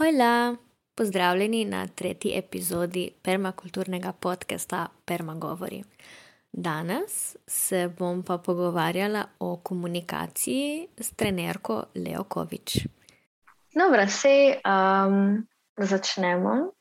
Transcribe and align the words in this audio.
Hojla, 0.00 0.56
pozdravljeni 0.94 1.64
na 1.64 1.86
tretji 1.86 2.32
epizodi 2.38 3.10
permakulturnega 3.22 4.12
podcasta 4.12 4.86
Permagovori. 5.04 5.82
Danes 6.52 7.36
se 7.46 7.88
bom 7.98 8.22
pa 8.22 8.38
pogovarjala 8.38 9.24
o 9.38 9.56
komunikaciji 9.56 10.88
s 10.98 11.10
trenerko 11.10 11.84
Leo 11.94 12.24
Kovič. 12.24 12.86
Dobro, 13.74 14.06
sej 14.08 14.54
um, 14.64 15.46
začnemo. 15.76 16.72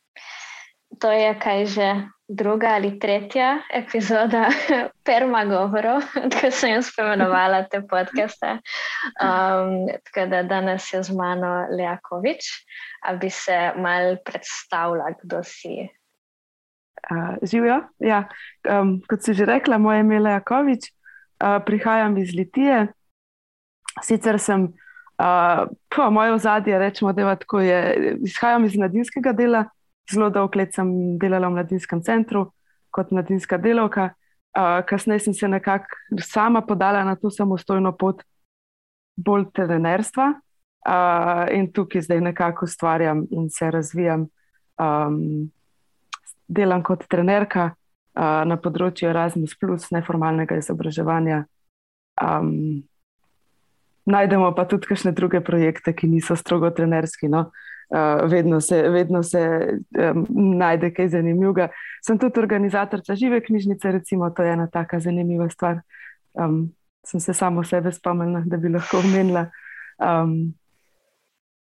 To 0.99 1.11
je 1.11 1.39
kaj 1.39 1.65
že 1.65 1.89
druga 2.29 2.67
ali 2.67 2.99
tretja 2.99 3.57
epizoda 3.73 4.49
Permagovorov, 5.05 6.01
tako 6.31 6.51
sem 6.51 6.75
jaz 6.75 6.91
pomenovala 6.95 7.63
te 7.71 7.81
podcaste. 7.81 8.59
Um, 9.17 9.89
tako 10.05 10.27
da 10.29 10.43
danes 10.43 10.93
je 10.93 11.03
z 11.03 11.15
mano 11.15 11.65
Lea 11.73 11.97
Kovič, 12.03 12.45
a 13.01 13.15
bi 13.15 13.29
se 13.29 13.71
mal 13.77 14.17
predstavila, 14.25 15.09
kdo 15.23 15.41
si. 15.43 15.89
Uh, 17.09 17.35
Živijo. 17.41 17.81
Ja. 17.99 18.27
Um, 18.69 18.99
kot 19.09 19.23
si 19.23 19.33
že 19.33 19.45
rekla, 19.45 19.77
moje 19.77 19.99
ime 19.99 20.15
je 20.15 20.21
Lea 20.21 20.39
Kovič, 20.39 20.91
uh, 20.91 21.57
prihajam 21.65 22.17
iz 22.17 22.35
Litije. 22.35 22.87
Sicer 24.03 24.39
sem, 24.39 24.69
uh, 25.17 25.65
po 25.89 26.11
moje 26.11 26.33
ozadje, 26.33 26.77
rečemo, 26.79 27.13
da 27.13 27.35
je, 27.61 28.17
izhajam 28.21 28.65
iz 28.65 28.77
mladinskega 28.77 29.33
dela 29.33 29.65
zelo 30.13 30.29
dolgo 30.29 30.59
let 30.59 30.73
sem 30.73 31.17
delala 31.19 31.49
v 31.49 31.57
mladinskem 31.57 32.01
centru 32.01 32.49
kot 32.91 33.11
mladinska 33.11 33.57
delovka. 33.57 34.13
Uh, 34.57 34.81
kasneje 34.85 35.27
sem 35.27 35.33
se 35.33 35.47
nekako 35.47 35.85
sama 36.25 36.61
podala 36.65 37.03
na 37.03 37.15
to 37.15 37.29
samostojno 37.29 37.91
pot, 37.97 38.23
bolj 39.15 39.45
trenerstva 39.53 40.31
uh, 40.33 41.45
in 41.53 41.69
tukaj 41.71 42.01
zdaj 42.01 42.21
nekako 42.21 42.65
ustvarjam 42.65 43.27
in 43.31 43.49
se 43.49 43.71
razvijam. 43.71 44.27
Um, 44.79 45.51
delam 46.47 46.83
kot 46.83 47.05
trenerka 47.07 47.69
uh, 47.69 48.41
na 48.49 48.57
področju 48.57 49.09
Erasmus, 49.11 49.55
neformalnega 49.93 50.57
izobraževanja. 50.57 51.43
Um, 52.19 52.83
najdemo 54.09 54.49
pa 54.57 54.65
tudi 54.65 54.89
kakšne 54.89 55.13
druge 55.13 55.43
projekte, 55.45 55.93
ki 55.93 56.09
niso 56.09 56.35
strogo 56.35 56.71
trenerski. 56.73 57.29
No? 57.29 57.51
Uh, 57.89 58.29
vedno 58.29 58.61
se, 58.61 58.81
vedno 58.89 59.23
se 59.23 59.39
um, 60.13 60.25
najde 60.57 60.91
kaj 60.93 61.07
zanimivega. 61.15 61.69
Sem 62.05 62.19
tudi 62.21 62.39
organizatorica 62.39 63.15
žive 63.15 63.41
knjižnice, 63.41 63.91
recimo, 63.91 64.29
to 64.29 64.43
je 64.43 64.53
ena 64.53 64.67
taka 64.69 64.99
zanimiva 64.99 65.49
stvar. 65.49 65.81
Um, 66.33 66.69
sem 67.05 67.19
se 67.19 67.33
samo 67.33 67.63
sebe 67.63 67.91
spomnila, 67.91 68.43
da 68.45 68.57
bi 68.57 68.69
lahko 68.69 68.99
omenila. 68.99 69.47
Um, 69.97 70.53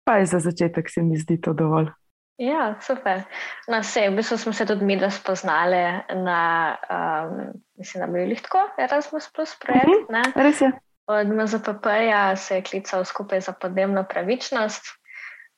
pa 0.04 0.18
je 0.18 0.26
za 0.26 0.38
začetek, 0.38 0.90
se 0.90 1.02
mi 1.02 1.16
zdi 1.16 1.40
to 1.40 1.52
dovolj. 1.52 1.90
Ja, 2.38 2.74
super. 2.80 3.24
Na 3.66 3.76
no, 3.76 3.80
vse, 3.82 4.08
v 4.10 4.16
bistvu 4.16 4.36
smo 4.38 4.52
se 4.52 4.66
tudi 4.66 4.84
mi 4.86 4.96
da 4.96 5.10
spoznali 5.10 5.80
na, 6.22 6.76
um, 6.90 7.40
mislim, 7.78 8.00
da 8.00 8.06
bi 8.06 8.20
bili 8.22 8.36
tako, 8.36 8.62
Erasmus 8.78 9.32
Plus 9.34 9.56
projekt. 9.58 9.86
Uh 9.86 9.92
mhm, 9.92 10.22
-huh, 10.22 10.42
res 10.42 10.60
je. 10.60 10.72
Od 11.06 11.26
MZPP-ja 11.26 12.36
se 12.36 12.54
je 12.54 12.62
klical 12.62 13.04
skupaj 13.04 13.40
za 13.40 13.52
podnebno 13.52 14.04
pravičnost, 14.04 14.84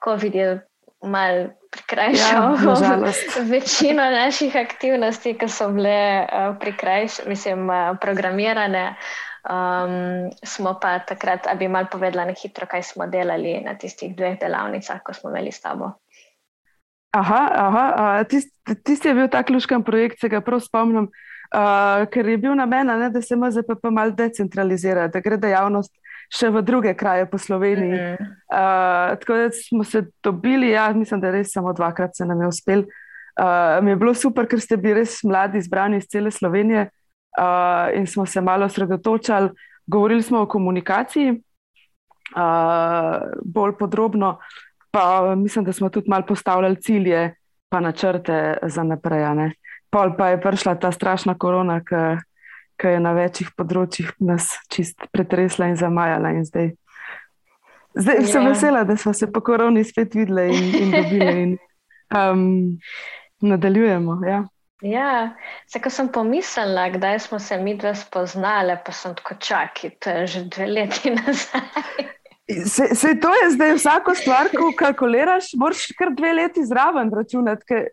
COVID 0.04 0.34
je 0.34 0.60
mal 1.02 1.48
prikrajšal 1.70 2.56
ja, 2.82 2.98
večino 3.54 4.04
naših 4.10 4.56
aktivnosti, 4.56 5.34
ki 5.38 5.48
so 5.48 5.70
bile 5.72 6.26
uh, 6.26 6.56
prikrajš, 6.60 7.24
mislim, 7.26 7.70
uh, 7.70 7.96
programirane. 8.00 8.96
Um, 9.40 10.28
smo 10.44 10.74
pa 10.82 10.98
takrat, 10.98 11.46
da 11.48 11.54
bi 11.54 11.68
mal 11.68 11.86
povedala 11.88 12.26
na 12.28 12.34
hitro, 12.36 12.66
kaj 12.66 12.82
smo 12.82 13.06
delali 13.06 13.60
na 13.64 13.72
tistih 13.78 14.12
dveh 14.16 14.36
delavnicah, 14.40 15.00
ko 15.04 15.14
smo 15.16 15.30
imeli 15.30 15.52
s 15.52 15.60
tabo. 15.60 15.94
Aha, 17.16 17.48
aha 17.54 18.24
tisti 18.28 18.60
tist 18.84 19.04
je 19.04 19.14
bil 19.14 19.28
ta 19.28 19.42
ključen 19.42 19.82
projekt, 19.82 20.20
se 20.20 20.28
ga 20.28 20.40
prav 20.40 20.60
spomnim, 20.60 21.08
uh, 21.08 22.04
ker 22.12 22.28
je 22.28 22.36
bil 22.38 22.54
namen, 22.54 22.92
da 23.12 23.22
se 23.22 23.36
MZP 23.36 23.90
malo 23.90 24.10
decentralizira, 24.10 25.08
da 25.08 25.20
gre 25.20 25.36
dejavnost 25.36 25.92
še 26.30 26.51
v 26.51 26.63
druge 26.63 26.95
kraje 26.95 27.27
po 27.30 27.39
Sloveniji. 27.39 27.92
Mm 27.92 28.17
-hmm. 28.17 28.29
uh, 28.52 29.18
tako 29.18 29.35
da 29.35 29.51
smo 29.51 29.85
se 29.85 30.07
dobili, 30.23 30.70
ja, 30.70 30.92
mislim, 30.92 31.20
da 31.20 31.30
res 31.30 31.52
samo 31.52 31.73
dvakrat 31.73 32.17
se 32.17 32.24
nam 32.24 32.41
je 32.41 32.46
uspel. 32.46 32.85
Uh, 33.41 33.85
mi 33.85 33.91
je 33.91 33.96
bilo 33.96 34.14
super, 34.14 34.46
ker 34.46 34.61
ste 34.61 34.77
bili 34.77 34.95
res 34.95 35.23
mladi, 35.23 35.58
izbrani 35.58 35.96
iz 35.96 36.07
cele 36.08 36.30
Slovenije 36.30 36.90
uh, 37.39 37.98
in 37.98 38.07
smo 38.07 38.27
se 38.27 38.40
malo 38.40 38.64
osredotočali. 38.67 39.51
Govorili 39.86 40.23
smo 40.23 40.40
o 40.40 40.46
komunikaciji, 40.46 41.42
uh, 42.36 43.23
bolj 43.45 43.73
podrobno, 43.79 44.39
pa 44.90 45.35
mislim, 45.35 45.64
da 45.64 45.73
smo 45.73 45.89
tudi 45.89 46.11
malo 46.11 46.27
postavljali 46.27 46.77
cilje, 46.77 47.35
pa 47.69 47.80
načrte 47.80 48.58
za 48.63 48.83
naprej. 48.83 49.51
Pol 49.90 50.17
pa 50.19 50.29
je 50.29 50.40
prišla 50.40 50.74
ta 50.74 50.92
strašna 50.92 51.35
korona, 51.39 51.80
ki 51.85 51.95
ki 52.80 52.95
je 52.96 53.01
na 53.01 53.13
večjih 53.17 53.51
področjih 53.57 54.13
nas 54.24 54.48
čist 54.73 55.08
pretresla 55.13 55.70
in 55.70 55.77
zamajala. 55.80 56.33
In 56.39 56.46
zdaj 56.48 56.73
zdaj 57.95 58.23
yeah. 58.23 58.30
sem 58.33 58.46
ja. 58.46 58.52
vesela, 58.55 58.85
da 58.89 58.96
smo 58.96 59.13
se 59.17 59.29
po 59.33 59.42
koroni 59.45 59.85
spet 59.85 60.14
videli 60.14 60.48
in, 60.55 60.70
in 60.79 60.95
dobili 60.95 61.42
in 61.42 61.52
um, 62.17 62.79
nadaljujemo. 63.40 64.20
Ja. 64.27 64.45
Ja, 64.80 65.36
se 65.69 65.80
ko 65.80 65.90
sem 65.92 66.08
pomislila, 66.08 66.86
kdaj 66.95 67.19
smo 67.27 67.39
se 67.39 67.58
mi 67.61 67.74
dve 67.77 67.92
spoznali, 67.95 68.79
pa 68.85 68.92
sem 68.96 69.13
tako 69.19 69.36
čakala, 69.36 69.92
to 70.01 70.11
je 70.11 70.27
že 70.27 70.45
dve 70.48 70.67
leti 70.67 71.13
nazaj. 71.19 72.08
Se, 72.67 72.95
se 72.95 73.13
to 73.20 73.29
je 73.29 73.51
zdaj 73.55 73.74
vsako 73.77 74.14
stvar, 74.14 74.48
ko 74.51 74.73
kalkuliraš, 74.79 75.52
moraš 75.61 75.92
kar 75.98 76.14
dve 76.17 76.33
leti 76.33 76.64
zraven 76.67 77.13
računati. 77.14 77.85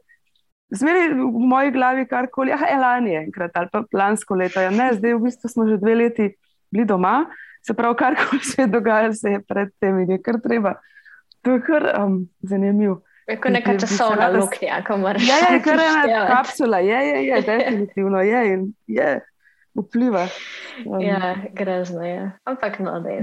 Zmeraj 0.70 1.14
v 1.16 1.48
moji 1.48 1.72
glavi 1.72 2.04
je 2.04 2.08
karkoli, 2.12 2.52
ah, 2.52 2.80
lani 2.80 3.14
je 3.14 3.22
enkrat 3.24 3.56
ali 3.56 3.70
pa 3.72 3.84
lansko 3.94 4.36
leto. 4.36 4.62
Ja, 4.62 4.70
ne, 4.70 4.92
zdaj 4.94 5.16
v 5.16 5.24
bistvu 5.24 5.50
smo 5.50 5.68
že 5.68 5.78
dve 5.80 5.96
leti 5.96 6.28
bili 6.72 6.86
doma, 6.86 7.26
se 7.64 7.74
pravi, 7.74 7.96
karkoli 7.96 8.44
se 8.44 8.62
je 8.62 8.68
dogajalo, 8.68 9.14
se 9.14 9.32
je 9.32 9.40
pred 9.48 9.70
tem 9.80 10.00
in 10.00 10.12
je 10.12 10.22
kar 10.22 10.42
treba. 10.44 10.74
To 11.42 11.56
je 11.56 11.62
kar 11.62 11.88
um, 12.04 12.28
zanimivo. 12.42 13.02
Neka 13.28 13.78
časovna 13.80 14.28
luknja, 14.32 14.84
ko 14.88 14.98
moraš. 14.98 15.28
Ja, 15.28 15.54
je 15.54 15.62
kar 15.64 15.80
ena 15.80 16.28
kapsula, 16.28 16.80
je, 16.80 17.00
je, 17.08 17.26
je, 17.28 17.42
definitivno 17.42 18.22
je 18.22 18.54
in 18.54 18.74
je, 18.88 19.22
vpliva. 19.76 20.28
Um, 20.86 21.02
ja, 21.02 21.36
grezno 21.54 22.06
je. 22.06 22.32
Ampak 22.44 22.80
no, 22.80 23.00
da 23.00 23.10
je. 23.10 23.22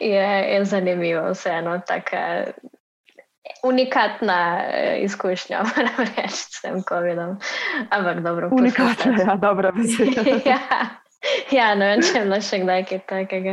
je, 0.14 0.54
je 0.54 0.64
zanimivo, 0.64 1.30
vseeno, 1.32 1.78
tako 1.86 2.16
unikatna 3.64 4.56
uh, 4.56 5.04
izkušnja, 5.04 5.62
moram 5.76 6.08
reči, 6.16 6.42
s 6.50 6.60
tem 6.62 6.82
COVID-om. 6.88 7.38
Ampak 7.90 8.20
dobro, 8.20 8.48
unikatna, 8.52 9.16
ja, 9.18 9.36
dobra 9.36 9.72
beseda. 9.72 10.22
ja. 10.54 10.58
Ja, 11.50 11.74
ne 11.74 11.86
vem, 11.86 12.00
če 12.02 12.16
je 12.16 12.22
bilo 12.24 12.38
še 12.42 12.58
kdaj 12.64 12.84
kaj 12.88 13.00
takega. 13.06 13.52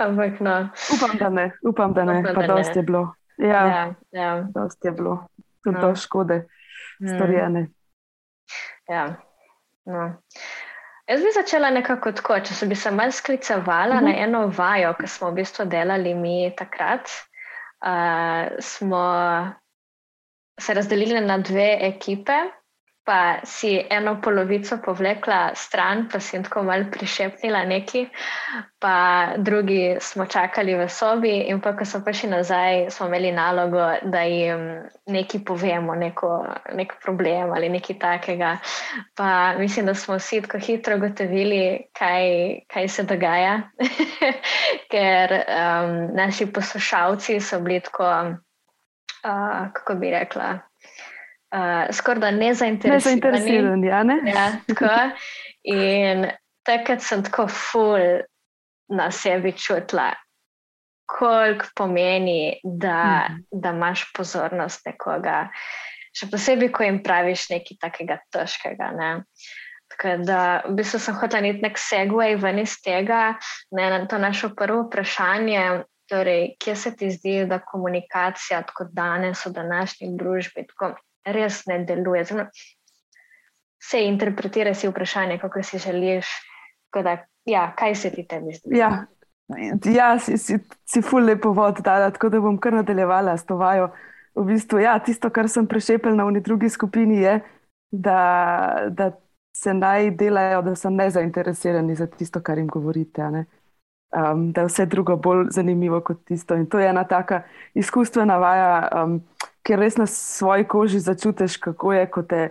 Ampak, 0.00 0.38
no. 0.40 0.54
Upam, 0.96 1.18
da 1.20 1.28
ne, 1.28 1.44
upam, 1.60 1.92
da 1.92 2.04
ne, 2.08 2.18
upam, 2.22 2.34
pa 2.34 2.46
da 2.46 2.54
dosti 2.54 2.78
ne. 2.78 2.80
je 2.80 2.86
bilo. 2.88 3.02
Ja, 3.36 3.62
ja, 3.66 3.84
ja. 4.14 4.30
dosti 4.54 4.88
je 4.88 4.92
bilo, 4.96 5.16
tudi 5.66 5.82
no. 5.82 5.90
škode, 5.98 6.38
mm. 7.02 7.10
storjene. 7.12 7.66
Ja, 8.88 9.04
no. 9.90 10.06
Jaz 11.04 11.20
bi 11.20 11.34
začela 11.36 11.68
nekako 11.74 12.14
tako, 12.16 12.38
če 12.40 12.56
se 12.56 12.66
bi 12.70 12.76
se 12.78 12.90
malce 12.90 13.18
sklicevala 13.20 13.98
uh 13.98 14.00
-huh. 14.00 14.04
na 14.04 14.10
mhm. 14.10 14.24
eno 14.24 14.46
vajo, 14.56 14.94
ki 15.00 15.06
smo 15.06 15.30
v 15.30 15.34
bistvu 15.42 15.64
delali 15.64 16.14
mi 16.14 16.52
takrat 16.56 17.10
uh, 17.84 18.56
smo 18.60 19.04
se 20.60 20.74
razdelili 20.74 21.20
na 21.20 21.38
dve 21.38 21.78
ekipe, 21.80 22.32
pa 23.04 23.44
si 23.44 23.86
eno 23.90 24.20
polovico 24.20 24.78
povlekla 24.84 25.52
stran, 25.54 26.08
pa 26.08 26.20
si 26.20 26.40
tako 26.42 26.62
malo 26.64 26.84
prišepnila 26.90 27.64
neki, 27.64 28.08
pa 28.80 29.36
drugi 29.36 29.96
smo 30.00 30.26
čakali 30.26 30.74
v 30.74 30.88
sobi, 30.88 31.34
in 31.52 31.60
pa 31.60 31.74
ko 31.76 31.84
so 31.84 32.00
prišli 32.00 32.30
nazaj, 32.32 32.90
smo 32.90 33.06
imeli 33.06 33.32
nalogo, 33.32 33.84
da 34.08 34.24
jim 34.24 34.88
nekaj 35.06 35.44
povemo, 35.44 35.94
neko, 35.94 36.32
nek 36.72 36.96
problem 37.04 37.52
ali 37.52 37.68
nekaj 37.68 37.98
takega. 37.98 38.56
Pa 39.14 39.52
mislim, 39.58 39.86
da 39.86 39.94
smo 39.94 40.16
vsi 40.16 40.40
tako 40.42 40.58
hitro 40.58 40.98
gotovili, 40.98 41.84
kaj, 41.92 42.64
kaj 42.72 42.88
se 42.88 43.02
dogaja, 43.02 43.60
ker 44.92 45.40
um, 45.44 45.96
naši 46.16 46.46
poslušalci 46.52 47.40
so 47.40 47.60
bili 47.60 47.80
tako, 47.80 48.08
uh, 48.08 49.72
kako 49.72 49.94
bi 49.94 50.10
rekla 50.10 50.58
uh, 51.54 51.94
skoraj 51.94 52.20
da 52.20 52.30
nezainteresirani. 52.30 53.20
Nezainteresirani, 53.20 53.86
ja, 53.86 54.02
ne? 54.02 54.18
Ja, 54.26 54.46
tako. 54.68 54.90
In 55.64 56.26
takrat 56.66 57.02
sem 57.02 57.22
tako 57.24 57.46
ful 57.48 58.20
na 58.92 59.08
sebi 59.10 59.52
čutila, 59.56 60.10
koliko 61.08 61.66
pomeni, 61.76 62.60
da, 62.64 63.26
mm. 63.30 63.44
da 63.62 63.72
imaš 63.72 64.06
pozornost 64.16 64.86
nekoga. 64.86 65.48
Še 66.14 66.28
posebej, 66.30 66.70
ko 66.74 66.84
jim 66.84 67.00
praviš 67.02 67.48
nekaj 67.50 67.80
takega 67.80 68.20
težkega. 68.32 68.90
Ne? 68.94 69.08
Tako 69.94 70.18
da, 70.26 70.42
v 70.66 70.76
bistvu 70.78 71.00
sem 71.02 71.16
hotela 71.18 71.54
nek 71.54 71.80
segway 71.80 72.36
ven 72.40 72.60
iz 72.62 72.76
tega, 72.82 73.34
ne, 73.74 73.88
na 73.90 74.04
to 74.10 74.18
naše 74.18 74.52
prvo 74.56 74.86
vprašanje, 74.86 75.84
Torej, 76.04 76.56
kje 76.60 76.76
se 76.76 76.90
ti 76.96 77.10
zdi, 77.10 77.46
da 77.48 77.62
komunikacija 77.64 78.62
tako 78.62 78.84
danes 78.92 79.46
v 79.46 79.52
današnji 79.56 80.08
družbi 80.18 80.66
tako 80.68 80.90
res 81.24 81.66
ne 81.66 81.84
deluje? 81.84 82.24
Zdaj, 82.24 82.46
se 83.90 84.04
interpretira 84.06 84.74
si 84.74 84.88
vprašanje, 84.88 85.38
kako 85.38 85.62
si 85.62 85.78
želiš. 85.78 86.26
Da, 87.02 87.16
ja, 87.44 87.72
kaj 87.76 87.94
se 87.94 88.10
ti 88.10 88.26
tebi 88.28 88.54
zdi? 88.54 88.78
Ja, 88.78 89.06
ja 89.84 90.18
si, 90.18 90.38
si, 90.38 90.58
si 90.86 91.02
ful 91.02 91.24
lepo 91.24 91.52
vod, 91.52 91.80
da, 91.84 92.10
tako 92.10 92.28
da 92.28 92.40
bom 92.40 92.58
kar 92.58 92.72
nadaljevala 92.72 93.36
s 93.36 93.46
to 93.46 93.56
vajo. 93.56 93.90
V 94.34 94.44
bistvu, 94.44 94.78
ja, 94.82 94.98
tisto, 94.98 95.30
kar 95.30 95.48
sem 95.48 95.66
prešepel 95.66 96.16
na 96.16 96.24
uni 96.26 96.40
drugi 96.40 96.68
skupini, 96.68 97.20
je, 97.22 97.40
da, 97.90 98.20
da 98.90 99.10
se 99.56 99.74
naj 99.74 100.10
delajo, 100.10 100.62
da 100.62 100.74
so 100.74 100.90
nezainteresirani 100.90 101.94
za 101.94 102.06
tisto, 102.06 102.40
kar 102.42 102.58
jim 102.58 102.68
govorite. 102.68 103.22
Um, 104.14 104.52
da 104.52 104.60
je 104.60 104.66
vse 104.66 104.86
drugo 104.86 105.16
bolj 105.16 105.46
zanimivo 105.50 106.00
kot 106.00 106.24
tisto. 106.24 106.54
In 106.54 106.66
to 106.66 106.78
je 106.78 106.88
ena 106.88 107.04
taka 107.04 107.42
izkustvena 107.74 108.36
vaja, 108.38 108.88
um, 109.04 109.20
ker 109.64 109.80
res 109.80 109.96
na 109.96 110.06
svoji 110.10 110.66
koži 110.68 111.00
začutiš, 111.00 111.56
kako 111.56 111.92
je, 111.96 112.04
ko 112.12 112.22
te, 112.22 112.42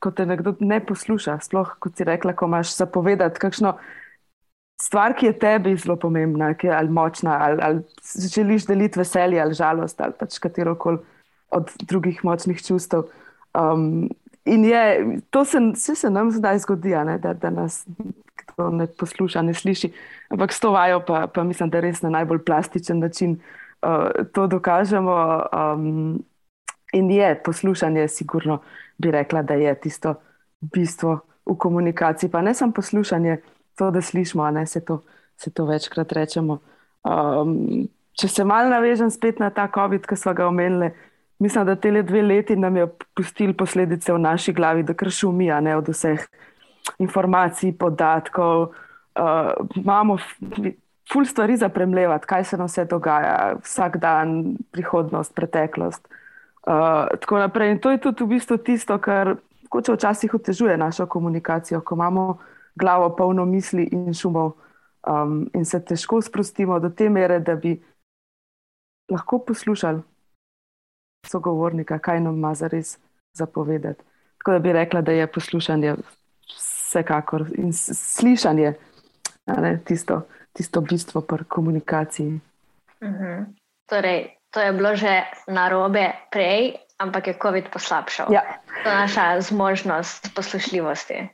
ko 0.00 0.10
te 0.12 0.26
nekdo 0.28 0.54
ne 0.60 0.80
posluša. 0.84 1.38
Sploh, 1.42 1.76
kot 1.80 1.96
si 1.96 2.04
rekla, 2.04 2.34
ko 2.36 2.48
imaš 2.50 2.74
zapovedati 2.76 3.40
kakšno 3.40 3.74
stvar, 4.80 5.14
ki 5.16 5.30
je 5.30 5.38
tebi 5.38 5.76
zelo 5.76 5.96
pomembna, 6.00 6.52
ki 6.54 6.68
je 6.68 6.76
ali 6.76 6.92
močna, 6.92 7.36
ali, 7.40 7.60
ali 7.62 8.28
želiš 8.34 8.66
deliti 8.66 8.98
veselje 8.98 9.40
ali 9.40 9.54
žalost 9.54 10.00
ali 10.00 10.16
pač 10.18 10.38
katero 10.38 10.74
koli 10.74 10.98
od 11.50 11.70
drugih 11.82 12.24
močnih 12.24 12.62
čustev. 12.62 13.08
Um, 13.58 14.08
in 14.44 14.64
je, 14.64 15.18
to 15.30 15.44
se, 15.44 15.58
se 15.74 16.10
nam 16.10 16.30
zdaj 16.30 16.58
zgodi, 16.58 16.94
da, 17.18 17.34
da 17.34 17.50
nas 17.50 17.84
kdo 18.36 18.70
ne 18.70 18.86
posluša, 18.86 19.42
ne 19.42 19.54
sliši. 19.54 19.92
Ampak 20.30 20.52
s 20.52 20.60
to 20.60 20.70
vajo 20.70 21.02
pa, 21.06 21.26
pa 21.26 21.44
mislim, 21.44 21.70
da 21.70 21.80
res 21.80 22.02
na 22.02 22.10
najbolj 22.10 22.44
plastičen 22.44 22.98
način 22.98 23.40
uh, 23.82 24.26
to 24.32 24.46
dokažemo. 24.46 25.42
Um, 25.52 26.24
in 26.92 27.10
je 27.10 27.42
poslušanje, 27.44 28.08
sigurno 28.08 28.58
bi 28.98 29.10
rekla, 29.10 29.42
da 29.42 29.54
je 29.54 29.74
tisto 29.80 30.14
bistvo 30.60 31.20
v 31.46 31.56
komunikaciji. 31.56 32.30
Pa 32.30 32.42
ne 32.42 32.54
samo 32.54 32.72
poslušanje, 32.72 33.40
to, 33.78 33.90
da 33.90 34.00
slišimo, 34.00 34.50
ne 34.50 34.66
se 34.66 34.84
to, 34.84 35.02
se 35.36 35.50
to 35.50 35.64
večkrat 35.64 36.12
rečemo. 36.12 36.58
Um, 37.04 37.88
če 38.12 38.28
se 38.28 38.44
malo 38.44 38.68
navežem 38.68 39.10
spet 39.10 39.38
na 39.38 39.50
ta 39.50 39.68
COVID, 39.74 40.06
ki 40.06 40.16
smo 40.16 40.34
ga 40.34 40.46
omenili, 40.46 40.90
mislim, 41.38 41.66
da 41.66 41.76
te 41.76 42.02
dve 42.02 42.22
leti 42.22 42.56
nam 42.56 42.76
je 42.76 42.86
pustili 43.16 43.56
posledice 43.56 44.12
v 44.12 44.18
naši 44.18 44.52
glavi, 44.52 44.82
da 44.82 44.94
kar 44.94 45.10
šumija 45.10 45.60
ne, 45.60 45.76
od 45.76 45.88
vseh 45.88 46.26
informacij, 46.98 47.72
podatkov. 47.78 48.74
Uh, 49.16 49.52
imamo 49.76 50.18
ful 51.12 51.24
stvari 51.24 51.56
za 51.56 51.68
premljevati, 51.68 52.26
kaj 52.26 52.44
se 52.44 52.56
nam 52.56 52.66
vse 52.66 52.84
dogaja, 52.84 53.56
vsak 53.62 53.96
dan, 53.96 54.56
prihodnost, 54.70 55.34
preteklost. 55.34 56.08
Uh, 56.66 57.08
tako 57.20 57.38
naprej. 57.38 57.70
In 57.70 57.78
to 57.78 57.90
je 57.90 57.98
tudi 57.98 58.24
v 58.24 58.28
bistvu 58.36 58.56
tisto, 58.56 58.98
kar 58.98 59.36
včasih 59.70 60.34
otežuje 60.34 60.76
našo 60.76 61.06
komunikacijo, 61.06 61.80
ko 61.80 61.94
imamo 61.94 62.38
glavo 62.74 63.16
polno 63.16 63.44
misli 63.44 63.88
in 63.92 64.14
šumov 64.14 64.52
um, 65.06 65.50
in 65.54 65.64
se 65.64 65.84
težko 65.84 66.22
sprostimo 66.22 66.78
do 66.80 66.90
te 66.90 67.08
mere, 67.08 67.40
da 67.40 67.54
bi 67.54 67.80
lahko 69.10 69.38
poslušali 69.38 70.02
sogovornika, 71.26 71.98
kaj 71.98 72.20
nam 72.20 72.36
ima 72.36 72.54
za 72.54 72.68
res 72.68 72.98
zapovedati. 73.32 74.02
Tako 74.38 74.52
da 74.52 74.58
bi 74.58 74.72
rekla, 74.72 75.00
da 75.00 75.12
je 75.12 75.26
poslušanje 75.32 75.94
vsekakor 76.56 77.46
in 77.54 77.72
slišanje 77.72 78.74
ne, 79.46 79.80
tisto, 79.84 80.22
tisto 80.52 80.80
bistvo 80.80 81.20
pri 81.20 81.44
komunikaciji. 81.44 82.40
Uh 83.00 83.08
mhm. 83.08 83.24
-huh. 83.24 83.46
Torej, 83.86 84.36
to 84.50 84.60
je 84.60 84.72
bilo 84.72 84.96
že 84.96 85.22
narobe 85.48 86.12
prej, 86.30 86.74
ampak 86.98 87.26
je 87.26 87.34
COVID 87.42 87.70
poslabšal. 87.72 88.32
Ja. 88.32 88.42
To 88.82 88.88
je 88.88 88.96
naša 88.96 89.40
zmožnost 89.40 90.34
poslušljivosti. 90.34 91.28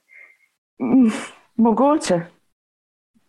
Mm, 0.81 1.11
mogoče. 1.57 2.21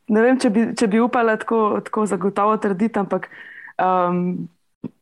Ne 0.08 0.22
vem, 0.22 0.40
če 0.40 0.50
bi, 0.50 0.76
če 0.76 0.88
bi 0.88 1.00
upala 1.00 1.36
tako, 1.38 1.82
tako 1.84 2.06
zagotovo 2.06 2.58
trditi, 2.58 3.00
ampak 3.00 3.28
um, 3.76 4.48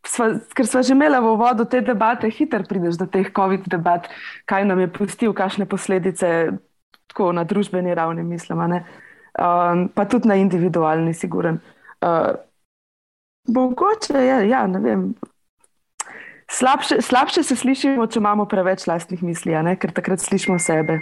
sva, 0.05 0.31
ker 0.57 0.67
smo 0.67 0.81
že 0.81 0.95
imeli 0.95 1.19
v 1.21 1.33
uvodu 1.33 1.65
te 1.69 1.81
debate, 1.85 2.29
hitro 2.29 2.65
prideš 2.65 2.97
do 2.97 3.05
teh 3.05 3.29
COVID 3.29 3.69
debat, 3.69 4.09
kaj 4.49 4.65
nam 4.65 4.81
je 4.81 4.89
pustil, 4.89 5.33
kakšne 5.33 5.69
posledice 5.69 6.57
tako 7.11 7.31
na 7.31 7.45
družbeni 7.45 7.93
ravni, 7.93 8.23
mislim, 8.25 8.61
um, 9.39 9.87
pa 9.93 10.05
tudi 10.05 10.27
na 10.27 10.35
individualni, 10.35 11.13
siguren. 11.13 11.59
Uh, 12.01 12.35
mogoče 13.47 14.13
je, 14.13 14.49
ja, 14.49 14.67
ne 14.67 14.79
vem. 14.79 15.07
Slabše, 16.51 17.01
slabše 17.01 17.43
se 17.43 17.55
slišimo, 17.55 18.05
če 18.07 18.19
imamo 18.21 18.45
preveč 18.45 18.85
lastnih 18.87 19.23
misli, 19.25 19.55
ker 19.81 19.93
takrat 19.93 20.21
slišimo 20.21 20.59
sebe. 20.59 20.99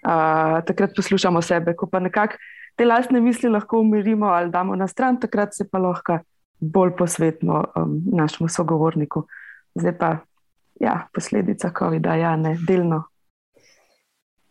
Uh, 0.00 0.60
takrat 0.64 0.96
poslušamo 0.96 1.42
sebe, 1.42 1.74
ko 1.76 1.86
pa 1.86 2.00
nekako 2.00 2.38
te 2.76 2.86
lastne 2.86 3.20
misli 3.20 3.50
lahko 3.50 3.80
umirimo 3.80 4.26
ali 4.32 4.50
damo 4.50 4.76
na 4.76 4.86
stran, 4.88 5.20
takrat 5.20 5.54
se 5.54 5.68
pa 5.68 5.78
lahko 5.78 6.18
bolj 6.60 6.94
posvetno 6.96 7.64
um, 7.76 8.00
našemu 8.12 8.48
sogovorniku. 8.48 9.26
Zdaj 9.74 9.98
pa, 9.98 10.16
ja, 10.80 11.08
posledica 11.14 11.72
COVID-a, 11.78 12.14
ja, 12.16 12.36
ne, 12.36 12.56
delno. 12.68 13.04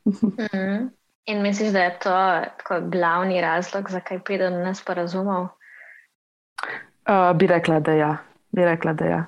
mm. 0.06 0.99
In 1.30 1.42
misliš, 1.42 1.70
da 1.70 1.80
je 1.80 2.00
to 2.00 2.42
glavni 2.90 3.42
razlog, 3.42 3.90
zakaj 3.90 4.20
pride 4.20 4.50
do 4.50 4.64
nesporazumov? 4.64 5.44
Uh, 7.10 7.38
bi 7.38 7.48
rekla, 7.48 7.80
da 7.80 7.92
ja. 7.94 8.18
Bi 8.52 8.66
rekla, 8.66 8.94
da 8.94 9.06
ja. 9.06 9.20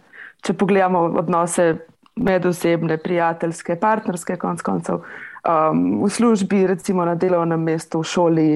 Če 0.42 0.54
pogledamo 0.58 1.04
odnose 1.22 1.76
medosebne, 2.16 2.98
prijateljske, 2.98 3.76
partnerske, 3.80 4.36
konc 4.42 4.62
koncev, 4.66 5.04
um, 5.46 6.02
v 6.02 6.10
službi, 6.10 6.66
recimo 6.74 7.06
na 7.06 7.16
delovnem 7.16 7.62
mestu, 7.62 8.02
v 8.02 8.10
šoli. 8.10 8.50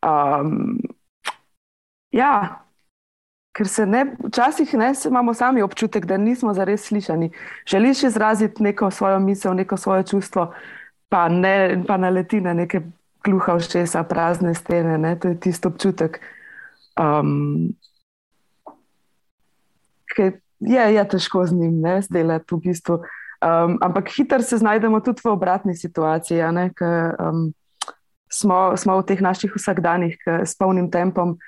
Um, 0.00 0.80
ja, 2.16 2.32
ker 3.52 3.68
se 3.68 3.86
ne, 3.86 4.06
včasih 4.24 4.72
ne, 4.80 4.94
imamo 5.08 5.34
sami 5.34 5.62
občutek, 5.62 6.08
da 6.08 6.16
nismo 6.16 6.54
zares 6.56 6.88
slišani. 6.88 7.28
Želiš 7.68 8.04
izraziti 8.08 8.62
neko 8.62 8.90
svojo 8.90 9.20
misel, 9.20 9.54
neko 9.54 9.76
svoje 9.76 10.06
čustvo, 10.06 10.52
pa 11.10 11.28
ne 11.28 11.82
pa 11.86 11.98
naleti 11.98 12.40
na 12.40 12.54
neke 12.54 12.80
gluha 13.24 13.58
všesa, 13.58 14.04
prazne 14.08 14.54
stene. 14.54 14.98
Ne? 14.98 15.16
To 15.18 15.28
je 15.28 15.36
tisto 15.36 15.68
občutek. 15.68 16.20
Um, 16.96 17.74
je, 20.60 20.84
je 20.94 21.04
težko 21.08 21.44
z 21.46 21.56
njim, 21.56 21.80
ne, 21.80 22.00
zdelati 22.02 22.54
v 22.54 22.60
bistvu. 22.64 23.00
Um, 23.40 23.78
ampak 23.80 24.12
hitro 24.12 24.42
se 24.42 24.58
znajdemo 24.60 25.00
tudi 25.00 25.24
v 25.24 25.32
obratni 25.32 25.76
situaciji, 25.76 26.44
ker 26.76 27.16
um, 27.16 27.52
smo, 28.28 28.76
smo 28.76 29.00
v 29.00 29.06
teh 29.08 29.20
naših 29.20 29.54
vsakdanjih 29.56 30.16
s 30.44 30.52
polnim 30.58 30.90
tempom, 30.90 31.38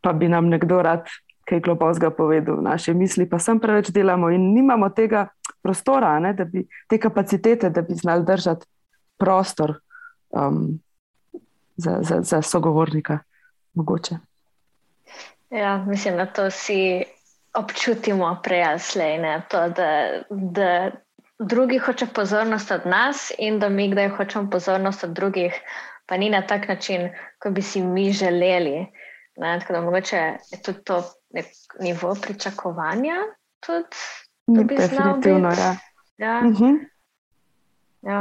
pa 0.00 0.12
bi 0.12 0.28
nam 0.28 0.48
nekdo 0.48 0.80
rad 0.82 1.06
kaj 1.44 1.60
globokega 1.60 2.10
povedal, 2.14 2.62
naše 2.62 2.94
misli 2.94 3.26
pa 3.28 3.38
sem 3.42 3.58
preveč 3.60 3.90
delamo 3.90 4.30
in 4.30 4.54
nimamo 4.54 4.88
tega 4.94 5.26
prostora, 5.62 6.14
ne, 6.22 6.32
da 6.32 6.44
bi 6.44 6.62
te 6.88 6.98
kapacitete, 7.02 7.70
da 7.70 7.82
bi 7.82 7.94
znali 7.98 8.24
držati 8.24 8.66
prostor 9.22 9.74
um, 10.30 10.80
za, 11.76 11.98
za, 12.02 12.20
za 12.22 12.42
sogovornika. 12.42 13.18
Mogoče. 13.74 14.14
Ja, 15.50 15.84
mislim, 15.88 16.16
da 16.16 16.26
to 16.26 16.50
si 16.50 17.04
občutimo 17.54 18.40
prejasle, 18.42 19.42
to, 19.48 19.68
da, 19.68 19.88
da 20.30 20.90
drugi 21.38 21.78
hoče 21.78 22.06
pozornost 22.14 22.70
od 22.70 22.86
nas 22.86 23.32
in 23.38 23.58
da 23.58 23.68
mi 23.68 23.90
kdaj 23.90 24.08
hočemo 24.08 24.50
pozornost 24.50 25.04
od 25.04 25.10
drugih, 25.10 25.54
pa 26.06 26.16
ni 26.16 26.30
na 26.30 26.42
tak 26.46 26.68
način, 26.68 27.10
kot 27.42 27.52
bi 27.52 27.62
si 27.62 27.82
mi 27.82 28.12
želeli. 28.12 28.86
Ne, 29.36 29.58
tako 29.60 29.72
da 29.72 29.80
mogoče 29.80 30.16
je 30.50 30.62
tudi 30.64 30.84
to 30.84 31.02
nek 31.30 31.46
nivo 31.80 32.16
pričakovanja. 32.22 33.14
Tudi, 33.66 34.66
Definitivno, 34.76 35.48
ja. 35.48 35.76
Ja. 36.16 36.38
Uh 36.38 36.50
mhm. 36.50 36.64
-huh. 36.64 36.91
Ja. 38.02 38.20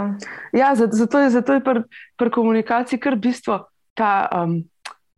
Ja, 0.54 0.76
zato 0.76 1.20
je, 1.20 1.30
zato 1.30 1.54
je 1.54 1.64
pri 1.64 1.84
pr 2.18 2.30
komunikaciji 2.30 3.00
kar 3.00 3.16
bistvo 3.16 3.68
ta 3.94 4.30
um, 4.34 4.62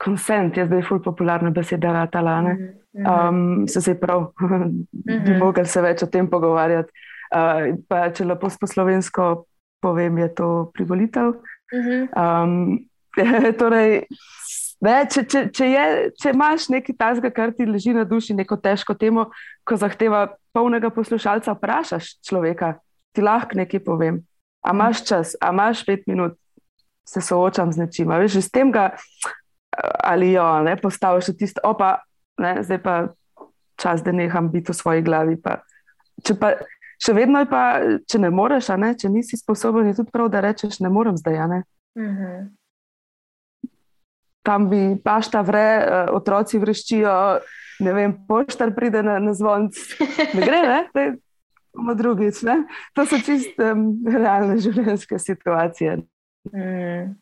konsent, 0.04 0.58
je 0.58 0.66
zdaj 0.66 0.84
ful 0.88 1.02
popularna 1.04 1.50
beseda, 1.50 1.94
da 1.94 2.08
ta 2.08 2.22
lane. 2.22 2.58
Um, 2.94 3.68
se 3.68 3.82
se 3.82 4.00
prav, 4.00 4.32
bi 5.06 5.14
mhm. 5.14 5.40
mogli 5.40 5.66
se 5.66 5.82
več 5.82 6.04
o 6.04 6.08
tem 6.08 6.30
pogovarjati. 6.30 6.92
Uh, 7.34 7.74
pa, 7.90 8.10
če 8.14 8.28
lepo 8.30 8.50
sposlovensko 8.50 9.46
povem, 9.82 10.18
je 10.18 10.30
to 10.38 10.50
privolitev. 10.74 11.34
Um, 11.74 12.86
torej, 13.60 14.06
Ne, 14.84 14.98
če, 15.08 15.22
če, 15.32 15.42
če, 15.56 15.68
je, 15.72 15.84
če 16.20 16.32
imaš 16.34 16.68
nekaj 16.74 16.96
tajnega, 17.00 17.30
kar 17.32 17.54
ti 17.56 17.64
leži 17.64 17.94
na 17.96 18.04
duši, 18.08 18.36
neko 18.36 18.58
težko 18.60 18.96
temo, 19.00 19.30
ko 19.64 19.78
zahteva 19.80 20.26
polnega 20.52 20.90
poslušalca, 20.92 21.56
vprašaš 21.56 22.18
človeka, 22.28 22.74
ti 23.16 23.24
lahko 23.24 23.62
nekaj 23.62 23.80
povem. 23.86 24.20
A 24.64 24.72
imaš 24.72 25.04
čas, 25.06 25.36
a 25.42 25.52
imaš 25.52 25.86
pet 25.86 26.08
minut, 26.08 26.38
se 27.08 27.22
soočam 27.22 27.72
z 27.72 27.84
nečim. 27.84 28.10
Veš, 28.10 28.40
z 28.46 28.50
tem 28.52 28.72
ga 28.72 28.92
ali 30.04 30.32
jo 30.32 30.46
ne 30.64 30.76
postaviš 30.78 31.34
tisto, 31.38 31.62
opa, 31.64 31.98
ne, 32.38 32.64
zdaj 32.64 32.82
pa 32.84 32.96
čas, 33.82 34.04
da 34.04 34.12
neham 34.12 34.52
biti 34.52 34.72
v 34.72 34.76
svoji 34.76 35.02
glavi. 35.02 35.38
Pa. 35.42 35.58
Če 36.24 36.38
pa 36.40 36.54
še 37.04 37.16
vedno 37.18 37.42
je 37.42 37.50
pa, 37.50 37.64
če 38.08 38.22
ne 38.22 38.30
moreš, 38.32 38.70
ne, 38.80 38.94
če 38.96 39.10
nisi 39.12 39.40
sposoben, 39.40 39.90
je 39.90 39.98
tudi 40.00 40.14
prav, 40.14 40.30
da 40.32 40.44
rečeš, 40.46 40.80
ne 40.84 40.92
morem 40.94 41.18
zdaj. 41.18 41.48
Ne. 41.48 41.64
Uh 41.98 42.04
mhm. 42.04 42.18
-huh. 42.24 42.52
Tam 44.44 44.70
bi 44.70 45.00
pašta 45.04 45.42
vre, 45.42 45.60
eh, 45.60 46.10
otroci 46.12 46.60
vreščijo, 46.60 47.40
ne 47.80 47.94
vem, 47.94 48.26
poštar 48.28 48.76
pride 48.76 49.04
na, 49.04 49.20
na 49.20 49.34
zvonc. 49.34 49.72
Ne 50.36 50.42
gre, 50.42 50.62
ne? 50.68 51.16
Imamo 51.74 51.94
drugič. 51.94 52.42
Ne? 52.42 52.64
To 52.94 53.06
so 53.06 53.18
čiste 53.18 53.72
um, 53.74 53.88
realne 54.06 54.58
življenjske 54.62 55.20
situacije. 55.20 55.98
Mm. 56.54 57.16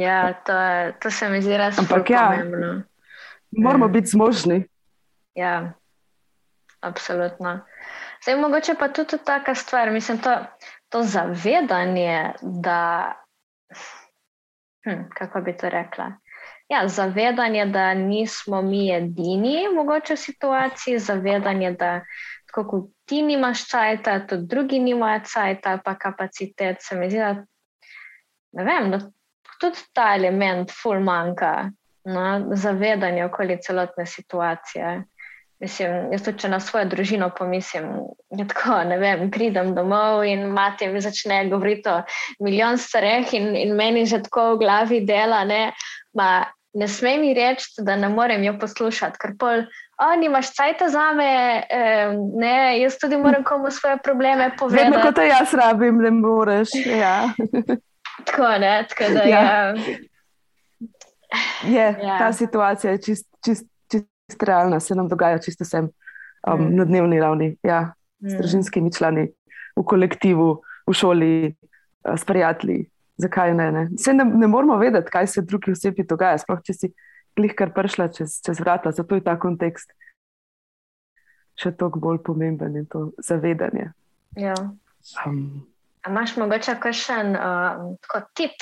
Ja, 0.00 0.32
to, 0.46 0.52
je, 0.52 0.92
to 1.00 1.10
se 1.10 1.28
mi 1.28 1.42
zdi 1.42 1.56
res 1.60 1.78
Ampak 1.78 2.10
ja, 2.10 2.24
moramo 3.52 3.88
mm. 3.88 3.92
biti 3.92 4.06
zmožni. 4.14 4.62
Ja, 5.36 5.72
absolutno. 6.80 7.60
Zdaj, 8.22 8.36
mogoče 8.40 8.74
pa 8.80 8.88
tudi 8.88 9.18
taka 9.24 9.54
stvar, 9.54 9.90
mislim, 9.90 10.18
to, 10.18 10.36
to 10.88 11.02
zavedanje, 11.02 12.32
da, 12.42 13.12
hm, 14.84 15.04
kako 15.14 15.40
bi 15.40 15.56
to 15.56 15.68
rekla, 15.68 16.12
ja, 16.68 16.88
zavedanje, 16.88 17.66
da 17.66 17.94
nismo 17.94 18.62
mi 18.62 18.94
edini 18.94 19.68
mogoče 19.74 20.14
v 20.14 20.16
situaciji, 20.16 20.98
zavedanje, 20.98 21.70
da 21.70 22.00
tako 22.52 22.68
kot 22.68 22.90
ti 23.08 23.22
nimaš 23.22 23.64
cajta, 23.68 24.26
tudi 24.26 24.46
drugi 24.46 24.78
nimajo 24.78 25.20
cajta, 25.24 25.78
pa 25.84 25.94
kapacitet, 25.94 26.76
se 26.80 26.96
mi 26.96 27.08
zdi, 27.10 27.18
da 28.52 28.62
vem, 28.62 28.90
da 28.90 28.98
tudi 29.60 29.78
ta 29.92 30.14
element 30.14 30.70
ful 30.82 31.00
manjka, 31.00 31.70
no, 32.04 32.26
zavedanje 32.54 33.24
okoli 33.24 33.58
celotne 33.62 34.06
situacije. 34.06 35.02
Mislim, 35.62 36.12
jaz 36.12 36.24
tudi, 36.26 36.40
če 36.42 36.48
na 36.50 36.58
svojo 36.60 36.88
družino 36.90 37.28
pomislim, 37.38 37.84
da 38.34 38.44
tako, 38.50 38.80
ne 38.90 38.98
vem, 38.98 39.28
pridem 39.30 39.76
domov 39.76 40.24
in 40.26 40.48
mati 40.52 40.88
mi 40.90 41.00
začne 41.00 41.44
govoriti 41.48 41.88
o 41.88 42.00
milijon 42.42 42.80
stareh 42.82 43.30
in, 43.38 43.54
in 43.56 43.76
meni 43.78 44.02
že 44.06 44.24
tako 44.26 44.56
v 44.56 44.64
glavi 44.64 45.00
dela, 45.06 45.44
ne, 45.46 45.68
ma, 46.18 46.42
ne 46.74 46.88
sme 46.88 47.14
mi 47.22 47.30
reči, 47.38 47.78
da 47.86 47.96
ne 47.96 48.10
morem 48.10 48.42
jo 48.44 48.56
poslušati, 48.58 49.22
ker 49.22 49.36
pol, 49.38 49.64
o, 50.02 50.16
nimaš 50.20 50.54
cajta 50.54 50.88
za 50.88 51.12
me, 51.16 51.62
eh, 51.70 52.12
ne, 52.34 52.80
jaz 52.80 52.98
tudi 53.00 53.16
moram 53.16 53.44
komu 53.44 53.70
svoje 53.70 53.98
probleme 54.04 54.50
povedati. 54.58 54.90
Vedno, 54.90 55.02
kot 55.02 55.18
jaz 55.18 55.54
rabim, 55.54 55.98
ne 55.98 56.10
moreš, 56.10 56.68
ja. 56.86 57.28
tako, 58.26 58.48
ne, 58.60 58.86
tako 58.88 59.12
da, 59.14 59.22
ja. 59.22 59.42
ja. 59.42 59.74
Je, 61.64 61.98
ja. 62.02 62.18
ta 62.18 62.32
situacija 62.32 62.92
je 62.92 63.02
čist, 63.02 63.26
čist 63.44 63.66
čisto 64.32 64.46
realna, 64.46 64.80
se 64.80 64.94
nam 64.94 65.08
dogaja 65.08 65.38
čisto 65.38 65.64
vsem 65.64 65.84
um, 65.84 66.60
mm. 66.60 66.76
na 66.76 66.84
dnevni 66.84 67.20
ravni, 67.20 67.56
ja, 67.62 67.92
mm. 68.20 68.28
s 68.28 68.34
družinskimi 68.40 68.92
člani, 68.92 69.28
v 69.76 69.84
kolektivu, 69.84 70.62
v 70.86 70.94
šoli, 70.94 71.54
uh, 72.08 72.16
s 72.16 72.24
prijatelji. 72.24 72.88
Zakaj 73.16 73.54
ne? 73.54 73.72
Ne? 73.72 73.88
ne, 74.14 74.24
ne 74.24 74.46
moramo 74.46 74.76
vedeti, 74.76 75.10
kaj 75.10 75.26
se 75.26 75.42
drugi 75.42 75.72
osebi 75.72 76.06
dogaja, 76.08 76.40
sploh 76.40 76.62
če 76.64 76.74
si 76.74 76.92
kar 77.56 77.72
prišla 77.74 78.08
čez, 78.08 78.40
čez 78.44 78.60
vrata. 78.60 78.92
Zato 78.92 79.14
je 79.14 79.24
ta 79.24 79.38
kontekst 79.40 79.92
še 81.58 81.74
toliko 81.76 82.00
bolj 82.00 82.22
pomemben 82.24 82.76
in 82.76 82.86
to 82.88 83.10
zavedanje. 83.20 83.92
Ja. 84.36 84.54
Um, 85.26 85.66
Imáš 86.08 86.36
morda 86.36 86.58
kakšen 86.58 87.36
uh, 87.36 88.22
tip, 88.34 88.56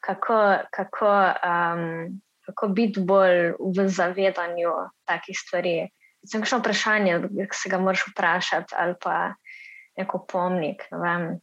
kako, 0.00 0.38
kako 0.72 1.10
um, 1.42 2.20
kako 2.46 2.68
biti 2.68 3.00
bolj 3.00 3.52
v 3.58 3.88
zavedanju 3.88 4.72
takih 5.04 5.38
stvari. 5.38 5.74
Sem 6.26 6.42
kakšno 6.42 6.60
vprašanje, 6.62 7.18
se 7.50 7.70
ga 7.70 7.78
moraš 7.82 8.06
vprašati, 8.12 8.74
ali 8.78 8.94
pa 9.02 9.34
neko 9.98 10.22
pomnik. 10.30 10.86
Ne 10.92 11.40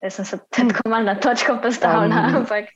Jaz 0.00 0.14
sem 0.14 0.24
se 0.24 0.38
tako 0.48 0.88
malo 0.88 1.04
na 1.04 1.14
točko 1.20 1.58
postavila, 1.62 2.06
um, 2.06 2.36
ampak 2.40 2.70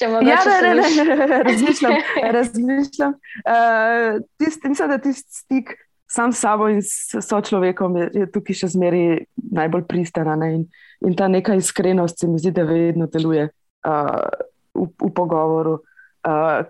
če 0.00 0.08
mogoče. 0.08 0.30
Ja, 0.30 0.38
ne, 0.62 0.74
ne, 0.74 1.14
ne, 1.14 1.26
ne, 1.26 1.40
razmišljam. 1.44 1.96
razmišljam. 2.36 3.16
Uh, 3.44 4.20
tist, 4.40 4.64
mislim, 4.64 4.88
da 4.88 4.98
tisti 4.98 5.34
stik 5.36 5.74
sam 6.08 6.32
s 6.32 6.40
sabo 6.40 6.68
in 6.68 6.80
s 6.82 7.20
sočlovekom 7.28 7.96
je, 7.96 8.06
je 8.14 8.30
tukaj 8.32 8.56
še 8.62 8.70
zmeraj 8.72 9.24
najbolj 9.52 9.84
pristana. 9.88 10.36
Ne? 10.40 10.48
In, 10.54 10.64
in 11.04 11.16
ta 11.16 11.28
neka 11.28 11.58
iskrenost 11.60 12.20
se 12.20 12.28
mi 12.28 12.40
zdi, 12.40 12.54
da 12.56 12.64
vedno 12.68 13.08
deluje 13.12 13.48
uh, 13.48 14.28
v, 14.72 14.86
v 14.88 15.10
pogovoru. 15.12 15.78
Uh, 16.24 16.64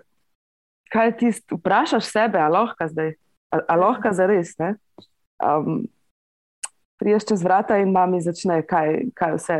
kaj 0.91 1.13
ti 1.19 1.31
vprašaš 1.31 2.09
sebe, 2.11 2.41
ali 2.43 2.57
lahko 2.57 2.87
zdaj, 2.91 3.15
ali 3.55 3.81
lahko 3.81 4.11
za 4.11 4.27
res? 4.27 4.51
Um, 5.39 5.85
Priješ 6.99 7.25
čez 7.31 7.41
vrata 7.43 7.79
in 7.81 7.91
mami 7.91 8.19
začne, 8.23 8.61
kaj, 8.67 9.09
kaj 9.17 9.33
vse 9.39 9.57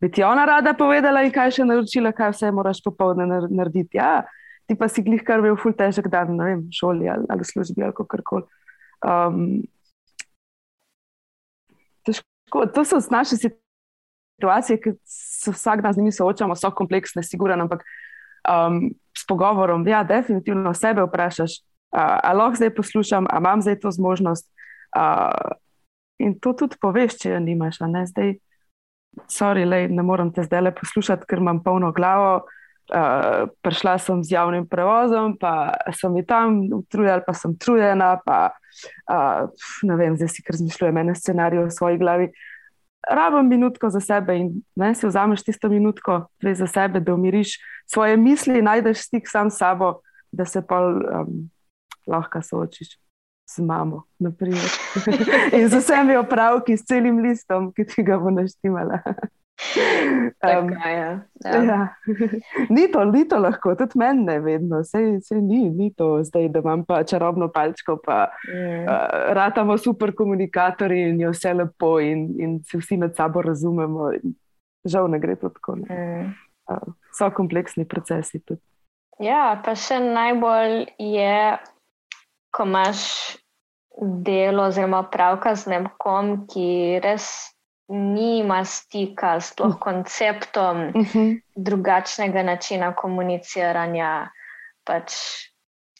bi 0.00 0.10
ti 0.10 0.22
ona 0.22 0.44
rada 0.46 0.74
povedala, 0.78 1.24
in 1.26 1.32
kaj 1.34 1.58
še 1.58 1.66
naročila, 1.66 2.12
kaj 2.14 2.34
vse 2.34 2.50
moraš 2.54 2.82
popoldne 2.84 3.26
narediti. 3.26 3.98
Ja, 3.98 4.22
ti 4.68 4.76
pa 4.78 4.88
si 4.88 5.02
glih 5.02 5.24
kar 5.26 5.42
bil 5.42 5.56
ful 5.58 5.74
težek 5.76 6.10
dan, 6.12 6.36
ne 6.36 6.44
vem, 6.44 6.64
v 6.68 6.76
šoli 6.76 7.08
ali, 7.08 7.26
ali 7.32 7.44
službi 7.44 7.86
ali 7.86 7.96
karkoli. 7.96 8.46
Um, 9.02 9.62
težko, 12.06 12.66
to 12.74 12.84
so 12.84 13.00
naše 13.10 13.38
situacije 14.38 14.80
ki 14.82 14.94
se 15.04 15.54
vsak 15.54 15.82
dan 15.82 15.94
z 15.94 16.02
njimi 16.02 16.12
soočamo, 16.12 16.54
so 16.54 16.70
kompleksne, 16.70 17.22
sigurno, 17.22 17.62
ampak 17.64 17.84
um, 18.46 18.90
s 19.16 19.26
pogovorom, 19.26 19.86
ja, 19.88 20.04
definitivno 20.04 20.74
sebe 20.74 21.02
vprašaš, 21.02 21.58
uh, 21.58 22.18
ali 22.22 22.38
lahko 22.38 22.56
zdaj 22.56 22.74
poslušam, 22.74 23.26
ali 23.30 23.42
imam 23.42 23.62
zdaj 23.62 23.80
to 23.80 23.90
zmožnost. 23.90 24.52
Uh, 24.96 25.56
in 26.18 26.38
to 26.40 26.52
tudi 26.52 26.76
poveš, 26.80 27.18
če 27.22 27.34
jo 27.34 27.40
nimaš, 27.40 27.80
ne 27.80 28.06
zdaj. 28.06 28.38
Sorry, 29.26 29.64
lej, 29.64 29.88
ne 29.90 30.02
morem 30.02 30.30
te 30.32 30.44
zdaj 30.46 30.62
le 30.62 30.72
poslušati, 30.76 31.26
ker 31.28 31.42
imam 31.42 31.62
polno 31.64 31.92
glavo. 31.92 32.46
Uh, 32.88 33.50
prišla 33.60 33.98
sem 34.00 34.22
z 34.24 34.32
javnim 34.32 34.64
prevozom, 34.64 35.34
pa 35.36 35.76
sem 35.92 36.14
ji 36.16 36.22
tam 36.24 36.62
utrujena, 36.72 37.20
pa 37.26 37.34
sem 37.36 37.52
trujena. 37.60 38.14
Pa, 38.24 38.38
uh, 39.12 39.50
ne 39.84 39.96
vem, 40.00 40.16
zdaj 40.16 40.30
si 40.32 40.44
razmišljujem 40.46 41.02
ene 41.02 41.14
scenarije 41.14 41.66
v 41.66 41.74
svoji 41.74 42.00
glavi. 42.00 42.30
Rabim 43.08 43.48
minutko 43.48 43.90
za 43.92 44.00
sebe 44.00 44.38
in 44.40 44.48
ne, 44.76 44.94
si 44.96 45.06
vzameš 45.06 45.44
tisto 45.44 45.68
minutko 45.68 46.26
za 46.40 46.66
sebe, 46.66 47.00
da 47.00 47.14
umiriš 47.14 47.58
svoje 47.86 48.16
misli, 48.16 48.62
najdeš 48.62 49.04
stik 49.08 49.28
sam 49.28 49.50
s 49.50 49.60
sabo, 49.60 50.00
da 50.32 50.44
se 50.44 50.64
pa 50.66 50.80
um, 50.88 51.48
lahko 52.08 52.42
soočiš 52.42 52.96
z 53.48 53.62
mamo. 53.62 54.04
in 55.52 55.68
z 55.68 55.74
vsemi 55.76 56.16
opravki, 56.16 56.76
s 56.76 56.84
celim 56.84 57.22
listom, 57.24 57.72
ki 57.72 57.86
ti 57.86 58.02
ga 58.02 58.18
bo 58.18 58.30
naštimala. 58.30 59.00
Um, 60.42 60.70
ja. 60.70 61.20
Ja. 61.44 61.62
Ja. 61.62 61.88
Ni, 62.68 62.88
to, 62.92 63.04
ni 63.04 63.24
to 63.28 63.38
lahko, 63.38 63.74
tudi 63.74 63.98
meni 63.98 64.24
ne 64.24 64.38
vedno, 64.40 64.82
vse 64.84 65.40
ni, 65.42 65.64
ni 65.70 65.90
to 65.94 66.22
zdaj, 66.24 66.48
da 66.54 66.62
imam 66.62 66.84
pa 66.84 67.02
čarobno 67.04 67.48
palčko, 67.48 67.96
pa 68.04 68.28
mm. 68.48 68.84
uh, 68.84 69.32
ratamo 69.34 69.78
super 69.78 70.14
komunikatorji 70.14 71.10
in 71.10 71.20
je 71.20 71.32
vse 71.32 71.54
lepo 71.54 71.98
in, 72.00 72.28
in 72.38 72.60
se 72.62 72.78
vsi 72.78 72.96
med 72.96 73.16
sabo 73.16 73.42
razumemo. 73.42 74.12
Žal 74.84 75.10
ne 75.10 75.18
gre 75.18 75.34
to 75.36 75.48
tako. 75.48 75.76
Mm. 75.76 76.30
Uh, 76.70 76.94
so 77.18 77.30
kompleksni 77.34 77.88
procesi 77.88 78.38
tudi. 78.38 78.62
Ja, 79.18 79.58
pa 79.64 79.74
še 79.74 79.98
najbolj 79.98 80.84
je, 81.02 81.58
ko 82.50 82.64
imaš 82.64 82.98
delo 84.00 84.64
oziroma 84.70 85.02
pravka 85.10 85.54
z 85.54 85.74
nekom, 85.74 86.46
ki 86.46 87.00
res 87.02 87.28
nima 87.88 88.64
stika 88.64 89.40
s 89.40 89.54
to 89.54 89.72
konceptom 89.80 90.76
uh 90.88 90.96
mhm. 90.96 91.02
-huh. 91.02 91.40
drugačnega 91.56 92.42
načina 92.42 92.94
komuniciranja. 92.94 94.30
Pač 94.84 95.12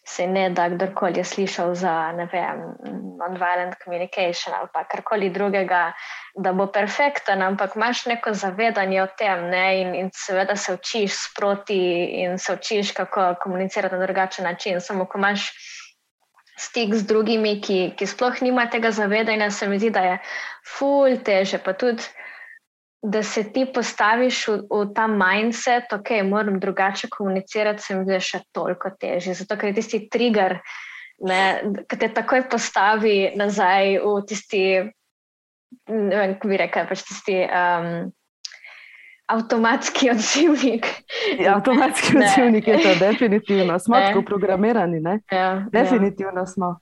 se 0.08 0.26
ne 0.26 0.50
da, 0.50 0.68
kdorkoli 0.68 1.20
je 1.20 1.24
slišal 1.24 1.74
za 1.74 2.12
non-violent 2.12 3.74
communication 3.84 4.54
ali 4.54 4.68
pa 4.72 4.84
karkoli 4.84 5.30
drugega, 5.30 5.92
da 6.34 6.52
bo 6.52 6.66
perfekten, 6.66 7.42
ampak 7.42 7.76
imaš 7.76 8.06
neko 8.06 8.32
zavedanje 8.32 9.02
o 9.02 9.06
tem 9.18 9.50
ne? 9.50 9.80
in, 9.80 9.94
in 9.94 10.10
seveda 10.14 10.56
se 10.56 10.74
učiš 10.74 11.12
sproti 11.12 12.04
in 12.22 12.38
se 12.38 12.52
učiš, 12.52 12.92
kako 12.92 13.34
komunicirati 13.42 13.94
na 13.94 14.06
drugačen 14.06 14.44
način. 14.44 14.80
Samo 14.80 15.04
ko 15.04 15.18
imaš 15.18 15.50
stik 16.58 16.94
z 16.94 17.06
drugimi, 17.06 17.58
ki, 17.62 17.78
ki 17.96 18.06
sploh 18.06 18.42
nima 18.42 18.66
tega 18.70 18.90
zavedanja, 18.94 19.50
se 19.50 19.68
mi 19.68 19.78
zdi, 19.78 19.92
da 19.94 20.02
je 20.04 20.16
ful 20.66 21.18
teže. 21.24 21.60
Pa 21.62 21.72
tudi, 21.78 22.02
da 23.02 23.22
se 23.22 23.44
ti 23.54 23.64
postaviš 23.74 24.42
v, 24.48 24.58
v 24.66 24.82
ta 24.94 25.06
mindset, 25.06 25.92
ok, 25.94 26.10
moram 26.26 26.58
drugače 26.60 27.10
komunicirati, 27.14 27.82
se 27.82 27.96
mi 27.96 28.04
zdi 28.08 28.20
še 28.20 28.42
toliko 28.52 28.90
teže. 28.98 29.36
Zato, 29.38 29.56
ker 29.56 29.70
je 29.70 29.78
tisti 29.78 30.04
trigger, 30.10 30.58
ki 31.18 31.98
te 31.98 32.10
takoj 32.14 32.46
postavi 32.50 33.32
nazaj 33.38 33.98
v 34.02 34.14
tisti, 34.26 34.62
ne 35.90 36.14
vem, 36.14 36.36
kako 36.36 36.50
bi 36.50 36.62
rekel, 36.66 36.86
pač 36.90 37.06
tisti. 37.06 37.42
Um, 37.46 38.10
avtomatski 39.28 40.10
odzivnik. 40.14 40.86
Ja, 41.40 41.56
avtomatski 41.56 42.16
ne. 42.16 42.26
odzivnik 42.26 42.68
je 42.68 42.82
to, 42.82 42.94
definitivno. 43.00 43.78
Smo 43.78 43.96
tako 43.96 44.22
programirani. 44.22 45.02
Ja, 45.04 45.38
ja, 45.38 45.66
definitivno 45.72 46.40
ja. 46.40 46.46
smo. 46.46 46.78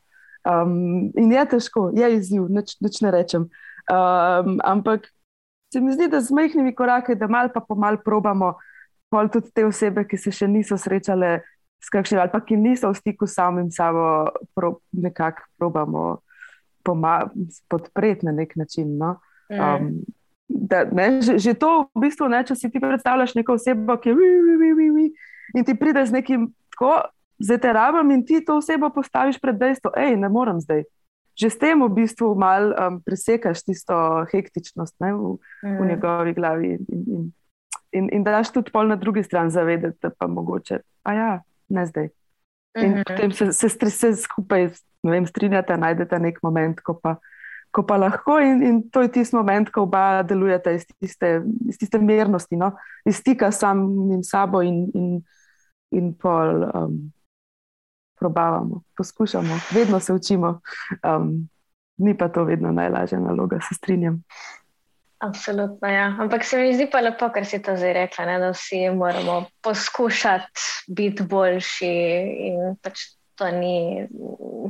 Um, 0.46 1.10
in 1.16 1.32
je 1.32 1.44
težko, 1.48 1.90
je 1.94 2.12
izziv, 2.16 2.46
nič 2.80 3.00
ne 3.02 3.10
rečem. 3.10 3.48
Um, 3.90 4.60
ampak 4.64 5.08
se 5.72 5.80
mi 5.80 5.92
zdi, 5.92 6.08
da 6.08 6.20
z 6.20 6.30
majhnimi 6.30 6.74
koraki, 6.74 7.14
da 7.14 7.26
mal 7.26 7.50
pa 7.54 7.60
pomal 7.60 7.98
probamo, 8.04 8.54
pol 9.10 9.28
tudi 9.28 9.50
te 9.54 9.66
osebe, 9.66 10.06
ki 10.06 10.18
se 10.18 10.30
še 10.32 10.48
niso 10.48 10.78
srečale 10.78 11.40
s 11.82 11.90
kakšnim 11.92 12.20
ali 12.22 12.32
pa 12.32 12.40
ki 12.40 12.56
niso 12.56 12.90
v 12.90 12.98
stiku 12.98 13.26
s 13.26 13.34
samim 13.36 13.70
sabo, 13.70 14.30
pro, 14.54 14.78
nekako 14.92 15.42
probamo 15.58 16.04
podpreti 17.68 18.26
na 18.26 18.32
nek 18.32 18.56
način. 18.56 18.94
No? 18.98 19.16
Um, 19.50 20.06
da, 20.48 20.84
ne, 20.84 21.20
že, 21.22 21.38
že 21.38 21.54
to 21.54 21.90
v 21.94 22.06
bistvu 22.06 22.28
ne, 22.30 22.42
če 22.46 22.54
si 22.54 22.70
ti 22.70 22.82
predstavljaš 22.82 23.34
neko 23.38 23.58
osebo, 23.58 23.98
ki 23.98 24.12
je 24.12 24.14
vi, 24.14 24.30
vi, 24.42 24.54
vi, 24.56 24.70
vi, 24.78 24.88
vi, 24.94 25.06
in 25.58 25.66
ti 25.66 25.74
pride 25.74 26.06
z 26.06 26.20
nekim 26.20 26.50
tako. 26.74 27.02
Zdaj 27.36 27.58
te 27.60 27.72
rabim 27.76 28.10
in 28.14 28.22
ti 28.24 28.38
to 28.40 28.54
osebo 28.56 28.88
postaviš 28.88 29.36
pred 29.36 29.58
dejstvo, 29.60 29.90
hej, 29.92 30.14
ne 30.16 30.28
morem 30.32 30.56
zdaj. 30.56 30.86
Že 31.36 31.48
s 31.52 31.58
tem 31.60 31.76
v 31.84 31.92
bistvu 31.92 32.32
malo 32.32 32.72
um, 32.72 32.96
presekaš 33.04 33.60
tisto 33.60 34.24
hektičnost 34.32 34.96
ne, 35.04 35.12
v, 35.12 35.36
mm. 35.60 35.74
v 35.76 35.88
njegovi 35.90 36.32
glavi 36.32 36.70
in, 36.78 36.86
in, 36.88 37.26
in, 37.92 38.06
in 38.08 38.24
daš 38.24 38.56
tudi 38.56 38.72
pol 38.72 38.88
na 38.88 38.96
drugi 38.96 39.20
strani 39.20 39.52
zavedati, 39.52 40.00
da 40.00 40.08
pa 40.16 40.30
mogoče, 40.32 40.80
a 41.04 41.10
ja, 41.12 41.30
ne 41.68 41.84
zdaj. 41.84 42.08
In 42.80 42.88
mm 42.88 42.94
-hmm. 42.94 43.04
potem 43.04 43.32
se, 43.32 43.52
se, 43.52 43.68
se, 43.68 43.90
se 43.90 44.16
skupaj 44.16 44.70
vem, 45.02 45.26
strinjate, 45.26 45.76
najdete 45.76 46.18
nek 46.18 46.40
moment, 46.42 46.80
ko 46.80 46.96
pa, 47.02 47.16
ko 47.76 47.84
pa 47.84 47.98
lahko. 48.00 48.38
In, 48.40 48.62
in 48.64 48.78
to 48.90 49.04
je 49.04 49.12
tisti 49.12 49.36
moment, 49.36 49.68
ko 49.72 49.84
oba 49.84 50.22
delujete 50.24 50.72
iz 50.78 50.86
tiste, 50.88 51.42
iz 51.68 51.76
tiste 51.80 52.00
mernosti, 52.00 52.56
no? 52.56 52.72
iz 53.04 53.20
stika 53.20 53.52
samim 53.52 54.22
sabo 54.24 54.62
in, 54.64 54.86
in, 54.94 55.12
in 55.92 56.14
pol. 56.16 56.64
Um, 56.72 56.96
Probavamo, 58.16 58.78
poskušamo, 58.96 59.58
vedno 59.76 59.98
se 60.00 60.12
učimo, 60.12 60.60
um, 61.04 61.26
ni 62.00 62.14
pa 62.16 62.30
to 62.32 62.46
vedno 62.48 62.70
najlažja 62.72 63.18
naloga, 63.20 63.58
se 63.60 63.74
strinjam. 63.74 64.22
Absolutno, 65.20 65.88
ja. 65.88 66.06
Ampak 66.20 66.44
se 66.44 66.56
mi 66.56 66.72
zdi 66.72 66.86
pa 66.92 67.00
lepo, 67.04 67.28
kar 67.28 67.44
si 67.44 67.60
to 67.62 67.76
zdaj 67.76 67.92
rekla, 67.92 68.24
ne? 68.24 68.38
da 68.38 68.48
vsi 68.56 68.88
moramo 68.96 69.44
poskušati 69.60 70.88
biti 70.96 71.28
boljši 71.28 71.92
in 72.48 72.80
pač 72.80 73.04
to 73.36 73.50
ni 73.52 74.08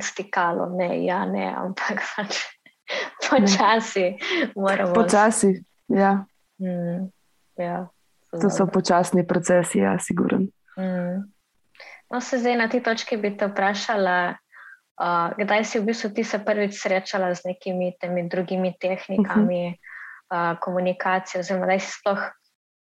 stikalo, 0.03 0.67
ne, 0.75 1.05
ja, 1.05 1.23
ne, 1.27 1.47
ampak 1.55 2.03
pač 2.17 2.43
počasi 3.31 4.17
moramo. 4.55 4.93
Počasi, 4.95 5.65
ja. 5.89 6.25
Mm, 6.61 7.11
ja 7.57 7.89
to 8.41 8.51
so 8.51 8.67
počasni 8.67 9.27
procesi, 9.27 9.79
ja, 9.79 9.99
siguren. 9.99 10.49
Mm. 10.79 11.33
No, 12.11 12.21
se 12.21 12.39
zdaj 12.39 12.57
na 12.57 12.69
tej 12.69 12.83
točki 12.83 13.17
bi 13.17 13.35
te 13.37 13.49
vprašala, 13.51 14.37
uh, 14.37 15.35
kdaj 15.39 15.65
si 15.65 15.81
v 15.81 15.91
bistvu 15.91 16.11
ti 16.15 16.25
se 16.25 16.39
prvič 16.39 16.79
srečala 16.79 17.35
z 17.35 17.51
nekimi 17.51 17.97
temi 18.01 18.29
drugimi 18.29 18.75
tehnikami 18.79 19.63
uh 19.67 19.75
-huh. 19.75 20.55
uh, 20.55 20.59
komunikacije, 20.61 21.41
oziroma 21.41 21.67
da 21.67 21.79
si 21.79 21.93
sploh 21.93 22.21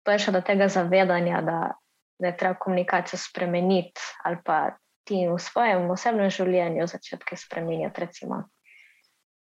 prišla 0.06 0.34
do 0.34 0.42
tega 0.42 0.68
zavedanja, 0.68 1.42
da, 1.42 1.72
da 2.20 2.28
je 2.28 2.38
treba 2.38 2.54
komunikacijo 2.54 3.20
spremeniti 3.20 4.02
ali 4.24 4.38
pa 4.46 4.78
ti 5.04 5.28
v 5.28 5.38
svojem 5.40 5.90
osebnem 5.90 6.30
življenju 6.30 6.88
začeti 6.88 7.36
spremenjati. 7.38 8.08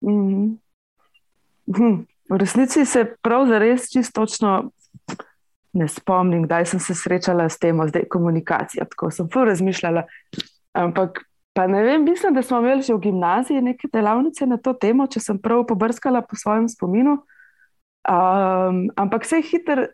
Mm. 0.01 0.57
Hm. 1.75 2.05
V 2.27 2.37
resnici 2.37 2.85
se 2.85 3.05
prav 3.23 3.45
za 3.47 3.59
res 3.59 3.87
čistočno 3.91 4.71
ne 5.77 5.87
spomnim, 5.87 6.43
kdaj 6.43 6.65
sem 6.65 6.79
se 6.79 6.95
srečala 6.95 7.49
s 7.49 7.59
tem, 7.59 7.77
zdaj 7.87 8.07
komunikacija. 8.11 8.85
Tako 8.89 9.11
sem 9.11 9.29
fu 9.31 9.45
razmišljala. 9.45 10.03
Ampak 10.73 11.21
pa 11.53 11.67
ne 11.67 11.83
vem, 11.83 12.03
mislim, 12.03 12.33
da 12.33 12.41
smo 12.41 12.59
imeli 12.59 12.81
že 12.81 12.93
v 12.93 12.99
gimnaziji 12.99 13.61
neke 13.61 13.87
delavnice 13.93 14.45
na 14.45 14.57
to 14.57 14.73
temo, 14.73 15.07
če 15.07 15.19
sem 15.19 15.39
prav 15.39 15.65
pobrskala 15.67 16.21
po 16.21 16.35
svojem 16.35 16.67
spominu. 16.69 17.21
Um, 18.07 18.87
ampak 18.95 19.25
vse 19.25 19.41
hitro 19.43 19.87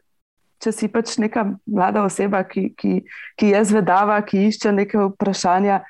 če 0.64 0.72
si 0.72 0.90
pač 0.92 1.18
neka 1.20 1.46
mlada 1.68 2.06
oseba, 2.08 2.44
ki, 2.48 2.70
ki, 2.80 3.02
ki 3.40 3.52
je 3.52 3.64
zvedava, 3.68 4.20
ki 4.24 4.48
išče 4.50 4.72
neke 4.76 5.00
vprašanja, 5.12 5.82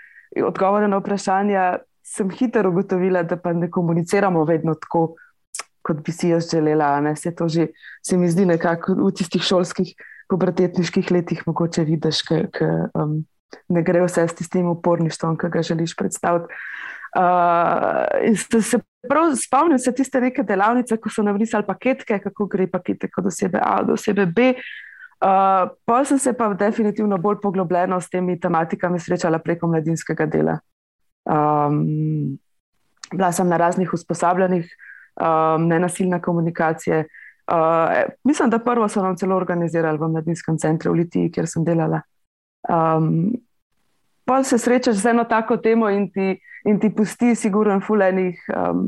odgovore 0.49 0.89
na 0.89 0.99
vprašanja, 1.01 1.65
sem 2.03 2.31
hitro 2.33 2.73
ugotovila, 2.73 3.23
da 3.27 3.37
pa 3.39 3.53
ne 3.53 3.69
komuniciramo 3.71 4.43
vedno 4.49 4.75
tako, 4.79 5.03
kot 5.83 6.01
bi 6.03 6.11
si 6.11 6.31
jaz 6.31 6.49
želela. 6.51 7.15
Se 7.15 7.35
to 7.35 7.47
že 7.47 7.67
se 8.01 8.17
mi 8.17 8.29
zdi 8.29 8.45
nekako 8.45 8.95
v 8.95 9.11
tistih 9.11 9.43
šolskih, 9.43 9.93
pubertetniških 10.29 11.11
letih, 11.11 11.43
mogoče 11.45 11.83
vidiš, 11.83 12.23
da 12.29 12.89
um, 13.03 13.25
ne 13.69 13.83
gre 13.83 14.01
vse 14.05 14.27
s 14.27 14.35
tistim 14.39 14.69
uporništvom, 14.71 15.37
ki 15.37 15.51
ga 15.51 15.61
želiš 15.61 15.95
predstaviti. 15.95 16.53
Uh, 17.13 18.37
se 18.61 18.79
prav 19.09 19.35
spomnim 19.35 19.79
se 19.79 19.91
tiste 19.91 20.21
neke 20.21 20.43
delavnice, 20.43 20.97
ko 20.97 21.09
so 21.09 21.23
nam 21.23 21.37
risali 21.37 21.65
paketke, 21.67 22.19
kako 22.19 22.47
gre 22.49 22.67
pakete 22.67 23.09
od 23.17 23.27
osebe 23.29 23.59
A 23.61 23.83
do 23.83 23.93
osebe 23.93 24.25
B. 24.25 24.53
Uh, 25.23 25.69
pa 25.85 26.05
sem 26.05 26.19
se 26.19 26.33
pa 26.33 26.49
definitivno 26.53 27.17
bolj 27.17 27.37
poglobljeno 27.41 28.01
s 28.01 28.09
temi 28.09 28.39
tematikami 28.39 28.99
srečala 28.99 29.39
preko 29.39 29.67
mladinskega 29.67 30.25
dela. 30.25 30.57
Um, 31.23 32.39
bila 33.11 33.31
sem 33.31 33.47
na 33.47 33.57
raznih 33.57 33.93
usposabljanjih, 33.93 34.67
um, 35.21 35.67
nenasilne 35.67 36.21
komunikacije. 36.21 37.07
Uh, 37.51 38.13
mislim, 38.23 38.49
da 38.49 38.59
prvo 38.59 38.87
so 38.87 39.01
nam 39.03 39.17
celo 39.17 39.35
organizirali 39.35 39.97
v 39.97 40.07
mladinskem 40.07 40.57
centru 40.57 40.93
v 40.93 40.95
Litiji, 40.95 41.31
kjer 41.31 41.47
sem 41.47 41.65
delala. 41.65 42.01
Um, 42.69 43.33
pa 44.25 44.43
se 44.43 44.57
srečaš 44.57 44.95
z 44.95 45.11
eno 45.11 45.23
tako 45.23 45.57
temo 45.57 45.89
in 45.89 46.09
ti, 46.11 46.39
in 46.65 46.79
ti 46.79 46.89
pusti, 46.95 47.35
siguren, 47.35 47.81
fulejnih, 47.81 48.39
um, 48.55 48.87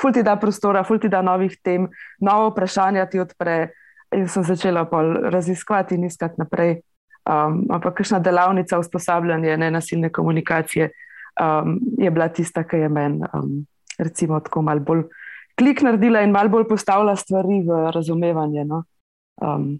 ful 0.00 0.12
ti 0.12 0.22
da 0.22 0.36
prostora, 0.36 0.84
ful 0.84 0.98
ti 0.98 1.08
da 1.08 1.22
novih 1.22 1.54
tem, 1.62 1.88
novo 2.20 2.50
vprašanje 2.50 3.06
ti 3.10 3.20
odpre. 3.20 3.68
In 4.16 4.24
sem 4.28 4.44
začela 4.44 4.86
raziskovati 5.30 5.94
in 5.94 6.04
iskati 6.04 6.40
naprej. 6.40 6.80
Um, 7.28 7.66
ampak 7.70 7.98
kakšna 7.98 8.18
delavnica 8.24 8.78
usposabljanja 8.78 9.56
nenasilne 9.56 10.08
komunikacije 10.08 10.90
um, 11.40 11.78
je 11.98 12.10
bila 12.10 12.28
tista, 12.28 12.64
ki 12.64 12.76
je 12.76 12.88
meni, 12.88 13.20
um, 13.34 13.66
recimo, 13.98 14.40
tako 14.40 14.62
malo 14.62 14.80
bolj 14.80 15.02
klik 15.58 15.82
naredila 15.82 16.22
in 16.22 16.32
malo 16.34 16.52
bolj 16.52 16.68
postavila 16.68 17.16
stvari 17.16 17.62
v 17.66 17.90
razumevanje. 17.94 18.64
No? 18.64 18.82
Um, 19.42 19.78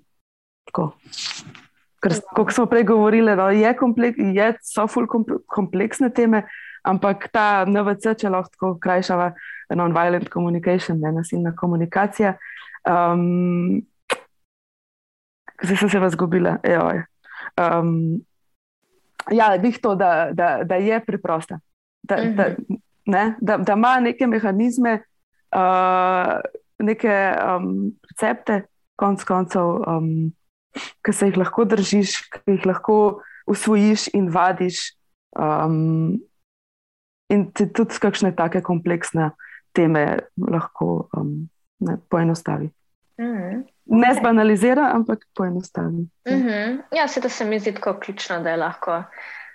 Ker, 1.99 2.15
kot 2.35 2.53
smo 2.55 2.69
prej 2.71 2.85
govorili, 2.87 3.35
no, 3.37 3.49
je 3.51 3.71
komplek, 3.77 4.19
je, 4.19 4.53
so 4.63 4.87
ful 4.91 5.09
kompleksne 5.51 6.13
teme, 6.15 6.45
ampak 6.87 7.27
ta 7.35 7.65
NVC, 7.67 8.15
če 8.21 8.31
lahko 8.31 8.55
tako 8.55 8.71
krajšava, 8.83 9.33
non-violent 9.75 10.29
communication, 10.33 11.01
ne 11.03 11.13
nasilna 11.17 11.53
komunikacija. 11.59 12.37
Um, 12.89 13.83
zdaj 15.65 15.81
sem 15.83 15.91
se 15.91 16.01
vas 16.01 16.15
zgubila. 16.15 16.57
Um, 17.59 18.21
ja, 19.35 19.51
bih 19.59 19.81
to, 19.83 19.97
da, 19.99 20.31
da, 20.33 20.63
da 20.65 20.79
je 20.79 21.01
preprosta, 21.05 21.59
da, 22.03 22.15
uh 22.15 22.23
-huh. 22.23 22.35
da, 22.37 22.49
mhm. 22.49 22.81
ne, 23.07 23.35
da, 23.41 23.57
da 23.57 23.73
ima 23.73 24.01
neke 24.01 24.27
mehanizme, 24.27 25.03
uh, 25.57 26.39
neke 26.79 27.15
um, 27.43 27.93
recepte, 28.11 28.63
konc 28.97 29.25
koncev. 29.25 29.83
Um, 29.87 30.33
ki 31.05 31.15
se 31.15 31.29
jih 31.31 31.39
lahko 31.41 31.65
držiš, 31.69 32.15
ki 32.33 32.57
jih 32.57 32.67
lahko 32.69 32.97
usvojiš 33.49 34.09
in 34.17 34.29
vadiš, 34.33 34.81
um, 35.39 36.19
in 37.33 37.47
ti 37.53 37.69
tudi 37.73 38.01
kakšne 38.01 38.35
take 38.37 38.63
kompleksne 38.65 39.31
teme 39.77 40.05
lahko 40.37 41.09
um, 41.17 41.49
ne, 41.81 41.99
poenostavi. 42.11 42.71
Mm 43.19 43.35
-hmm. 43.35 43.65
Ne 43.87 44.15
zbanalizira, 44.15 44.91
ampak 44.95 45.25
poenostavi. 45.35 46.09
Mm 46.29 46.43
-hmm. 46.43 46.83
Ja, 46.93 47.09
se 47.09 47.21
to 47.21 47.29
se 47.29 47.45
mi 47.45 47.59
zdi 47.59 47.73
tako 47.75 48.01
ključno, 48.01 48.41
da 48.41 48.51
je 48.51 48.57
lahko 48.57 49.03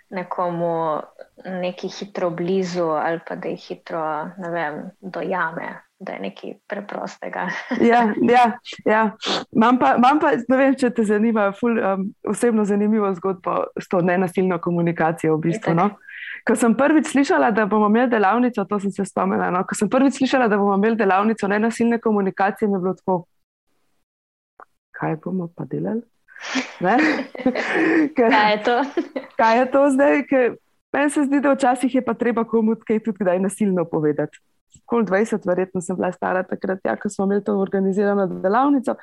nekomu 0.10 1.02
neki 1.46 1.88
hitro 1.88 2.30
blizu 2.30 2.84
ali 2.84 3.20
pa 3.28 3.36
da 3.36 3.50
jih 3.50 3.66
hitro 3.70 4.04
vem, 4.38 4.84
dojame 5.02 5.74
da 6.04 6.12
je 6.14 6.20
nekaj 6.20 6.54
preprostega. 6.68 7.48
ja, 7.92 8.14
ja, 8.22 8.52
ja. 8.86 9.12
Imam 9.52 9.80
pa, 9.80 9.96
mam 9.98 10.20
pa, 10.20 10.32
ne 10.48 10.58
vem, 10.58 10.76
če 10.76 10.90
te 10.96 11.06
zanima, 11.08 11.52
ful, 11.60 11.78
um, 11.80 12.08
osebno 12.28 12.66
zanimivo 12.68 13.12
zgodbo 13.16 13.64
s 13.80 13.88
to 13.90 14.02
nenasilno 14.02 14.60
komunikacijo. 14.62 15.38
V 15.38 15.48
bistvu, 15.48 15.76
no? 15.78 15.90
Ko 16.48 16.56
sem 16.60 16.76
prvič 16.76 17.14
slišala, 17.14 17.52
da 17.56 17.66
bomo 17.72 17.88
imeli 17.88 18.12
delavnico, 18.12 18.66
to 18.68 18.80
sem 18.84 18.92
se 18.92 19.06
spomnila. 19.08 19.50
No? 19.54 19.64
Ko 19.68 19.78
sem 19.80 19.90
prvič 19.90 20.20
slišala, 20.20 20.50
da 20.52 20.60
bomo 20.60 20.76
imeli 20.76 21.00
delavnico 21.00 21.48
nenasilne 21.48 22.02
komunikacije, 22.04 22.68
mi 22.68 22.76
je 22.76 22.84
bilo 22.84 22.96
tako, 23.00 23.20
kaj 25.00 25.16
bomo 25.24 25.48
pa 25.56 25.68
delali? 25.70 26.04
kaj 28.18 28.52
je 28.52 28.58
to? 28.66 28.76
kaj 29.40 29.60
je 29.60 29.72
to 29.72 29.86
zdaj? 29.96 30.24
Meni 30.94 31.10
se 31.10 31.24
zdi, 31.26 31.40
da 31.42 31.54
včasih 31.54 31.96
je 31.96 32.02
pa 32.06 32.14
treba 32.14 32.44
komu 32.44 32.76
kaj 32.88 33.00
tudi 33.04 33.24
kdaj 33.24 33.40
nasilno 33.40 33.86
povedati 33.86 34.38
kol 34.86 35.06
20, 35.06 35.46
verjetno 35.46 35.82
sem 35.82 35.96
bila 35.96 36.12
stara 36.12 36.44
takrat, 36.44 36.80
ja, 36.86 36.96
ko 36.98 37.10
smo 37.10 37.26
imeli 37.26 37.44
to 37.44 37.56
organizirano 37.60 38.28
delavnico. 38.28 38.96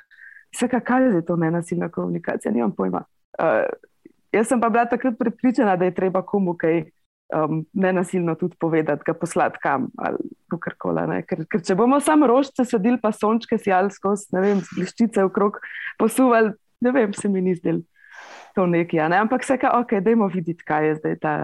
Vse, 0.54 0.68
kaj 0.68 1.06
je 1.14 1.24
to 1.26 1.36
nenasilna 1.36 1.88
komunikacija, 1.88 2.52
nimam 2.52 2.72
pojma. 2.74 3.04
Uh, 3.38 3.66
jaz 4.32 4.48
sem 4.48 4.60
pa 4.60 4.68
bila 4.68 4.84
takrat 4.90 5.18
prepričana, 5.18 5.76
da 5.76 5.86
je 5.86 5.94
treba 5.94 6.22
komu 6.26 6.56
kaj 6.58 6.82
um, 7.34 7.64
nenasilno 7.72 8.34
tudi 8.34 8.56
povedati, 8.58 9.02
ga 9.06 9.14
poslati 9.14 9.58
kam 9.62 9.88
ali 9.98 10.18
kar 10.60 10.74
koli. 10.78 11.22
Ker, 11.26 11.44
ker 11.46 11.62
če 11.62 11.78
bomo 11.78 12.00
samo 12.00 12.26
rožce 12.26 12.64
sedeli, 12.66 12.98
pa 13.00 13.12
sončke 13.12 13.58
sjali 13.58 13.94
skozi, 13.94 14.32
ne 14.34 14.42
vem, 14.44 14.64
bliščice 14.74 15.24
okrog 15.24 15.60
posuvali, 15.98 16.52
ne 16.80 16.92
vem, 16.92 17.14
se 17.14 17.28
mi 17.28 17.40
ni 17.40 17.54
zdel 17.54 17.84
to 18.54 18.66
nekaj. 18.66 19.06
Ne? 19.08 19.22
Ampak 19.22 19.46
vse, 19.46 19.60
kaj, 19.62 19.84
ok, 19.84 20.00
dajmo 20.02 20.26
videti, 20.34 20.66
kaj 20.66 20.88
je 20.88 20.94
zdaj 20.98 21.20
ta, 21.22 21.34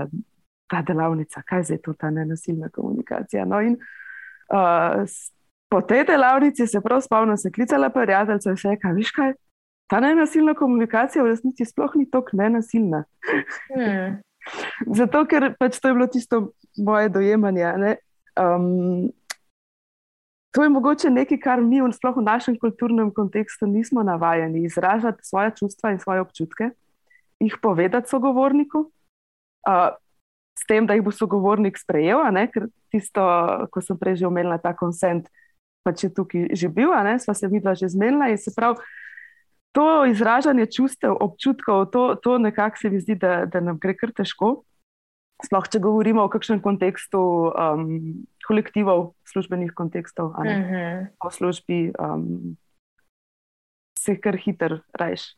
ta 0.67 0.83
delavnica, 0.83 1.43
kaj 1.43 1.65
je 1.69 1.79
to 1.83 1.95
ta 1.95 2.11
nenasilna 2.11 2.69
komunikacija. 2.69 3.45
No, 3.45 3.61
in, 3.63 3.79
uh, 4.51 5.05
Po 5.69 5.83
tej 5.83 6.05
delavnici 6.05 6.67
se 6.67 6.81
prav 6.81 7.01
spomnim, 7.01 7.37
sem 7.37 7.53
klicala 7.53 7.91
prijateljica 7.91 8.51
in 8.51 8.57
vse, 8.57 8.77
kaj 8.83 8.93
veš 8.95 9.11
kaj. 9.11 9.33
Ta 9.91 10.01
nenasilna 10.01 10.55
komunikacija 10.55 11.23
v 11.23 11.33
resnici 11.35 11.67
sploh 11.67 11.95
ni 11.95 12.07
tako 12.11 12.39
nenasilna. 12.39 13.05
Hmm. 13.75 14.17
Zato, 14.99 15.25
ker 15.27 15.55
pač 15.59 15.79
to 15.83 15.91
je 15.91 15.95
bilo 15.95 16.07
tisto 16.07 16.41
moje 16.79 17.09
dojemanje. 17.09 17.97
Um, 18.39 19.11
to 20.55 20.63
je 20.63 20.71
mogoče 20.71 21.11
nekaj, 21.11 21.41
kar 21.43 21.63
mi, 21.63 21.83
sploh 21.93 22.17
v 22.17 22.27
našem 22.27 22.59
kulturnem 22.59 23.11
kontekstu, 23.15 23.67
nismo 23.67 24.03
navajeni 24.03 24.65
izražati 24.65 25.27
svoje 25.27 25.51
čustva 25.59 25.93
in 25.93 25.99
svoje 25.99 26.21
občutke, 26.21 26.71
jih 27.43 27.59
povedati 27.63 28.09
sogovorniku, 28.09 28.87
uh, 29.67 29.99
s 30.57 30.65
tem, 30.67 30.87
da 30.87 30.97
jih 30.97 31.05
bo 31.05 31.13
sogovornik 31.13 31.79
sprejel. 31.79 32.25
Ker 32.53 32.69
tisto, 32.91 33.23
ko 33.71 33.81
sem 33.85 33.99
prej 33.99 34.23
že 34.23 34.27
omenila 34.27 34.59
ta 34.59 34.73
konsent, 34.73 35.29
pač 35.85 36.09
je 36.09 36.11
tukaj 36.11 36.57
že 36.57 36.69
bil, 36.69 36.91
sva 37.21 37.35
se 37.35 37.47
vidva 37.49 37.77
že 37.77 37.89
zmenila 37.89 38.33
in 38.33 38.39
se 38.39 38.51
pravi 38.57 38.81
to 39.77 40.07
izražanje 40.09 40.67
čustev, 40.73 41.13
občutkov, 41.21 41.93
to, 41.93 42.15
to 42.15 42.39
nekako 42.39 42.77
se 42.81 42.91
mi 42.91 43.01
zdi, 43.01 43.15
da, 43.15 43.45
da 43.45 43.61
nam 43.61 43.77
gre 43.79 43.93
kar 43.93 44.09
težko. 44.17 44.65
Sploh, 45.45 45.67
če 45.69 45.83
govorimo 45.85 46.25
o 46.25 46.31
kakšnem 46.33 46.63
kontekstu 46.65 47.21
um, 47.53 47.91
kolektivov, 48.47 49.11
službenih 49.29 49.75
kontekstov, 49.77 50.33
ali 50.41 50.55
uh. 50.55 50.71
-huh. 50.71 51.07
o 51.21 51.31
službi, 51.31 51.93
um, 52.01 52.57
se 54.01 54.17
kar 54.17 54.41
hiter 54.41 54.81
rajš. 54.97 55.37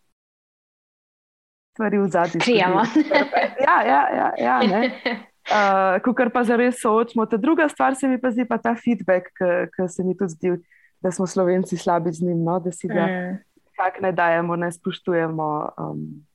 Stvari 1.74 1.98
v 1.98 2.08
zadnji. 2.08 2.40
Prijemo. 2.40 2.82
Ja, 3.68 4.02
ja, 4.16 4.32
ja. 4.38 4.56
ja 4.64 4.80
uh, 4.80 6.00
Ko 6.04 6.14
kar 6.16 6.32
pa 6.32 6.44
zares 6.44 6.80
soočimo. 6.80 7.26
Ta 7.26 7.36
druga 7.36 7.68
stvar 7.68 7.94
se 7.94 8.08
mi 8.08 8.20
pa 8.20 8.30
zdi 8.30 8.48
pa 8.48 8.58
ta 8.58 8.72
feedback, 8.74 9.28
ki 9.76 9.88
se 9.88 10.04
mi 10.04 10.16
tudi 10.16 10.32
zdi, 10.32 10.54
da 11.00 11.12
smo 11.12 11.26
slovenci 11.26 11.76
slabi 11.76 12.12
z 12.12 12.24
njim. 12.24 12.40
No? 12.44 12.60
Da 12.60 12.72
si 12.72 12.88
ga. 12.88 13.04
Uh 13.04 13.48
kako 13.78 14.02
ne 14.02 14.12
dajemo, 14.12 14.56
ne 14.56 14.72
spoštujemo. 14.72 15.68
Um, 15.78 16.26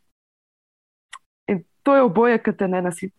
in 1.47 1.63
to 1.83 1.95
je 1.95 2.01
oboje, 2.01 2.37
ki 2.43 2.53
te 2.57 2.67
ne 2.67 2.81
nasilja, 2.81 3.11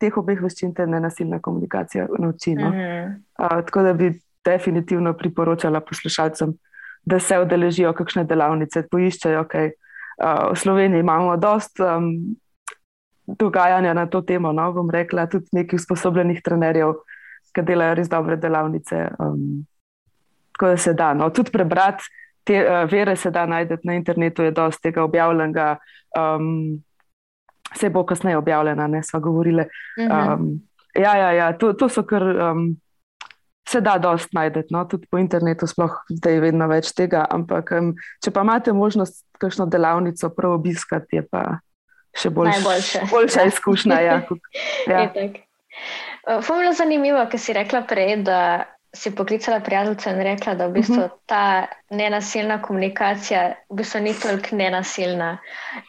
teh 0.00 0.16
obeh 0.16 0.42
veščin 0.42 0.74
te 0.74 0.86
ne 0.86 1.00
nasilna 1.02 1.40
komunikacija 1.42 2.06
nauči. 2.18 2.54
No? 2.54 2.68
Uh 2.68 2.74
-huh. 2.74 3.16
uh, 3.38 3.64
tako 3.66 3.82
da 3.82 3.92
bi 3.92 4.12
definitivno 4.44 5.12
priporočala 5.12 5.80
poslušalcem, 5.80 6.54
da 7.02 7.18
se 7.18 7.38
odeležijo 7.38 7.92
kakšne 7.92 8.24
delavnice, 8.24 8.82
poiščejo, 8.90 9.44
kaj 9.44 9.66
uh, 9.66 10.52
v 10.52 10.56
Sloveniji 10.56 11.00
imamo 11.00 11.36
dost. 11.36 11.80
Um, 11.80 12.36
Dogajanja 13.28 13.92
na 13.94 14.06
to 14.08 14.22
temo, 14.22 14.52
no, 14.56 14.70
bom 14.72 14.90
rekla, 14.90 15.26
tudi 15.28 15.52
nekaj 15.52 15.76
usposobljenih 15.76 16.40
trenerjev, 16.44 16.94
ki 17.52 17.64
delajo 17.66 17.98
res 17.98 18.08
dobre 18.08 18.38
delavnice. 18.40 19.02
Um, 19.20 19.66
tako 20.56 20.72
da 20.72 20.76
se 20.76 20.94
da. 20.94 21.12
No, 21.14 21.28
tudi 21.30 21.52
prebrati 21.52 22.08
te 22.48 22.64
uh, 22.64 22.90
vere 22.90 23.16
se 23.16 23.30
da 23.30 23.46
najti 23.46 23.76
na 23.84 23.94
internetu, 23.94 24.42
je 24.42 24.50
dosti 24.56 24.88
tega 24.88 25.04
objavljenega. 25.04 25.76
Um, 26.18 26.82
Vse 27.68 27.90
bo 27.92 28.00
kasneje 28.06 28.36
objavljeno, 28.36 28.86
ne 28.88 29.02
smo 29.02 29.20
govorili. 29.20 29.66
Um, 30.00 30.60
ja, 30.94 31.16
ja, 31.16 31.32
ja, 31.32 31.48
to, 31.58 31.72
to 31.72 31.88
so 31.88 32.02
kar 32.02 32.22
um, 32.24 32.62
se 33.68 33.80
da 33.80 33.98
dosti 33.98 34.32
najdete, 34.32 34.68
no? 34.70 34.86
tudi 34.88 35.06
po 35.10 35.18
internetu, 35.20 35.66
sploh 35.68 35.98
zdaj 36.08 36.32
je 36.32 36.40
vedno 36.40 36.68
več 36.70 36.94
tega. 36.96 37.26
Ampak, 37.30 37.74
um, 37.76 37.90
če 38.24 38.32
pa 38.32 38.46
imate 38.46 38.72
možnost 38.72 39.20
kakšno 39.38 39.66
delavnico 39.68 40.30
prav 40.32 40.56
obiskati, 40.56 41.20
je 41.20 41.26
pa 41.28 41.58
še 42.18 42.30
boljš, 42.30 42.64
boljša 43.10 43.40
ja. 43.40 43.46
izkušnja. 43.46 44.00
Ja, 44.00 44.20
ja. 44.92 46.40
Fumno 46.42 46.72
zanimivo, 46.72 47.22
ker 47.30 47.40
si 47.40 47.54
rekla 47.56 47.82
prej, 47.88 48.16
da 48.26 48.40
si 48.94 49.14
poklicala 49.14 49.60
prijateljica 49.60 50.10
in 50.10 50.22
rekla, 50.22 50.54
da 50.54 50.66
v 50.66 50.72
bistvu 50.72 50.94
uh 50.94 51.00
mhm. 51.00 51.08
-huh. 51.08 51.18
ta 51.26 51.66
nenasilna 51.90 52.62
komunikacija 52.62 53.54
v 53.70 53.76
bistvu 53.76 54.00
ni 54.00 54.14
toliko 54.14 54.56
nenasilna. 54.56 55.38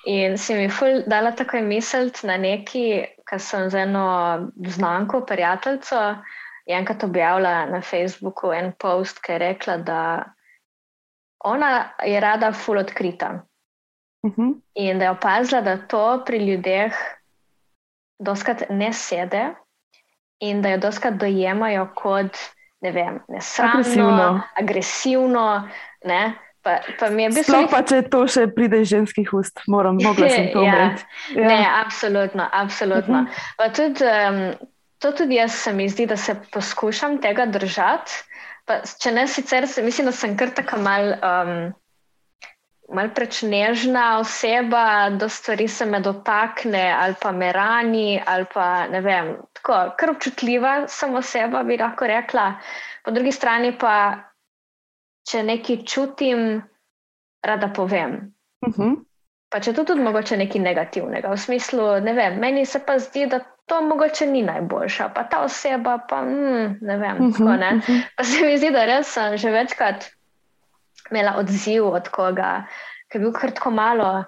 In 0.06 0.38
si 0.38 0.54
mi 0.54 0.70
ful 0.70 1.04
dala 1.08 1.32
takoj 1.32 1.62
misliti 1.62 2.28
na 2.28 2.38
neki, 2.38 3.06
kar 3.24 3.40
sem 3.40 3.70
z 3.70 3.76
eno 3.76 4.40
znanko, 4.68 5.22
prijateljico, 5.26 6.16
enkrat 6.68 7.04
objavila 7.04 7.66
na 7.66 7.82
Facebooku 7.82 8.52
en 8.52 8.74
post, 8.80 9.20
ki 9.22 9.32
je 9.32 9.38
rekla, 9.38 9.78
da 9.78 10.24
ona 11.40 11.90
je 12.06 12.20
rada 12.20 12.52
ful 12.52 12.78
odkrita. 12.78 13.40
Uh 14.22 14.32
mhm. 14.32 14.42
-huh. 14.42 14.62
In 14.74 15.00
da 15.00 15.06
je 15.06 15.12
opazila, 15.12 15.62
da 15.62 15.78
to 15.78 16.24
pri 16.26 16.38
ljudeh 16.38 16.94
doskrat 18.20 18.64
ne 18.70 18.94
sede. 18.94 19.56
In 20.40 20.62
da 20.62 20.70
jo 20.70 20.78
doskrat 20.78 21.14
dojemajo 21.14 21.90
kot 21.96 22.38
ne 22.82 22.92
vem, 22.92 23.20
nesramno, 23.28 23.80
agresivno. 23.80 24.42
agresivno 24.56 25.70
ne? 26.06 26.34
Pa, 26.62 26.80
pa 27.00 27.08
Sploh 27.08 27.62
nek... 27.62 27.72
pa, 27.72 27.80
če 27.88 28.02
to 28.12 28.26
še 28.28 28.50
pride 28.52 28.82
iz 28.84 28.90
ženskih 28.92 29.32
ust, 29.34 29.62
moram 29.72 29.96
mogla 30.04 30.28
sem 30.28 30.50
to 30.52 30.64
umreti. 30.64 31.06
ja. 31.36 31.42
ja. 31.42 31.48
Ne, 31.48 31.60
absolutno, 31.86 32.48
absolutno. 32.52 33.22
Uh 33.22 33.28
-huh. 33.58 33.76
tudi, 33.76 34.04
um, 34.04 34.70
to 35.00 35.12
tudi 35.12 35.36
jaz 35.36 35.56
se 35.56 35.74
mi 35.74 35.90
zdi, 35.90 36.06
da 36.06 36.18
se 36.18 36.36
poskušam 36.52 37.22
tega 37.22 37.46
držati. 37.46 38.12
Pa, 38.66 38.82
če 39.00 39.12
ne 39.12 39.28
sicer, 39.28 39.68
mislim, 39.84 40.06
da 40.06 40.12
sem 40.12 40.38
kar 40.38 40.50
tako 40.50 40.78
mal. 40.78 41.16
Um, 41.24 41.74
Mal 42.90 43.12
preveč 43.14 43.44
nežna 43.46 44.20
oseba, 44.20 45.10
da 45.10 45.30
stvari 45.30 45.68
se 45.68 45.86
me 45.86 46.00
dotakne, 46.00 46.88
ali 46.98 47.16
pa 47.22 47.32
me 47.32 47.52
rani, 47.54 48.22
ali 48.26 48.46
pa 48.54 48.88
ne 48.88 49.02
vem, 49.02 49.36
tako, 49.54 49.78
kar 49.98 50.10
občutljiva 50.16 50.88
sem 50.88 51.14
oseba, 51.16 51.64
bi 51.64 51.78
lahko 51.78 52.08
rekla. 52.10 52.48
Po 53.06 53.12
drugi 53.12 53.32
strani 53.32 53.76
pa, 53.78 53.94
če 55.30 55.44
nekaj 55.44 55.84
čutim, 55.86 56.64
rada 57.46 57.70
povem. 57.70 58.34
Uh 58.66 58.70
mhm. 58.70 58.82
-huh. 58.82 58.98
Pa 59.50 59.60
če 59.60 59.74
to 59.74 59.84
tudi 59.84 60.02
mogoče 60.02 60.38
nekaj 60.38 60.62
negativnega, 60.62 61.30
v 61.30 61.38
smislu, 61.38 62.00
ne 62.06 62.14
vem, 62.14 62.40
meni 62.40 62.66
se 62.66 62.80
pa 62.86 63.00
zdi, 63.00 63.26
da 63.26 63.40
to 63.66 63.82
mogoče 63.82 64.26
ni 64.26 64.42
najboljša, 64.42 65.10
pa 65.16 65.24
ta 65.24 65.40
oseba 65.42 65.98
pa 66.10 66.22
mm, 66.22 66.78
ne 66.82 66.98
vem. 66.98 67.18
Uh 67.18 67.26
-huh, 67.26 67.38
tako, 67.38 67.56
ne? 67.56 67.72
Uh 67.76 67.82
-huh. 67.82 68.02
Pa 68.18 68.24
se 68.24 68.46
mi 68.46 68.58
zdi, 68.58 68.72
da 68.72 68.86
res 68.86 69.08
sem 69.14 69.38
že 69.38 69.52
večkrat 69.52 70.19
imela 71.12 71.36
odziv 71.38 71.88
od 71.88 72.10
koga, 72.10 72.66
ki 73.10 73.18
je 73.18 73.24
bil 73.24 73.34
kar 73.34 73.52
tako 73.52 73.72
malo. 73.72 74.24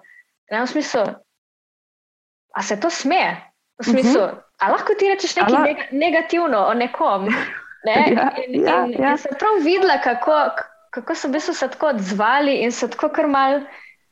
Ne, 0.52 0.62
v 0.62 0.68
smislu, 0.68 1.04
a 2.54 2.64
se 2.64 2.80
to 2.80 2.90
sme? 2.90 3.38
V 3.80 3.86
smislu, 3.86 4.22
uh 4.22 4.30
-huh. 4.30 4.52
A 4.62 4.70
lahko 4.70 4.94
ti 4.94 5.10
rečeš 5.10 5.36
nekaj 5.40 5.56
Ala... 5.58 5.66
neg 5.66 5.78
negativno 5.92 6.66
o 6.70 6.74
nekom. 6.78 7.30
Ne? 7.86 7.98
Ja, 8.14 8.30
in, 8.38 8.62
ja, 8.62 8.76
in, 8.86 8.92
ja. 8.94 9.12
in 9.12 9.18
sem 9.18 9.34
prav 9.40 9.64
videla, 9.66 9.96
kako, 9.98 10.36
kako 10.94 11.16
so 11.16 11.54
se 11.54 11.68
tako 11.68 11.88
odzvali 11.88 12.60
in 12.62 12.72
so 12.72 12.88
tako 12.88 13.10
kar 13.10 13.28
mal. 13.28 13.64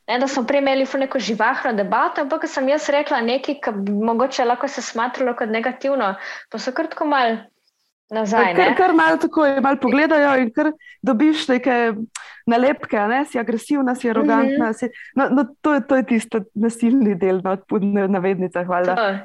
Ne, 0.09 0.17
da 0.19 0.27
smo 0.27 0.41
prej 0.43 0.57
imeli 0.57 0.87
neko 0.97 1.19
živahno 1.19 1.73
debato, 1.77 2.21
ampak 2.21 2.47
sem 2.49 2.69
jaz 2.69 2.89
rekla 2.89 3.21
nekaj, 3.21 3.59
kar 3.61 3.73
bi 3.77 3.91
mogoče 3.91 4.45
lahko 4.45 4.67
se 4.67 4.81
smatralo 4.81 5.35
kot 5.37 5.49
negativno, 5.49 6.15
pa 6.49 6.57
so 6.57 6.71
kar 6.71 6.89
tako 6.89 7.05
mal 7.05 7.37
nazaj. 8.09 8.55
Kar, 8.55 8.73
kar 8.77 8.93
malo 8.93 9.17
tako 9.21 9.45
je, 9.45 9.61
malo 9.61 9.77
pogledajo 9.81 10.33
in 10.41 10.49
kar 10.53 10.71
dobiš 11.05 11.47
neke 11.47 11.93
nalepke, 12.49 12.99
ne? 13.07 13.23
si 13.25 13.39
agresivna, 13.39 13.95
si 13.95 14.09
arogantna. 14.09 14.65
Mm 14.65 14.71
-hmm. 14.71 14.77
si, 14.77 14.89
no, 15.15 15.29
no, 15.29 15.45
to, 15.61 15.73
je, 15.73 15.81
to 15.81 15.95
je 15.95 16.03
tisto 16.03 16.41
nasilni 16.55 17.15
del, 17.15 17.41
no, 17.43 17.57
na 17.79 18.07
navednicah, 18.07 18.67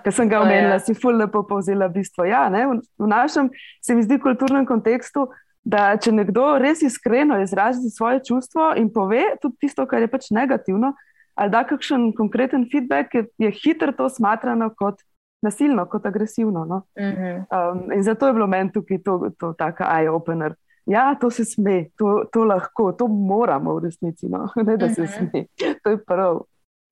ki 0.04 0.12
sem 0.12 0.28
ga 0.28 0.40
omenila, 0.40 0.78
si 0.78 0.94
ful 0.94 1.16
lepo 1.16 1.42
povzela 1.42 1.88
bistvo. 1.88 2.24
Ja, 2.24 2.48
v, 2.48 2.80
v 2.98 3.06
našem, 3.06 3.50
se 3.80 3.94
mi 3.94 4.02
zdi, 4.02 4.18
kulturnem 4.18 4.66
kontekstu. 4.66 5.28
Da, 5.64 5.96
če 5.96 6.12
nekdo 6.12 6.58
res 6.60 6.82
iskreno 6.82 7.38
izrazi 7.40 7.88
svoje 7.90 8.20
čustvo 8.28 8.74
in 8.76 8.90
pove 8.92 9.22
tudi 9.40 9.56
tisto, 9.64 9.86
kar 9.86 10.02
je 10.04 10.08
pač 10.12 10.28
negativno, 10.30 10.92
ali 11.34 11.50
da 11.50 11.64
kakšen 11.64 12.12
konkreten 12.12 12.68
feedback, 12.72 13.14
je, 13.14 13.24
je 13.38 13.50
hitro 13.50 13.92
to 13.92 14.08
smatrano 14.08 14.68
kot 14.76 15.00
nasilno, 15.44 15.86
kot 15.86 16.06
agresivno. 16.06 16.64
No? 16.64 16.82
Uh 16.96 17.04
-huh. 17.04 17.72
um, 17.72 17.92
in 17.92 18.02
zato 18.02 18.26
je 18.26 18.32
bilo 18.32 18.46
meni 18.46 18.72
tukaj 18.72 18.98
to, 19.04 19.30
to 19.38 19.52
tako 19.52 19.84
eye-opener. 19.84 20.54
Ja, 20.86 21.14
to 21.20 21.30
se 21.30 21.44
sme, 21.44 21.88
to, 21.96 22.24
to 22.32 22.44
lahko, 22.44 22.92
to 22.92 23.08
moramo 23.08 23.78
v 23.78 23.84
resnici, 23.84 24.28
no? 24.28 24.50
ne 24.66 24.76
da 24.76 24.88
se 24.88 25.02
uh 25.02 25.08
-huh. 25.08 25.16
sme. 25.16 25.46
To 25.82 25.90
je 25.90 26.04
prav. 26.04 26.40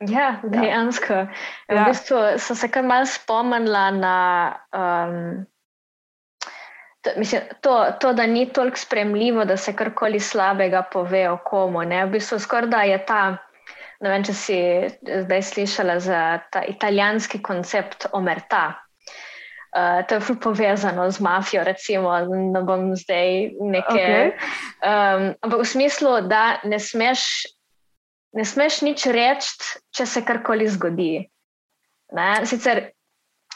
Ja, 0.09 0.41
dejansko. 0.43 1.13
Ja. 1.13 1.29
V 1.69 1.77
ja. 1.77 1.85
bistvu 1.85 2.17
sem 2.37 2.57
se 2.57 2.69
kar 2.69 2.85
mal 2.85 3.07
spomnila 3.07 3.91
na. 3.91 4.17
Um, 4.73 5.47
To, 7.03 7.11
mislim, 7.17 7.43
to, 7.61 7.87
to, 8.01 8.13
da 8.13 8.27
ni 8.27 8.53
toliko 8.53 8.77
spremljivo, 8.77 9.45
da 9.45 9.57
se 9.57 9.73
karkoli 9.77 10.21
slabega 10.21 10.83
pove 10.93 11.31
o 11.31 11.39
komu. 11.45 11.83
Ne? 11.83 12.07
V 12.07 12.11
bistvu 12.11 12.39
skoraj 12.39 12.69
da 12.71 12.83
je 12.83 12.99
ta, 13.07 13.37
ne 14.01 14.11
vem, 14.11 14.25
če 14.25 14.35
si 14.35 14.59
zdaj 15.25 15.43
slišala 15.43 15.99
za 16.01 16.39
ta 16.51 16.63
italijanski 16.63 17.43
koncept 17.43 18.07
omerta. 18.13 18.63
Uh, 19.73 20.05
to 20.05 20.15
je 20.15 20.37
povezano 20.37 21.11
z 21.11 21.21
mafijo, 21.21 21.65
recimo, 21.65 22.13
da 22.53 22.61
bom 22.61 22.91
zdaj 22.97 23.57
nekaj. 23.57 23.97
Okay. 23.97 24.33
Um, 24.85 25.35
ampak 25.41 25.61
v 25.65 25.69
smislu, 25.69 26.21
da 26.29 26.61
ne 26.65 26.77
smeš, 26.77 27.49
ne 28.37 28.45
smeš 28.45 28.83
nič 28.85 29.07
reči, 29.09 29.81
če 29.97 30.07
se 30.07 30.25
karkoli 30.29 30.69
zgodi. 30.69 31.25
Ne? 32.13 32.45
Sicer 32.45 32.93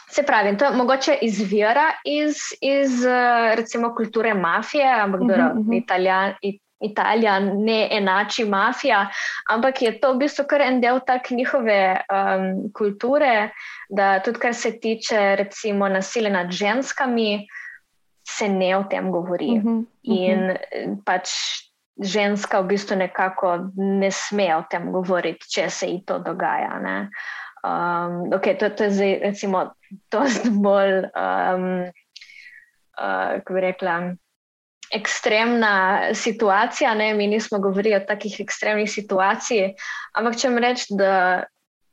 Se 0.07 0.23
pravi, 0.23 0.57
to 0.57 0.69
mogoče 0.71 1.17
izvira 1.21 1.91
iz, 2.05 2.37
iz 2.61 3.03
recimo, 3.59 3.89
kulture 3.95 4.33
mafije, 4.33 4.87
ampak 4.87 5.21
uh 5.21 5.27
-huh, 5.27 5.51
uh 5.51 5.65
-huh. 5.65 5.77
Italijan, 5.77 6.33
Italija 6.79 7.39
ne 7.39 7.87
enači 7.91 8.45
mafija, 8.45 9.07
ampak 9.49 9.81
je 9.81 9.91
to 9.99 10.13
v 10.13 10.17
bistvu 10.25 10.45
kar 10.49 10.61
en 10.61 10.81
del 10.81 10.99
tak 11.05 11.31
njihove 11.31 11.79
um, 12.05 12.49
kulture, 12.73 13.49
da 13.89 14.19
tudi 14.19 14.39
kar 14.39 14.53
se 14.53 14.79
tiče 14.79 15.35
recimo 15.35 15.89
nasilja 15.89 16.29
nad 16.29 16.51
ženskami, 16.51 17.47
se 18.27 18.49
ne 18.49 18.75
o 18.77 18.83
tem 18.83 19.11
govori. 19.11 19.57
Uh 19.57 19.63
-huh, 19.63 19.77
uh 19.77 19.83
-huh. 20.03 20.31
In 20.31 20.57
pač 21.05 21.29
ženska 22.03 22.61
v 22.61 22.67
bistvu 22.67 22.95
nekako 22.95 23.71
ne 23.75 24.11
sme 24.11 24.55
o 24.55 24.63
tem 24.69 24.91
govoriti, 24.91 25.49
če 25.49 25.69
se 25.69 25.87
ji 25.87 26.03
to 26.05 26.19
dogaja. 26.19 26.79
Ne? 26.79 27.09
Um, 27.63 28.29
okay, 28.33 28.57
to, 28.57 28.69
to 28.69 28.83
je 28.83 28.91
zdaj, 28.91 29.19
recimo, 29.23 29.73
dosti 30.11 30.49
bolj, 30.49 31.09
um, 31.09 31.65
uh, 33.01 33.41
kako 33.41 33.53
bi 33.53 33.61
rekla, 33.61 34.13
ekstremna 34.93 36.01
situacija. 36.13 36.93
Ne? 36.93 37.13
Mi 37.13 37.27
nismo 37.27 37.59
govorili 37.59 37.95
o 37.95 38.05
takih 38.07 38.39
ekstremnih 38.39 38.91
situacijah, 38.91 39.71
ampak 40.13 40.37
če 40.39 40.49
mi 40.49 40.61
rečem, 40.63 40.97
da, 40.97 41.43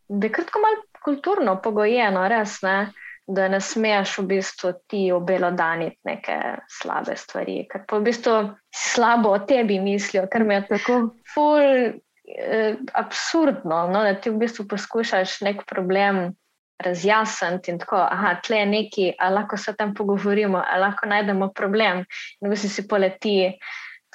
da 0.09 0.27
je 0.27 0.33
kratko 0.33 0.63
malo 0.63 0.83
kulturno 1.05 1.59
pogojeno, 1.63 2.29
res 2.29 2.61
ne. 2.63 2.93
Da 3.25 3.47
ne 3.49 3.57
smeš 3.57 4.19
v 4.19 4.23
bistvu 4.35 4.71
ti 4.93 5.07
obelodaniti 5.13 5.97
neke 6.05 6.35
slabe 6.69 7.15
stvari, 7.17 7.63
ker 7.71 7.87
pa 7.89 7.97
v 7.97 8.11
bistvu 8.11 8.35
slabo 8.69 9.31
o 9.33 9.39
tebi 9.49 9.79
mislijo, 9.81 10.27
ker 10.29 10.45
mi 10.45 10.59
je 10.59 10.67
tako 10.69 10.99
ful 11.33 11.65
eh, 11.65 12.77
absurdno, 12.93 13.79
no, 13.95 14.03
da 14.05 14.13
ti 14.21 14.29
v 14.29 14.43
bistvu 14.43 14.67
poskušaš 14.69 15.39
nek 15.49 15.65
problem 15.65 16.35
razjasniti 16.79 17.71
in 17.71 17.79
tako, 17.79 17.97
ah, 17.97 18.41
tle 18.47 18.57
je 18.57 18.67
neki, 18.67 19.13
ali 19.19 19.35
lahko 19.35 19.57
se 19.57 19.75
tam 19.77 19.95
pogovorimo, 19.95 20.63
ali 20.71 20.81
lahko 20.81 21.07
najdemo 21.07 21.49
problem, 21.55 22.05
in 22.41 22.49
v 22.49 22.51
bistvu 22.51 22.71
si 22.71 22.89
poleti. 22.89 23.53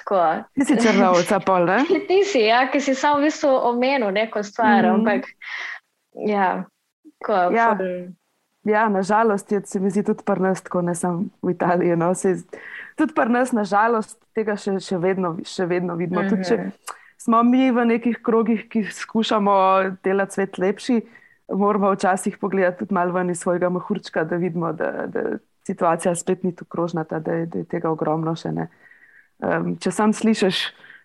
Tako. 0.00 0.20
Ti 0.54 0.64
si 0.64 0.76
črnovca, 0.80 1.40
pol, 1.46 1.66
ne? 1.68 1.84
Ti 2.08 2.22
si, 2.24 2.44
ja, 2.46 2.66
ki 2.72 2.80
si 2.80 2.94
samo 2.94 3.20
v 3.20 3.28
bistvu 3.28 3.50
omenil 3.72 4.12
neko 4.12 4.42
stvar, 4.42 4.84
mm. 4.84 4.94
ampak 4.94 5.28
ja, 6.26 6.64
ko, 7.24 7.48
ja. 7.52 7.76
Ja, 8.64 8.88
nažalost, 8.88 9.52
je, 9.52 9.62
se 9.64 9.80
mi 9.80 9.90
zdi 9.90 10.04
tudi 10.04 10.24
pri 10.24 10.40
nas, 10.40 10.60
tako 10.62 10.82
ne 10.84 10.94
samo 10.94 11.30
v 11.42 11.52
Italiji. 11.52 11.96
No, 11.96 12.14
se, 12.14 12.34
tudi 12.96 13.14
pri 13.16 13.32
nas, 13.32 13.52
nažalost, 13.56 14.18
tega 14.36 14.56
še, 14.60 14.76
še, 14.84 14.98
vedno, 15.00 15.38
še 15.44 15.64
vedno 15.66 15.96
vidimo. 15.96 16.22
Mm 16.22 16.26
-hmm. 16.26 16.30
tudi, 16.30 16.48
če, 16.48 16.56
mhm 16.56 16.96
smo 17.20 17.42
mi 17.42 17.70
v 17.70 17.84
nekih 17.84 18.18
krogih, 18.24 18.64
ki 18.68 18.84
skušamo 18.84 19.54
delati 20.04 20.38
svet 20.38 20.58
lepši, 20.58 21.00
moramo 21.52 21.92
včasih 21.92 22.38
pogledati 22.38 22.78
tudi 22.78 22.94
malo 22.94 23.12
ven 23.12 23.30
iz 23.30 23.40
svojega 23.40 23.68
mahurčka, 23.68 24.24
da 24.24 24.36
vidimo, 24.36 24.72
da, 24.72 25.06
da 25.06 25.20
situacija 25.66 26.14
spet 26.14 26.42
ni 26.42 26.54
tako 26.54 26.68
krožnata, 26.68 27.18
da, 27.18 27.32
da 27.46 27.58
je 27.58 27.64
tega 27.64 27.90
ogromno 27.90 28.34
še 28.36 28.52
ne. 28.52 28.68
Um, 29.38 29.74
če 29.80 29.90
sam 29.90 30.12
slišiš, 30.12 30.60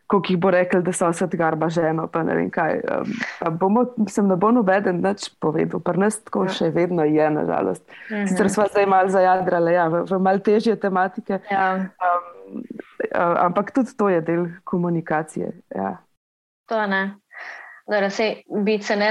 koliko 0.08 0.34
jih 0.34 0.40
bo 0.40 0.52
rekel, 0.54 0.84
da 0.86 0.94
so 0.94 1.10
vse 1.10 1.28
garba 1.34 1.70
ženo, 1.70 2.08
pa 2.12 2.24
ne 2.24 2.36
vem 2.38 2.50
kaj. 2.54 2.80
Um, 2.84 3.58
bomo, 3.60 3.86
sem 4.12 4.28
ne 4.30 4.38
bo 4.38 4.52
nobeden 4.54 5.02
več 5.04 5.30
povedal, 5.42 5.82
pa 5.82 5.96
nas 5.98 6.20
tako 6.24 6.46
ja. 6.46 6.56
še 6.60 6.70
vedno 6.76 7.08
je, 7.08 7.30
nažalost. 7.40 7.84
Mhm. 8.12 8.26
Sicer 8.32 8.52
smo 8.54 8.68
zdaj 8.72 8.90
malo 8.92 9.14
zajadrali 9.14 9.76
ja, 9.76 9.88
v, 9.92 10.06
v 10.12 10.22
mal 10.22 10.42
težje 10.46 10.78
tematike. 10.82 11.42
Ja. 11.52 11.70
Um, 12.00 12.64
ampak 13.48 13.72
tudi 13.76 13.96
to 13.98 14.10
je 14.12 14.22
del 14.26 14.50
komunikacije. 14.64 15.54
Ja. 15.76 15.96
To 16.70 16.82
ne. 16.90 17.06
Dobro, 17.86 18.10
sej, 18.10 18.42
bi, 18.66 18.80
ne, 18.98 19.10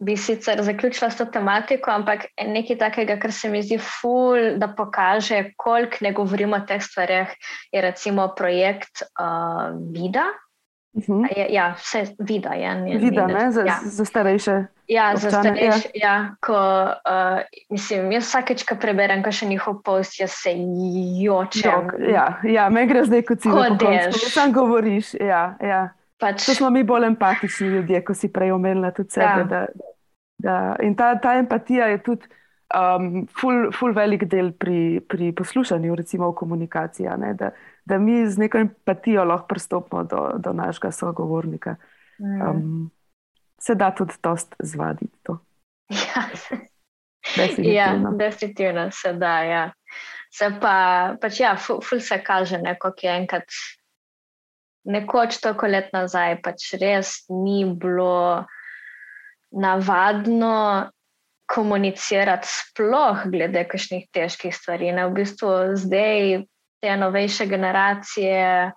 bi 0.00 0.16
sicer 0.16 0.62
zaključila 0.62 1.10
s 1.10 1.16
to 1.16 1.24
tematiko, 1.24 1.90
ampak 1.90 2.24
nekaj 2.46 2.78
takega, 2.78 3.18
kar 3.20 3.32
se 3.32 3.48
mi 3.48 3.62
zdi 3.62 3.78
ful, 3.78 4.56
da 4.56 4.68
pokaže, 4.76 5.52
koliko 5.56 5.96
ne 6.00 6.12
govorimo 6.12 6.56
o 6.56 6.66
teh 6.66 6.82
stvareh, 6.82 7.34
je 7.72 7.82
recimo 7.82 8.28
projekt 8.36 9.02
uh, 9.02 9.76
Vida. 9.92 10.24
Uh 10.92 11.02
mhm. 11.08 11.22
-huh. 11.22 11.38
je, 11.38 11.46
ja, 11.50 11.74
vse 11.78 12.04
vida 12.18 12.50
je. 12.50 12.74
Ne, 12.74 12.98
vida, 12.98 13.26
ne, 13.26 13.52
za, 13.52 13.60
ja. 13.60 13.78
za 13.82 14.04
starejše. 14.04 14.64
Ja, 14.86 15.12
občane, 15.14 15.30
za 15.30 15.40
starejše. 15.40 15.88
Ja. 15.94 16.08
Ja, 16.08 16.34
ko, 16.40 16.84
uh, 16.84 17.40
mislim, 17.70 18.12
jaz 18.12 18.24
vsakeč, 18.24 18.64
ko 18.64 18.74
preberem, 18.74 19.22
ko 19.22 19.32
še 19.32 19.46
njihov 19.46 19.82
post, 19.84 20.20
jaz 20.20 20.30
se 20.30 20.50
jočem. 21.22 21.90
Ja, 22.14 22.40
ja 22.42 22.68
me 22.68 22.86
gre 22.86 23.04
zdaj 23.04 23.22
kot 23.22 23.38
cilj. 23.38 23.52
Kot 23.52 24.32
sam 24.32 24.52
govoriš. 24.52 25.14
Ja, 25.14 25.56
ja. 25.60 25.88
Pač... 26.18 26.46
To 26.46 26.54
smo 26.54 26.70
mi 26.70 26.82
bolj 26.84 27.06
empatični 27.06 27.68
ljudje, 27.68 28.04
ko 28.04 28.14
si 28.14 28.32
prej 28.32 28.52
omenila 28.52 28.90
tudi 28.90 29.10
sebe. 29.10 29.26
Ja. 29.26 29.44
Da, 29.44 29.66
da, 29.74 29.89
in 30.82 30.94
ta, 30.96 31.14
ta 31.20 31.34
empatija 31.38 31.86
je 31.86 32.02
tudi 32.02 32.28
um, 32.74 33.26
ful, 33.40 33.70
ful 33.72 33.94
velik 33.96 34.24
del 34.30 34.52
pri, 34.52 35.00
pri 35.08 35.32
poslušanju, 35.36 35.94
recimo 35.94 36.30
v 36.30 36.38
komunikaciji. 36.38 37.08
Da, 37.38 37.50
da 37.84 37.98
mi 37.98 38.22
z 38.26 38.38
neko 38.38 38.58
empatijo 38.58 39.24
lahko 39.24 39.46
pristopimo 39.46 40.04
do, 40.04 40.30
do 40.38 40.52
našega 40.52 40.92
sogovornika. 40.92 41.76
Mm. 42.20 42.40
Um, 42.40 42.90
se 43.60 43.74
da 43.74 43.90
tudi 43.94 44.14
dost 44.22 44.54
zvaditi 44.58 45.18
to. 45.22 45.38
Ja, 45.90 46.22
definitivno. 47.36 48.10
Ja, 48.10 48.16
definitivno 48.16 48.90
se 48.90 49.12
da. 49.12 49.40
Ja. 49.42 49.72
Se 50.30 50.46
pa, 50.60 51.16
pač 51.20 51.40
ja, 51.40 51.56
ful, 51.58 51.80
ful 51.82 52.00
se 52.00 52.22
kaže, 52.22 52.60
ki 52.96 53.06
je 53.06 53.16
enkrat 53.16 53.58
nekoč 54.84 55.40
toliko 55.42 55.68
let 55.68 55.90
nazaj 55.92 56.38
pač 56.44 56.72
res 56.80 57.24
ni 57.28 57.64
bilo 57.68 58.46
navadno 59.50 60.90
komunicirati, 61.50 62.48
sploh 62.48 63.26
glede 63.26 63.64
kakšnih 63.66 64.06
težkih 64.14 64.54
stvari. 64.54 64.92
Ne? 64.94 65.08
V 65.10 65.18
bistvu 65.18 65.74
zdaj 65.74 66.44
te 66.80 66.96
novejše 66.96 67.46
generacije. 67.50 68.70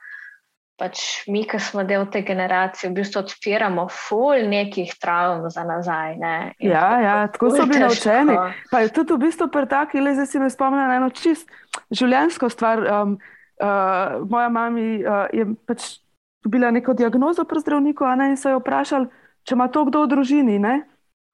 Pač 0.73 1.03
mi, 1.29 1.43
ki 1.45 1.59
smo 1.61 1.83
del 1.85 2.07
te 2.09 2.23
generacije, 2.25 2.89
v 2.89 2.97
bistvu 2.97 3.21
odpiramo 3.21 3.85
ful 3.93 4.47
nekih 4.49 4.95
travm 4.99 5.45
za 5.53 5.61
nazaj. 5.63 6.17
Ja, 6.57 6.87
ja, 6.99 7.17
tako 7.29 7.51
so 7.53 7.67
bili 7.69 7.83
naučeni. 7.85 8.37
Pa 8.71 8.81
je 8.81 8.89
tudi 8.89 9.13
v 9.13 9.27
bistvu 9.27 9.47
pretak, 9.53 9.93
ali 9.95 10.15
zdaj 10.17 10.27
si 10.31 10.41
me 10.41 10.49
spomnim 10.49 10.81
na 10.81 10.97
eno 10.97 11.11
čist 11.13 11.45
življenjsko 11.93 12.49
stvar. 12.49 12.81
Um, 12.81 13.19
uh, 13.61 14.25
moja 14.25 14.49
mama 14.49 14.81
uh, 14.81 15.27
je 15.29 15.45
pač 15.69 16.01
dobila 16.43 16.73
neko 16.73 16.97
diagnozo 16.97 17.45
pri 17.45 17.61
zdravniku 17.61 18.09
ne, 18.17 18.33
in 18.33 18.37
so 18.37 18.49
jo 18.49 18.59
vprašali, 18.59 19.07
če 19.43 19.55
ima 19.55 19.67
to 19.67 19.85
kdo 19.89 20.03
v 20.05 20.11
družini, 20.15 20.59
ne, 20.59 20.81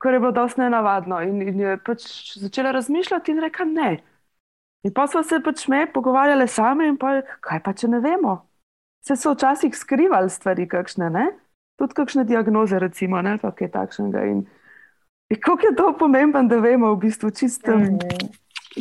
kar 0.02 0.15
je 0.15 0.19
bilo 0.19 0.32
dosti 0.32 0.62
nenavadno. 0.62 1.22
In, 1.28 1.41
in 1.41 1.60
je 1.60 1.78
pač 1.86 2.06
začela 2.39 2.72
razmišljati 2.76 3.32
in 3.32 3.43
reka 3.43 3.65
ne. 3.67 3.98
In 4.84 4.93
pa 4.95 5.08
smo 5.12 5.24
se 5.24 5.41
pač 5.43 5.67
me 5.67 5.84
pogovarjali 5.93 6.48
sami 6.48 6.88
in 6.88 6.98
pa 6.98 7.19
kaj 7.43 7.63
pa 7.63 7.74
če 7.76 7.91
ne 7.91 8.00
vemo. 8.04 8.39
Se 9.04 9.15
so 9.15 9.34
včasih 9.34 9.76
skrivali 9.76 10.30
stvari, 10.32 10.67
kakšne, 10.67 11.10
ne? 11.12 11.28
tudi 11.80 11.95
kakšne 11.95 12.28
diagnoze, 12.28 12.76
recimo, 12.80 13.22
ne, 13.24 13.38
pa 13.39 13.56
kaj 13.56 13.72
takšnega. 13.72 14.26
In, 14.28 14.43
in 15.32 15.39
kako 15.39 15.72
je 15.72 15.76
to 15.80 15.88
pomembno, 15.95 16.43
da 16.52 16.60
vemo 16.60 16.91
v 16.95 17.08
bistvu 17.08 17.32
čisto. 17.32 17.78
Mm. 17.80 18.04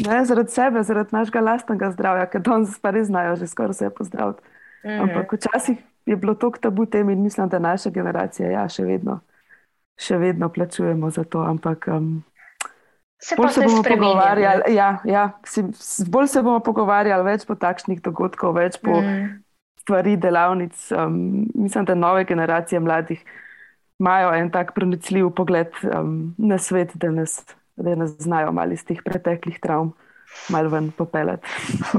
Ne, 0.04 0.18
zaradi 0.26 0.52
sebe, 0.52 0.82
zaradi 0.84 1.14
našega 1.14 1.40
lastnega 1.40 1.88
zdravja, 1.94 2.26
ker 2.28 2.42
danes 2.44 2.74
pa 2.82 2.92
res 2.92 3.08
znajo 3.08 3.38
že 3.40 3.48
skoraj 3.48 3.72
vse 3.72 3.88
pozdraviti. 3.94 4.42
Mm. 4.84 4.98
Ampak 5.06 5.32
včasih 5.38 5.78
je 6.08 6.16
bilo 6.16 6.34
to 6.34 6.50
tabu 6.60 6.86
tem 6.86 7.10
in 7.10 7.22
mislim, 7.22 7.48
da 7.48 7.58
naša 7.58 7.90
generacija 7.90 8.50
ja, 8.50 8.64
še, 8.68 8.84
vedno, 8.88 9.20
še 10.00 10.16
vedno 10.18 10.48
plačujemo 10.48 11.10
za 11.10 11.24
to. 11.24 11.42
Ampak 11.44 11.88
um, 11.92 12.22
se 13.20 13.36
bolj 13.36 13.52
se 13.52 13.66
bomo 13.66 13.82
pogovarjali. 13.82 14.74
Ja, 14.74 14.88
ja, 15.04 15.26
si, 15.44 15.64
bolj 16.08 16.30
se 16.32 16.42
bomo 16.42 16.62
pogovarjali, 16.64 17.26
več 17.28 17.44
po 17.48 17.58
takšnih 17.60 18.00
dogodkih, 18.04 18.54
več 18.56 18.80
po 18.80 18.96
mm. 19.02 19.28
stvari, 19.84 20.16
delavnic. 20.16 20.88
Um, 20.96 21.20
mislim, 21.54 21.84
da 21.84 21.98
nove 21.98 22.24
generacije 22.24 22.80
mladih 22.80 23.20
imajo 23.98 24.32
en 24.38 24.48
tak 24.54 24.72
pronicljiv 24.74 25.32
pogled 25.36 25.76
um, 25.92 26.34
na 26.38 26.56
svet, 26.62 26.96
da 26.96 27.10
nas, 27.12 27.42
da 27.76 27.98
nas 27.98 28.16
znajo 28.22 28.54
malo 28.56 28.72
iz 28.72 28.84
teh 28.86 29.02
preteklih 29.04 29.60
travm 29.60 29.92
malo 30.48 30.68
ven 30.68 30.90
popeljati. 30.90 31.48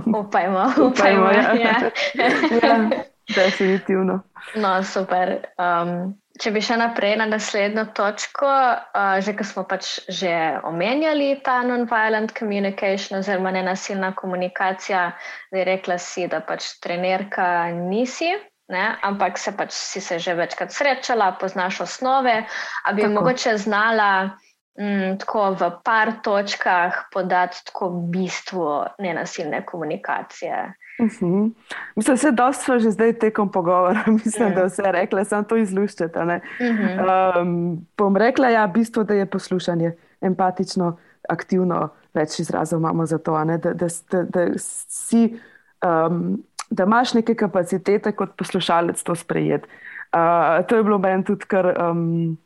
Upajmo, 0.06 0.66
upajmo. 0.88 1.26
Ja. 1.26 1.54
ja. 1.54 1.76
ja, 2.64 2.90
definitivno. 3.36 4.20
No, 4.56 4.84
super. 4.84 5.36
Um, 5.60 6.16
če 6.40 6.52
bi 6.56 6.62
še 6.64 6.78
naprej 6.80 7.18
na 7.20 7.28
naslednjo 7.30 7.90
točko, 7.98 8.50
uh, 8.50 9.18
že 9.24 9.36
ko 9.38 9.46
smo 9.46 9.64
pač 9.68 10.00
že 10.08 10.32
omenjali 10.68 11.42
ta 11.44 11.60
non-violent 11.68 12.34
communication 12.38 13.20
oziroma 13.20 13.52
nenasilna 13.56 14.14
komunikacija, 14.16 15.10
da 15.52 15.62
je 15.62 15.68
rekla 15.68 16.00
si, 16.00 16.28
da 16.32 16.42
pač 16.42 16.80
trenerka 16.84 17.70
nisi. 17.76 18.32
Ne, 18.70 18.84
ampak 19.02 19.40
se 19.42 19.50
pač 19.58 19.74
si 19.74 19.98
se 19.98 20.20
že 20.22 20.36
večkrat 20.38 20.70
srečala, 20.70 21.34
poznaš 21.42 21.82
osnove, 21.88 22.36
a 22.86 22.94
bi 22.94 23.02
Tako. 23.02 23.14
mogoče 23.16 23.56
znala 23.58 24.38
mm, 24.78 25.18
tako 25.26 25.58
v 25.58 25.72
par 25.82 26.12
točkah 26.22 27.10
podati 27.10 27.66
tako 27.66 27.90
bistvo 28.14 28.86
nenasilne 29.02 29.66
komunikacije. 29.66 30.78
Uh 31.00 31.06
mhm. 31.06 31.26
-huh. 31.26 31.52
Mislim, 31.96 32.14
da 32.14 32.18
se 32.18 32.32
dosta 32.32 32.80
že 32.80 32.92
zdaj 32.92 33.14
tekom 33.14 33.52
pogovora, 33.52 34.04
mislim, 34.24 34.50
-huh. 34.50 34.56
da 34.56 34.64
vse 34.64 34.84
rekla, 34.86 35.24
samo 35.26 35.44
to 35.44 35.56
izluščete. 35.56 36.20
Uh 36.20 36.26
-huh. 36.26 37.42
um, 37.42 37.86
bom 37.98 38.18
rekla, 38.18 38.50
ja, 38.50 38.68
bistvo, 38.68 39.04
da 39.04 39.14
je 39.14 39.26
poslušanje 39.26 39.96
empatično, 40.22 40.98
aktivno, 41.30 41.90
več 42.14 42.40
izrazov 42.40 42.80
imamo 42.80 43.06
za 43.06 43.18
to, 43.18 43.46
da, 43.46 43.58
da, 43.58 43.88
da, 44.12 44.24
da, 44.24 44.46
si, 44.58 45.40
um, 45.86 46.44
da 46.70 46.84
imaš 46.84 47.14
neke 47.14 47.36
kapacitete 47.36 48.12
kot 48.12 48.30
poslušalec 48.38 49.04
to 49.04 49.16
sprejeti. 49.16 49.68
Uh, 50.14 50.66
to 50.68 50.76
je 50.76 50.84
bilo 50.84 50.98
meni 50.98 51.24
tudi, 51.24 51.46
kar, 51.46 51.76
um, 51.90 52.38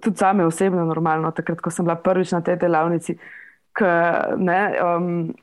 tudi 0.00 0.16
za 0.16 0.32
me 0.32 0.46
osebno 0.46 0.84
normalno, 0.84 1.30
takrat, 1.30 1.60
ko 1.60 1.70
sem 1.70 1.84
bila 1.84 1.96
prvič 1.96 2.32
na 2.32 2.40
tej 2.40 2.56
delavnici. 2.56 3.18
K, 3.72 3.84
ne, 4.36 4.60
um, 4.80 5.34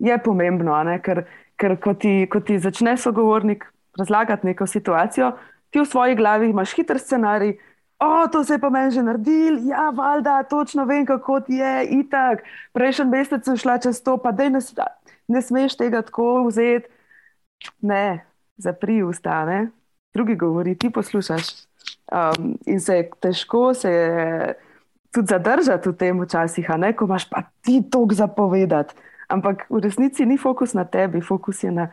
je 0.00 0.18
pomembno, 0.24 0.74
ker, 1.04 1.24
ker 1.60 1.76
ko, 1.80 1.94
ti, 1.94 2.26
ko 2.30 2.40
ti 2.40 2.58
začne 2.58 2.96
sogovornik 2.96 3.66
razlagati 3.98 4.46
neko 4.46 4.66
situacijo, 4.66 5.32
ti 5.70 5.80
v 5.80 5.86
svoji 5.86 6.16
glavi 6.16 6.50
imaš 6.50 6.74
hiter 6.74 6.98
scenarij. 6.98 7.58
O, 8.00 8.28
to 8.32 8.44
se 8.44 8.56
je 8.56 8.58
pa 8.58 8.70
meni 8.70 8.90
že 8.90 9.02
naredil, 9.04 9.58
ja, 9.68 9.90
valjda, 9.92 10.42
točno 10.48 10.86
vem, 10.88 11.04
kako 11.06 11.42
je, 11.48 11.84
itak. 12.00 12.42
Prejšnji 12.72 13.04
mesec 13.04 13.44
sem 13.44 13.56
šla 13.60 13.76
čez 13.78 14.00
to, 14.02 14.16
pa 14.16 14.32
ne, 14.32 14.56
ne 15.28 15.42
smeš 15.42 15.76
tega 15.76 16.00
tako 16.02 16.46
vzeti. 16.48 16.88
Ne, 17.84 18.24
zapri 18.56 19.02
usta, 19.02 19.44
ne. 19.44 19.68
drugi 20.14 20.34
govori, 20.34 20.74
ti 20.74 20.90
poslušaš. 20.90 21.44
Um, 22.10 22.56
in 22.66 22.80
se 22.80 22.96
je 22.96 23.10
težko 23.20 23.74
se 23.74 23.90
je 23.90 24.54
tudi 25.12 25.26
zadržati 25.26 25.88
v 25.88 25.96
tem 25.96 26.20
včasih, 26.20 26.66
ko 26.96 27.04
imaš 27.04 27.28
pa 27.30 27.42
ti 27.62 27.82
tok 27.90 28.12
zapovedati. 28.12 28.94
Ampak 29.30 29.70
v 29.70 29.78
resnici 29.78 30.26
ni 30.26 30.34
fokus 30.34 30.74
na 30.74 30.84
tebi, 30.84 31.22
fokus 31.22 31.62
je 31.62 31.70
na, 31.70 31.86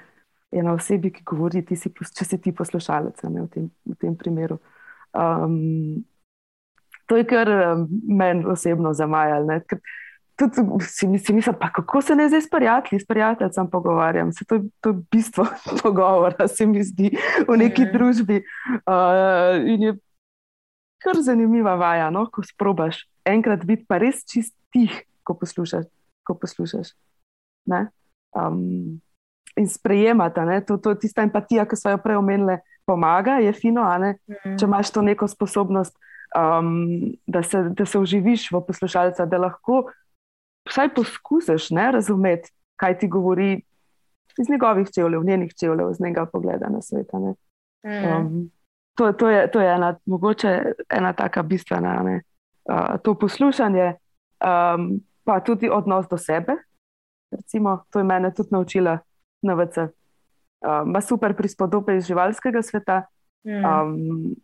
je 0.49 0.63
na 0.63 0.73
osebi, 0.73 1.13
ki 1.13 1.21
govori, 1.21 1.61
si, 1.77 1.93
če 1.93 2.25
si 2.25 2.37
ti 2.41 2.49
poslušalec 2.49 3.21
ne, 3.29 3.45
v, 3.45 3.47
tem, 3.53 3.65
v 3.85 3.95
tem 4.01 4.17
primeru. 4.17 4.57
Um, 5.13 6.01
to 7.05 7.21
je 7.21 7.27
kar 7.29 7.47
meni 8.09 8.41
osebno 8.49 8.93
zamajalo. 8.97 9.61
Tudi 10.37 10.65
si, 10.85 11.05
si 11.17 11.33
mislim, 11.33 11.55
pa 11.57 11.69
kako 11.73 12.01
se 12.01 12.17
ne 12.17 12.27
zdaj 12.29 12.41
s 12.41 12.49
prijatelji, 12.49 12.99
s 13.01 13.07
prijateljem 13.07 13.69
pogovarjam. 13.69 14.33
Se 14.33 14.45
to, 14.45 14.59
to 14.81 14.89
je 14.89 15.01
bistvo 15.11 15.45
pogovora, 15.83 16.47
se 16.47 16.65
mi 16.65 16.83
zdi, 16.83 17.13
v 17.47 17.57
neki 17.57 17.85
mm. 17.85 17.93
družbi. 17.93 18.41
Uh, 18.85 19.61
in 19.61 19.81
je 19.81 19.97
kar 21.05 21.21
zanimiva 21.21 21.77
vaja, 21.77 22.09
no? 22.09 22.25
ko 22.33 22.41
sprobaš 22.41 23.05
enkrat 23.25 23.65
biti 23.65 23.85
pa 23.85 24.01
res 24.01 24.25
čistih, 24.25 25.03
ko 25.21 25.37
poslušaš. 25.37 25.85
Ko 26.25 26.35
poslušaš 26.35 26.97
um, 27.67 28.99
in 29.57 29.67
sprejemata. 29.67 30.45
To, 30.67 30.77
to, 30.77 30.95
tista 30.95 31.25
empatija, 31.25 31.65
ki 31.65 31.77
so 31.79 31.91
jo 31.91 32.01
prej 32.01 32.19
omenili, 32.19 32.57
pomaga, 32.87 33.39
je 33.43 33.51
fino, 33.53 33.83
mm. 33.83 34.57
če 34.59 34.65
imaš 34.65 34.91
to 34.95 35.03
neko 35.03 35.27
sposobnost, 35.27 35.97
um, 36.37 37.15
da, 37.27 37.43
se, 37.43 37.63
da 37.75 37.85
se 37.85 37.99
uživiš 37.99 38.51
v 38.51 38.61
poslušalca, 38.67 39.25
da 39.25 39.41
lahko 39.47 39.87
vsaj 40.69 40.93
poskusiš 40.95 41.69
razumeti, 41.91 42.51
kaj 42.79 42.99
ti 42.99 43.07
govori 43.07 43.61
iz 44.37 44.49
njegovih 44.49 44.87
čevljev, 44.93 45.23
njenih 45.23 45.53
čevljev, 45.59 45.93
z 45.93 46.03
njega 46.03 46.25
pogleda 46.25 46.69
na 46.69 46.81
svet. 46.81 47.13
Mm. 47.13 47.33
Um, 47.89 48.51
to, 48.95 49.11
to, 49.13 49.29
je, 49.29 49.51
to 49.51 49.61
je 49.61 49.73
ena, 49.73 49.95
mogoče 50.05 50.73
ena 50.89 51.13
taka 51.13 51.43
bistvena, 51.43 52.01
uh, 52.03 52.99
to 53.03 53.13
poslušanje, 53.13 53.93
um, 54.39 54.99
pa 55.23 55.39
tudi 55.39 55.69
odnos 55.69 56.07
do 56.09 56.17
sebe, 56.17 56.55
recimo, 57.31 57.83
to 57.89 57.99
je 57.99 58.03
mene 58.03 58.33
tudi 58.33 58.49
naučila 58.51 58.99
NVC. 59.41 59.77
Ima 60.63 60.99
um, 60.99 61.01
super 61.01 61.35
prispodobe 61.35 61.97
iz 61.97 62.07
živalskega 62.07 62.61
sveta 62.61 63.03
mm. 63.45 63.65
um, 63.65 64.35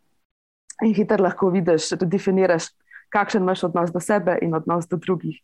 in 0.84 0.94
hitro 0.94 1.22
lahko 1.22 1.50
vidiš, 1.50 1.90
da 1.90 2.06
definiraš, 2.06 2.68
kakšen 3.08 3.42
imaš 3.42 3.64
odnos 3.64 3.92
do 3.92 4.00
sebe 4.00 4.38
in 4.42 4.54
odnos 4.54 4.88
do 4.88 4.96
drugih, 4.96 5.40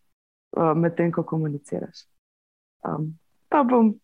uh, 0.57 0.77
medtem 0.77 1.13
ko 1.13 1.23
komuniciraš. 1.23 2.07
Um, 2.87 3.19
pa 3.49 3.63
bom 3.63 3.95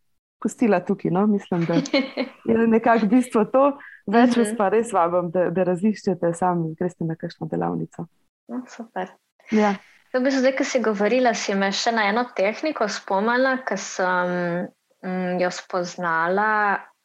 pustila 0.42 0.80
tukaj, 0.84 1.10
no? 1.10 1.26
mislim, 1.26 1.64
da 1.64 1.74
je 2.50 2.66
nekako 2.66 3.06
bistvo 3.06 3.44
to. 3.44 3.72
Več 4.06 4.36
vas 4.36 4.48
mhm. 4.48 4.56
pa 4.56 4.68
res 4.70 4.92
vabim, 4.94 5.30
da, 5.34 5.48
da 5.50 5.64
raziščete 5.66 6.30
sami 6.34 6.68
in 6.68 6.74
greste 6.78 7.04
na 7.04 7.16
kakšno 7.18 7.48
delavnico. 7.50 8.06
No, 8.48 8.62
super. 8.70 9.10
Ja. 9.50 9.74
V 10.16 10.20
bistvu, 10.24 10.40
zdaj, 10.40 10.54
ko 10.56 10.64
si 10.64 10.78
govorila, 10.80 11.34
si 11.36 11.52
me 11.52 11.68
še 11.68 11.92
na 11.92 12.06
eno 12.08 12.22
tehniko 12.32 12.86
spomnila, 12.88 13.58
ki 13.68 13.76
sem 13.76 14.30
mm, 15.04 15.34
jo 15.42 15.50
spoznala 15.52 16.52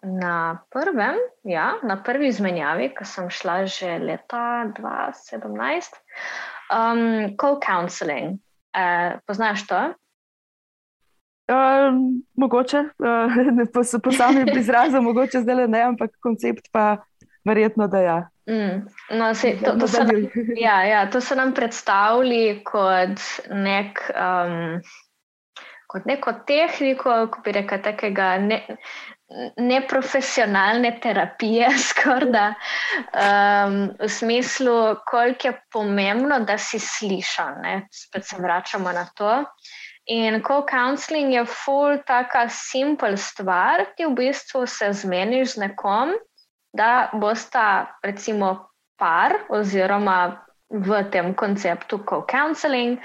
na, 0.07 0.35
prvem, 0.71 1.19
ja, 1.43 1.73
na 1.83 1.97
prvi 1.99 2.29
izmenjavi, 2.31 2.93
ko 2.95 3.03
sem 3.03 3.27
šla 3.27 3.65
že 3.67 3.99
leta 3.99 4.71
2017. 4.77 5.99
Um, 6.71 7.35
Co-counseling. 7.35 8.39
Uh, 8.71 9.19
poznaš 9.27 9.67
to? 9.67 9.81
Uh, 11.51 11.91
mogoče, 12.39 12.85
uh, 12.95 13.39
po, 13.75 13.83
po 13.83 14.11
samem 14.15 14.55
izrazu, 14.55 15.03
mogoče 15.03 15.43
zdaj 15.43 15.65
le 15.65 15.67
ne, 15.67 15.83
ampak 15.91 16.15
koncept 16.23 16.71
pa 16.71 17.03
verjetno 17.45 17.87
da 17.87 17.99
ja. 17.99 18.17
Mm, 18.49 18.87
no, 19.17 19.33
se, 19.35 19.55
to, 19.65 19.75
to, 19.79 19.87
so 19.87 20.03
nam, 20.03 20.27
ja, 20.57 20.83
ja, 20.83 21.09
to 21.09 21.21
so 21.21 21.35
nam 21.35 21.53
predstavili 21.53 22.63
kot, 22.65 23.21
nek, 23.49 24.01
um, 24.17 24.81
kot 25.87 26.05
neko 26.09 26.33
tehniko, 26.47 27.27
ko 27.31 27.43
bi 27.45 27.53
rekel, 27.55 27.81
takega 27.85 28.33
ne, 28.41 28.59
neprofesionalne 29.57 30.91
terapije, 31.03 31.69
skorda, 31.89 32.53
um, 33.13 33.77
v 33.99 34.09
smislu, 34.09 34.79
koliko 35.07 35.47
je 35.47 35.61
pomembno, 35.71 36.39
da 36.39 36.57
si 36.57 36.79
slišan. 36.79 37.61
Ne? 37.61 37.75
Spet 37.91 38.25
se 38.25 38.41
vračamo 38.41 38.91
na 38.91 39.05
to. 39.15 39.43
In 40.11 40.41
co-counseling 40.41 41.33
je 41.33 41.45
full, 41.45 42.01
taka 42.07 42.47
simpel 42.49 43.15
stvar, 43.17 43.85
ti 43.95 44.05
v 44.09 44.15
bistvu 44.17 44.65
se 44.67 44.89
zmeniš 44.97 45.55
z 45.55 45.67
nekom 45.67 46.17
da 46.73 47.09
bosta 47.13 47.97
recimo 48.03 48.69
par 48.97 49.45
oziroma 49.49 50.45
v 50.69 51.03
tem 51.11 51.33
konceptu 51.35 51.99
co-counseling 52.07 52.99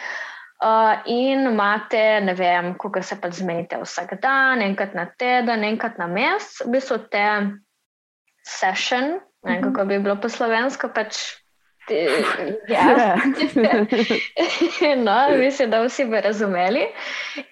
uh, 0.62 1.02
in 1.06 1.46
imate, 1.50 2.20
ne 2.20 2.34
vem, 2.34 2.74
kako 2.78 3.02
se 3.02 3.16
pa 3.20 3.30
zmenite 3.30 3.78
vsak 3.82 4.20
dan, 4.22 4.62
enkrat 4.62 4.94
na 4.94 5.06
teden, 5.18 5.64
enkrat 5.64 5.98
na 5.98 6.06
mesec, 6.06 6.66
v 6.66 6.76
bistvu 6.76 6.98
te 7.10 7.26
session, 8.46 9.18
ne 9.44 9.52
vem, 9.52 9.64
kako 9.66 9.88
bi 9.88 9.98
bilo 9.98 10.16
po 10.20 10.28
slovensko, 10.28 10.92
pač. 10.94 11.42
Ja. 12.66 13.14
no, 15.06 15.18
mislim, 15.38 15.70
da 15.70 15.84
vsi 15.84 16.04
bi 16.10 16.20
razumeli. 16.20 16.82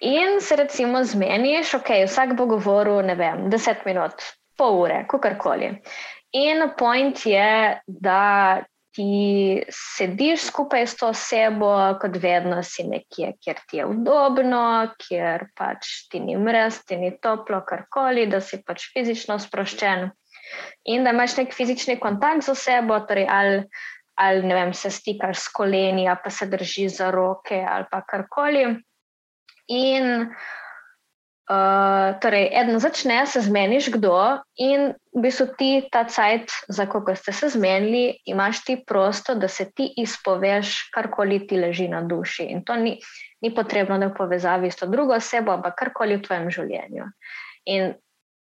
In 0.03 0.41
se 0.43 0.55
recimo 0.59 1.03
zmeniš, 1.03 1.73
ok, 1.79 2.03
vsak 2.03 2.33
bo 2.35 2.45
govoril, 2.45 2.99
ne 3.07 3.15
vem, 3.15 3.45
deset 3.49 3.85
minut, 3.87 4.19
pol 4.57 4.81
ure, 4.85 5.03
kakorkoli. 5.09 5.71
In 6.35 6.69
point 6.77 7.25
je, 7.25 7.79
da 7.87 8.63
ti 8.95 9.63
sediš 9.69 10.47
skupaj 10.47 10.87
s 10.87 10.97
to 10.99 11.09
osebo, 11.11 11.71
kot 11.99 12.15
vedno 12.23 12.61
si 12.63 12.85
nekje, 12.87 13.33
kjer 13.43 13.59
ti 13.67 13.81
je 13.81 13.87
udobno, 13.91 14.61
kjer 15.03 15.49
pač 15.55 16.07
ti 16.11 16.19
ni 16.23 16.37
mrz, 16.39 16.79
ti 16.87 16.99
ni 16.99 17.11
toplo, 17.21 17.59
karkoli, 17.67 18.27
da 18.31 18.39
si 18.41 18.61
pač 18.63 18.87
fizično 18.93 19.39
sproščen. 19.39 20.09
In 20.91 21.03
da 21.03 21.11
imaš 21.11 21.35
nek 21.41 21.55
fizični 21.55 21.97
kontakt 21.99 22.47
z 22.47 22.53
osebo, 22.55 23.01
torej 23.09 23.27
ali, 23.31 23.63
ali 24.15 24.53
vem, 24.53 24.73
se 24.73 24.91
stikaš 24.91 25.41
s 25.43 25.55
koleni, 25.55 26.07
pa 26.23 26.31
se 26.31 26.47
držiš 26.47 26.99
za 27.01 27.11
roke, 27.11 27.59
ali 27.67 27.89
pa 27.91 28.03
karkoli. 28.07 28.69
In 29.75 30.29
Uh, 30.29 30.64
torej, 32.21 32.49
eden 32.53 32.79
začne, 32.79 33.25
se 33.29 33.41
zmeniš, 33.41 33.89
kdo, 33.93 34.41
in 34.57 34.93
v 35.13 35.21
bistvu 35.21 35.45
ti 35.57 35.69
ta 35.91 36.03
cajt, 36.09 36.49
za 36.67 36.85
koga 36.89 37.15
ste 37.15 37.33
se 37.33 37.49
zmenili, 37.53 38.17
imaš 38.25 38.63
ti 38.65 38.77
prosto, 38.87 39.35
da 39.35 39.47
se 39.47 39.69
ti 39.71 39.93
izpoveš, 39.97 40.89
karkoli 40.93 41.47
ti 41.47 41.57
leži 41.57 41.87
na 41.87 42.01
duši. 42.01 42.49
In 42.49 42.63
to 42.65 42.75
ni, 42.75 42.97
ni 43.41 43.53
potrebno, 43.53 43.99
da 44.01 44.09
v 44.09 44.17
povezavi 44.17 44.71
s 44.71 44.81
to 44.81 44.89
drugo 44.89 45.13
osebo, 45.13 45.53
ampak 45.53 45.77
karkoli 45.77 46.17
v 46.17 46.25
tvojem 46.25 46.49
življenju. 46.49 47.05
In 47.65 47.93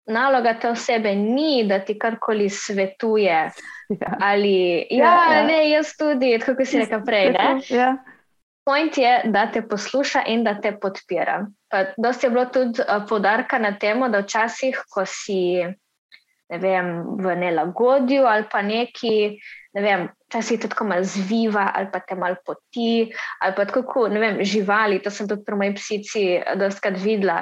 naloga 0.05 0.53
te 0.53 0.69
osebe 0.69 1.15
ni, 1.15 1.63
da 1.67 1.79
ti 1.79 1.97
karkoli 1.99 2.49
svetuje. 2.49 3.51
Ja. 3.91 4.17
Ali, 4.21 4.87
ja, 4.89 5.05
Ja, 5.05 5.33
ja. 5.33 5.43
ne, 5.47 5.69
jaz 5.69 5.95
tudi, 5.97 6.37
tako 6.39 6.65
si 6.65 6.79
rekel 6.79 7.01
prej. 7.05 7.33
Ne? 7.33 7.49
Ja. 7.69 7.95
Point 8.71 8.97
je, 8.97 9.21
da 9.25 9.49
te 9.51 9.61
posluša 9.67 10.21
in 10.31 10.45
da 10.47 10.53
te 10.61 10.71
podpira. 10.79 11.41
Pa 11.67 11.83
Dosti 11.97 12.25
je 12.25 12.29
bilo 12.31 12.45
tudi 12.45 12.79
uh, 12.79 13.01
poudarka 13.09 13.59
na 13.59 13.73
tem, 13.79 13.99
da 14.11 14.21
včasih, 14.23 14.77
ko 14.87 15.03
si 15.05 15.59
ne 16.51 16.59
vem, 16.59 16.87
v 17.19 17.35
nelagodju 17.35 18.23
ali 18.27 18.47
pa 18.51 18.61
neki, 18.63 19.39
ne 19.75 19.83
vem, 19.83 20.07
včasih 20.27 20.59
te 20.59 20.69
tako 20.71 20.87
malo 20.87 21.03
zviva 21.03 21.69
ali 21.75 21.87
pa 21.91 21.99
te 21.99 22.15
malo 22.15 22.39
poti, 22.45 23.11
ali 23.39 23.55
pa 23.55 23.65
tako, 23.67 23.83
kot, 23.87 24.11
ne 24.11 24.19
vem, 24.23 24.39
živali, 24.43 24.99
to 25.03 25.11
sem 25.11 25.27
tudi 25.27 25.43
pri 25.47 25.59
moji 25.59 25.75
psici 25.79 26.25
dostakrat 26.59 26.99
videla, 27.03 27.41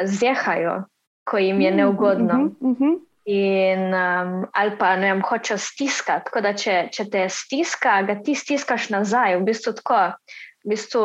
zehajo, 0.00 0.82
ko 1.28 1.40
jim 1.40 1.60
je 1.60 1.74
neugodno. 1.76 2.46
Mhm, 2.46 2.70
mhm. 2.70 3.02
In, 3.24 3.86
um, 3.96 4.32
ali 4.52 4.74
pa 4.76 4.96
ne 5.00 5.12
vem, 5.12 5.22
hočejo 5.24 5.56
stiskati. 5.56 6.26
Tako 6.28 6.42
da, 6.44 6.50
če, 6.52 6.74
če 6.92 7.06
te 7.08 7.22
stiska, 7.32 8.02
ga 8.04 8.18
ti 8.20 8.34
stiskaš 8.36 8.90
nazaj, 8.92 9.38
v 9.40 9.46
bistvu 9.48 9.72
tako, 9.78 10.02
v 10.64 10.72
bistvu 10.72 11.02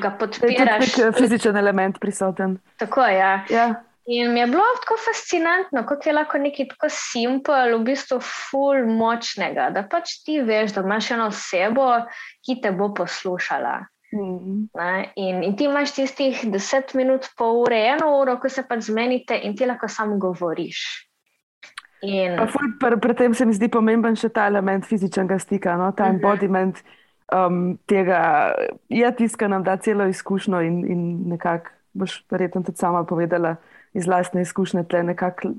ga 0.00 0.08
je 0.08 0.18
podpiraš. 0.18 0.80
nek 0.80 0.98
eh, 0.98 1.12
fizičen 1.12 1.56
element 1.56 1.98
prisoten. 2.00 2.58
Tako, 2.78 3.00
ja. 3.00 3.44
Ja. 3.50 3.74
In 4.06 4.32
mi 4.32 4.40
je 4.40 4.46
bilo 4.46 4.62
tako 4.80 4.94
fascinantno, 5.02 5.82
kako 5.86 6.08
je 6.08 6.12
lahko 6.14 6.38
nekaj 6.38 6.68
tako 6.68 6.86
simpel, 6.88 7.74
v 7.78 7.84
bistvu 7.88 8.20
ful 8.22 8.84
močnega, 8.86 9.70
da 9.74 9.82
pač 9.82 10.20
ti 10.24 10.38
veš, 10.40 10.76
da 10.76 10.84
imaš 10.86 11.10
eno 11.10 11.26
osebo, 11.26 11.88
ki 12.46 12.60
te 12.62 12.70
bo 12.70 12.92
poslušala. 12.94 13.80
Mhm. 14.14 14.60
Ne? 14.78 15.10
In, 15.16 15.42
in 15.42 15.56
ti 15.56 15.64
imaš 15.66 15.96
tistih 15.96 16.44
deset 16.52 16.94
minut, 16.94 17.26
pol 17.36 17.64
ure, 17.64 17.80
eno 17.96 18.12
uro, 18.20 18.36
ko 18.38 18.48
se 18.48 18.62
pač 18.62 18.86
zmenite 18.86 19.34
in 19.42 19.56
ti 19.56 19.66
lahko 19.66 19.88
samo 19.88 20.18
govoriš. 20.22 20.84
In, 22.06 22.36
Pa 22.38 22.46
ful, 22.46 22.76
pri, 22.78 23.00
pri 23.00 23.14
tem 23.14 23.34
se 23.34 23.46
mi 23.48 23.56
zdi 23.56 23.68
pomemben 23.72 24.14
še 24.14 24.28
ta 24.28 24.46
element 24.46 24.86
fizičnega 24.86 25.38
stika, 25.42 25.74
no? 25.80 25.90
ta 25.92 26.06
Mhm. 26.06 26.14
embodiment 26.14 26.78
um, 27.32 27.78
tega. 27.86 28.54
Je 28.88 29.16
tisto, 29.16 29.38
kar 29.38 29.50
nam 29.50 29.64
da 29.64 29.76
celo 29.76 30.06
izkušnjo 30.06 30.60
in, 30.60 30.84
in 30.92 31.02
nekako 31.28 31.70
boš 31.92 32.24
verjetno 32.30 32.62
tudi 32.62 32.78
sama 32.78 33.04
povedala 33.04 33.56
iz 33.94 34.06
lastne 34.06 34.42
izkušnje, 34.42 34.84
tle 34.84 35.02
nekako 35.02 35.54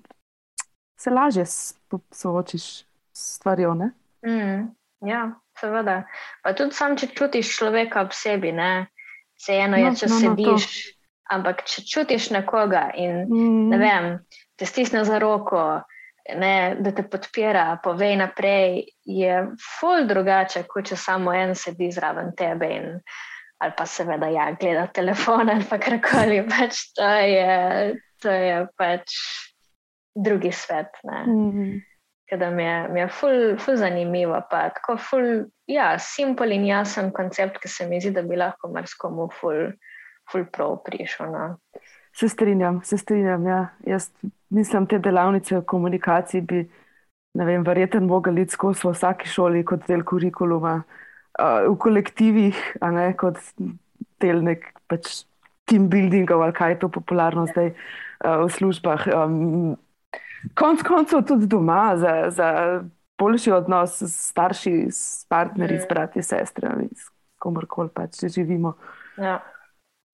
se 0.99 1.09
lažje 1.09 1.45
soočiš 2.11 2.63
s 2.63 2.86
stvarjo. 3.13 3.74
Ne? 3.74 3.91
Mm, 4.26 4.68
ja, 5.09 5.32
seveda. 5.59 6.03
Pa 6.43 6.53
tudi 6.53 6.74
sam, 6.74 6.97
če 6.97 7.07
čutiš 7.07 7.57
človeka 7.57 8.01
ob 8.05 8.13
sebi, 8.13 8.51
ne, 8.51 8.88
vseeno 9.38 9.78
je, 9.78 9.89
No, 9.89 9.95
če 9.95 10.09
no, 10.09 10.13
no, 10.13 10.22
sediš. 10.22 10.68
Ampak, 11.28 11.65
če 11.68 11.84
čutiš 11.84 12.30
nekoga 12.32 12.88
in 12.95 13.26
Mm. 13.28 13.70
ne 13.70 13.78
vem, 13.78 14.05
te 14.55 14.65
stisne 14.65 15.03
za 15.05 15.20
roko, 15.20 15.82
ne, 16.36 16.75
da 16.80 16.91
te 16.91 17.03
podpira, 17.07 17.78
pove 17.84 18.15
naprej, 18.19 18.84
je 19.05 19.39
ful 19.80 20.07
drugače, 20.07 20.65
kot 20.67 20.91
če 20.91 20.99
samo 20.99 21.34
en 21.34 21.55
sedi 21.55 21.91
zraven 21.93 22.34
tebe 22.38 22.69
in 22.75 22.93
ali 23.57 23.73
pa 23.78 23.86
seveda 23.89 24.28
ja, 24.30 24.51
gleda 24.59 24.86
telefon 24.93 25.49
ali 25.49 25.65
pa 25.65 25.80
karkoli. 25.82 26.43
Pač 26.49 26.84
to 26.97 27.07
je, 27.25 27.95
to 28.21 28.34
je 28.34 28.57
pač 28.78 29.15
drugi 30.17 30.51
svet. 30.53 30.99
Ne. 31.03 31.23
Mm. 31.25 31.78
Ker 32.28 32.41
da 32.41 32.49
mi 32.51 32.63
je, 32.63 32.78
mi 32.91 32.99
je 32.99 33.07
ful, 33.07 33.38
ful 33.63 33.78
zanimivo, 33.80 34.41
pa 34.51 34.67
tako 34.75 34.97
ful, 34.99 35.28
ja, 35.71 35.93
simpel 35.97 36.51
in 36.51 36.65
jasen 36.67 37.13
koncept, 37.15 37.61
ki 37.63 37.71
se 37.71 37.88
mi 37.88 38.01
zdi, 38.03 38.11
da 38.17 38.25
bi 38.28 38.36
lahko 38.36 38.67
marsikomu 38.73 39.30
ful, 39.39 39.71
ful 40.28 40.43
prav 40.51 40.82
prišel. 40.84 41.32
No. 41.32 41.45
Se 42.18 42.30
strinjam, 42.30 42.82
se 42.84 42.97
strinjam. 42.97 43.45
Ja. 43.47 43.68
Jaz 43.86 44.09
mislim, 44.49 44.88
te 44.88 44.99
delavnice 44.99 45.57
o 45.57 45.61
komunikaciji 45.61 46.41
bi, 46.41 46.63
vem, 47.34 47.63
verjetno 47.63 48.01
mogli 48.07 48.41
iti 48.41 48.55
skozi 48.57 48.88
v 48.88 48.93
vsaki 48.95 49.30
šoli 49.30 49.65
kot 49.65 49.86
del 49.88 50.03
kurikuluma, 50.07 50.80
uh, 50.82 51.59
v 51.70 51.76
kolektivih, 51.78 52.61
a 52.82 52.91
ne 52.91 53.11
kot 53.18 53.38
del 54.22 54.41
nek 54.43 54.65
pač 54.89 55.26
team 55.68 55.89
buildingov 55.91 56.41
ali 56.41 56.55
kaj 56.55 56.72
je 56.72 56.80
to 56.80 56.89
popularno 56.89 57.45
zdaj 57.51 57.74
uh, 57.74 58.45
v 58.45 58.49
službah. 58.55 59.07
Um, 59.13 59.76
konc 60.57 60.82
koncev 60.88 61.22
tudi 61.28 61.45
doma 61.45 61.97
za, 61.97 62.13
za 62.34 62.47
boljši 63.20 63.51
odnos 63.51 64.01
s 64.01 64.32
starši, 64.32 64.88
s 64.89 65.26
partnerji, 65.30 65.80
s 65.80 65.86
Mm. 65.86 65.89
brati, 65.89 66.24
sestrami, 66.24 66.89
s 66.95 67.11
komorkoli 67.38 67.89
pač, 67.93 68.26
živimo. 68.26 68.74
Ja, 69.18 69.41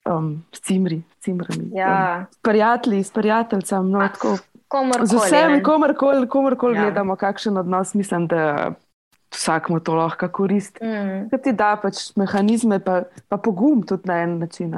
Um, 0.03 0.43
s 0.51 0.59
cimri, 0.59 1.01
cimrami. 1.23 1.63
Um, 1.71 1.77
ja. 1.77 2.25
s 2.31 2.37
prijatelji, 2.43 3.03
s 3.03 3.11
prijateljcem. 3.11 3.89
No, 3.89 3.99
tako, 3.99 4.37
komorkoli. 4.67 5.07
z 5.07 5.15
vsemi, 5.15 5.63
komorkoli, 5.63 6.27
komorkoli 6.27 6.75
Ja. 6.75 6.81
gledamo, 6.83 7.15
kakšen 7.15 7.57
odnos, 7.57 7.93
mislim, 7.93 8.27
da 8.27 8.73
vsakmu 9.31 9.79
to 9.79 9.95
lahko 9.95 10.27
koristi. 10.27 10.83
Mm, 10.83 11.29
Ker 11.29 11.41
ti 11.41 11.53
da 11.53 11.75
pač 11.81 12.11
mehanizme, 12.15 12.79
pa, 12.83 13.03
pa 13.29 13.37
pogum 13.37 13.83
tudi 13.87 14.07
na 14.09 14.21
en 14.23 14.37
način. 14.39 14.75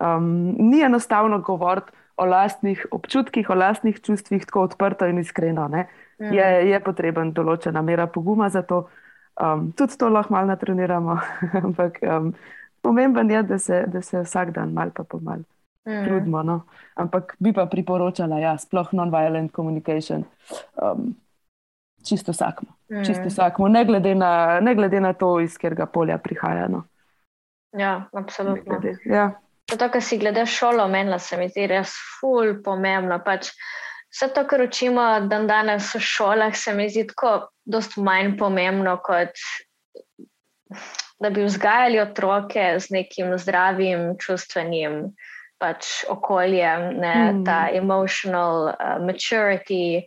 Um, 0.00 0.54
ni 0.58 0.82
enostavno 0.82 1.38
govoriti 1.38 1.92
o 2.16 2.24
lastnih 2.24 2.86
občutkih, 2.90 3.50
o 3.50 3.54
lastnih 3.54 4.00
čustvih 4.00 4.46
tako 4.46 4.62
odprto 4.62 5.06
in 5.06 5.18
iskreno. 5.18 5.68
ne. 5.68 5.88
mm, 6.20 6.32
Je, 6.34 6.70
je 6.70 6.80
potreben 6.80 7.32
določena 7.34 7.82
mera 7.82 8.06
poguma 8.06 8.48
za 8.48 8.62
to. 8.62 8.88
Um, 9.34 9.72
tudi 9.72 9.98
to 9.98 10.08
lahko 10.08 10.32
malo 10.34 10.46
natreniramo, 10.46 11.18
ampak 11.66 11.98
um, 12.02 12.34
pomemben 12.84 13.30
je, 13.32 13.42
da 13.48 13.58
se, 13.58 13.82
da 13.88 14.02
se 14.04 14.20
vsak 14.22 14.52
dan 14.54 14.72
mal 14.76 14.92
pa 14.94 15.04
pomal 15.08 15.40
mm, 15.88 16.04
trudimo. 16.04 16.42
No. 16.44 16.60
Ampak 17.00 17.34
bi 17.40 17.52
pa 17.56 17.64
priporočala, 17.66 18.38
ja, 18.42 18.54
sploh 18.60 18.92
non-violent 18.92 19.52
communication. 19.56 20.24
Um, 20.76 21.14
čisto 22.04 22.34
vsakmu, 22.36 22.68
mm. 22.92 23.04
čisto 23.08 23.30
vsakmu, 23.32 23.68
ne 23.72 23.84
glede 23.88 24.12
na, 24.14 24.60
ne 24.60 24.74
glede 24.76 25.00
na 25.00 25.14
to, 25.16 25.38
iz 25.40 25.56
katerega 25.56 25.86
polja 25.88 26.18
prihaja. 26.20 26.68
No. 26.68 26.84
Ja, 27.72 28.04
absolutno. 28.12 28.76
glede- 28.78 28.98
Ja. 29.08 29.30
Zato, 29.70 29.88
kar 29.88 30.02
si 30.04 30.18
glede 30.20 30.44
šolo 30.46 30.84
omenila, 30.84 31.16
se 31.18 31.38
mi 31.40 31.48
zdi 31.48 31.64
res 31.66 31.94
ful 32.20 32.58
pomembno. 32.64 33.16
Pač 33.24 33.48
vse 34.12 34.28
to, 34.36 34.44
kar 34.46 34.60
učimo 34.66 35.06
dan 35.30 35.48
danes 35.48 35.88
v 35.96 36.02
šolah, 36.04 36.52
se 36.52 36.74
mi 36.76 36.90
zdi 36.92 37.06
tako 37.08 37.48
dost 37.64 37.96
manj 37.96 38.36
pomembno, 38.38 38.98
kot 39.02 39.32
da 41.24 41.30
bi 41.32 41.46
vzgajali 41.46 42.02
otroke 42.02 42.66
z 42.80 42.90
nekim 42.92 43.32
zdravim 43.40 44.10
čustvenim 44.20 45.14
pač 45.58 46.02
okoljem, 46.12 46.90
ne, 47.00 47.14
Mm. 47.32 47.44
ta 47.46 47.68
emotional 47.72 48.74
uh, 48.74 48.98
maturity, 49.00 50.04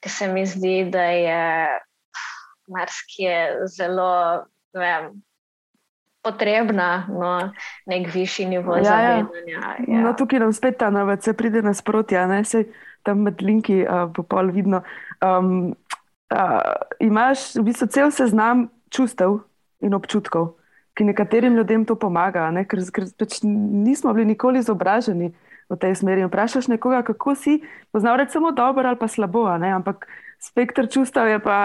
ki 0.00 0.08
se 0.08 0.28
mi 0.32 0.46
zdi, 0.48 0.84
da 0.88 1.02
je 1.12 1.42
marsikje 2.72 3.66
zelo, 3.68 4.46
vem, 4.72 5.10
potrebna, 6.24 7.04
no, 7.12 7.52
nek 7.86 8.08
višji 8.14 8.46
nivo 8.48 8.76
Ja, 8.76 8.80
ja. 8.80 8.88
zavedanja. 8.88 9.60
Ja. 9.88 10.00
No, 10.00 10.14
tukaj 10.16 10.40
nam 10.40 10.52
spet 10.56 10.78
ta 10.80 10.88
novac, 10.90 11.24
se 11.24 11.34
pride 11.36 11.60
nasprotja, 11.62 12.24
ne 12.26 12.44
se 12.44 12.64
tam 13.04 13.26
med 13.28 13.42
linki 13.44 13.82
uh, 13.84 14.06
bo 14.08 14.22
pol 14.24 14.48
vidno. 14.54 14.80
Um, 15.20 15.74
uh, 16.32 16.60
imaš 17.04 17.50
v 17.60 17.66
bistvu 17.68 17.86
cel 17.92 18.08
seznam 18.10 18.70
čustev 18.88 19.42
in 19.84 19.94
občutkov, 19.94 20.54
ki 20.96 21.06
nekaterim 21.08 21.56
ljudem 21.58 21.84
to 21.84 21.96
pomaga, 21.98 22.48
ne? 22.54 22.64
ker, 22.68 22.82
ker 22.94 23.08
pač 23.18 23.42
nismo 23.44 24.14
bili 24.14 24.32
nikoli 24.32 24.62
izobraženi 24.62 25.32
v 25.70 25.78
tej 25.80 25.96
smeri. 25.98 26.24
In 26.24 26.30
Vprašaš 26.30 26.68
nekoga, 26.72 27.02
kako 27.06 27.34
si, 27.38 27.60
poznal 27.92 28.20
reči 28.20 28.36
samo 28.38 28.54
dobro 28.56 28.88
ali 28.88 29.00
pa 29.00 29.08
slabo, 29.08 29.46
ampak 29.50 30.06
spektr 30.40 30.88
čustev 30.88 31.28
je 31.28 31.38
pa 31.42 31.58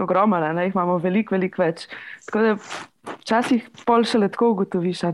ogromen, 0.00 0.42
a 0.42 0.52
ne? 0.52 0.68
jih 0.68 0.74
imamo 0.74 0.98
veliko, 0.98 1.34
veliko 1.36 1.62
več. 1.62 1.86
Tako 2.26 2.44
da 2.44 2.56
včasih 3.20 3.68
pol 3.84 4.06
še 4.08 4.22
letko 4.22 4.54
ugotoviš, 4.54 5.04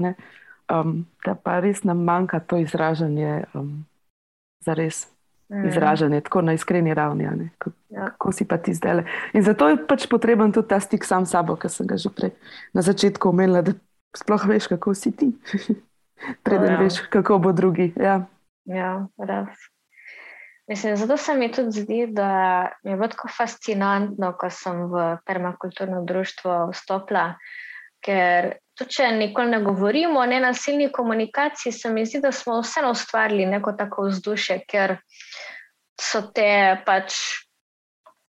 um, 0.70 1.02
da 1.26 1.34
pa 1.34 1.58
res 1.64 1.82
nam 1.84 2.04
manjka 2.06 2.40
to 2.40 2.60
izražanje, 2.62 3.44
um, 3.54 3.84
za 4.62 4.74
res. 4.74 5.15
Izražanje, 5.48 6.20
tako 6.20 6.42
na 6.42 6.52
iskreni 6.52 6.94
ravni. 6.94 7.50
Kako, 7.58 7.76
Ja. 7.88 8.04
kako 8.10 8.32
si 8.32 8.44
pa 8.48 8.56
ti 8.58 8.74
zdaj. 8.74 9.04
In 9.32 9.42
zato 9.42 9.68
je 9.68 9.76
pač 9.86 10.06
potreben 10.10 10.52
tudi 10.52 10.68
ta 10.68 10.80
stik 10.80 11.04
sam 11.04 11.26
s 11.26 11.30
sabo, 11.30 11.56
ki 11.56 11.68
sem 11.68 11.86
ga 11.86 11.96
že 11.96 12.10
prej 12.10 12.30
na 12.74 12.82
začetku 12.82 13.28
omenila, 13.28 13.62
da 13.62 13.72
sploh 14.16 14.46
veš, 14.46 14.66
kako 14.66 14.94
si 14.94 15.12
ti. 15.16 15.32
Preden 16.44 16.72
ja. 16.72 16.78
veš, 16.80 17.00
kako 17.08 17.38
bo 17.38 17.52
drugi. 17.52 17.92
Ja. 17.96 18.26
Ja, 18.64 19.06
res. 19.18 19.56
Mislim, 20.68 20.96
zato 20.96 21.16
se 21.16 21.34
mi 21.34 21.52
tudi 21.52 21.70
zdi, 21.70 22.06
da 22.10 22.28
je 22.82 22.96
bilo 22.96 23.08
tako 23.08 23.28
fascinantno, 23.28 24.32
ko 24.34 24.50
sem 24.50 24.90
v 24.90 25.16
permakulturno 25.26 26.02
društvo 26.04 26.70
vstopila, 26.74 27.34
ker 28.06 28.52
tudi 28.76 28.98
če 28.98 29.08
nikoli 29.16 29.50
ne 29.50 29.60
govorimo 29.64 30.20
o 30.20 30.26
nenasilni 30.28 30.90
komunikaciji, 30.92 31.72
se 31.72 31.90
mi 31.90 32.04
zdi, 32.06 32.20
da 32.24 32.32
smo 32.32 32.60
vseeno 32.60 32.92
ustvarili 32.94 33.46
neko 33.46 33.72
tako 33.78 34.06
vzdušje, 34.10 34.60
ker 34.68 34.98
so 36.00 36.22
te 36.36 36.76
pač 36.86 37.16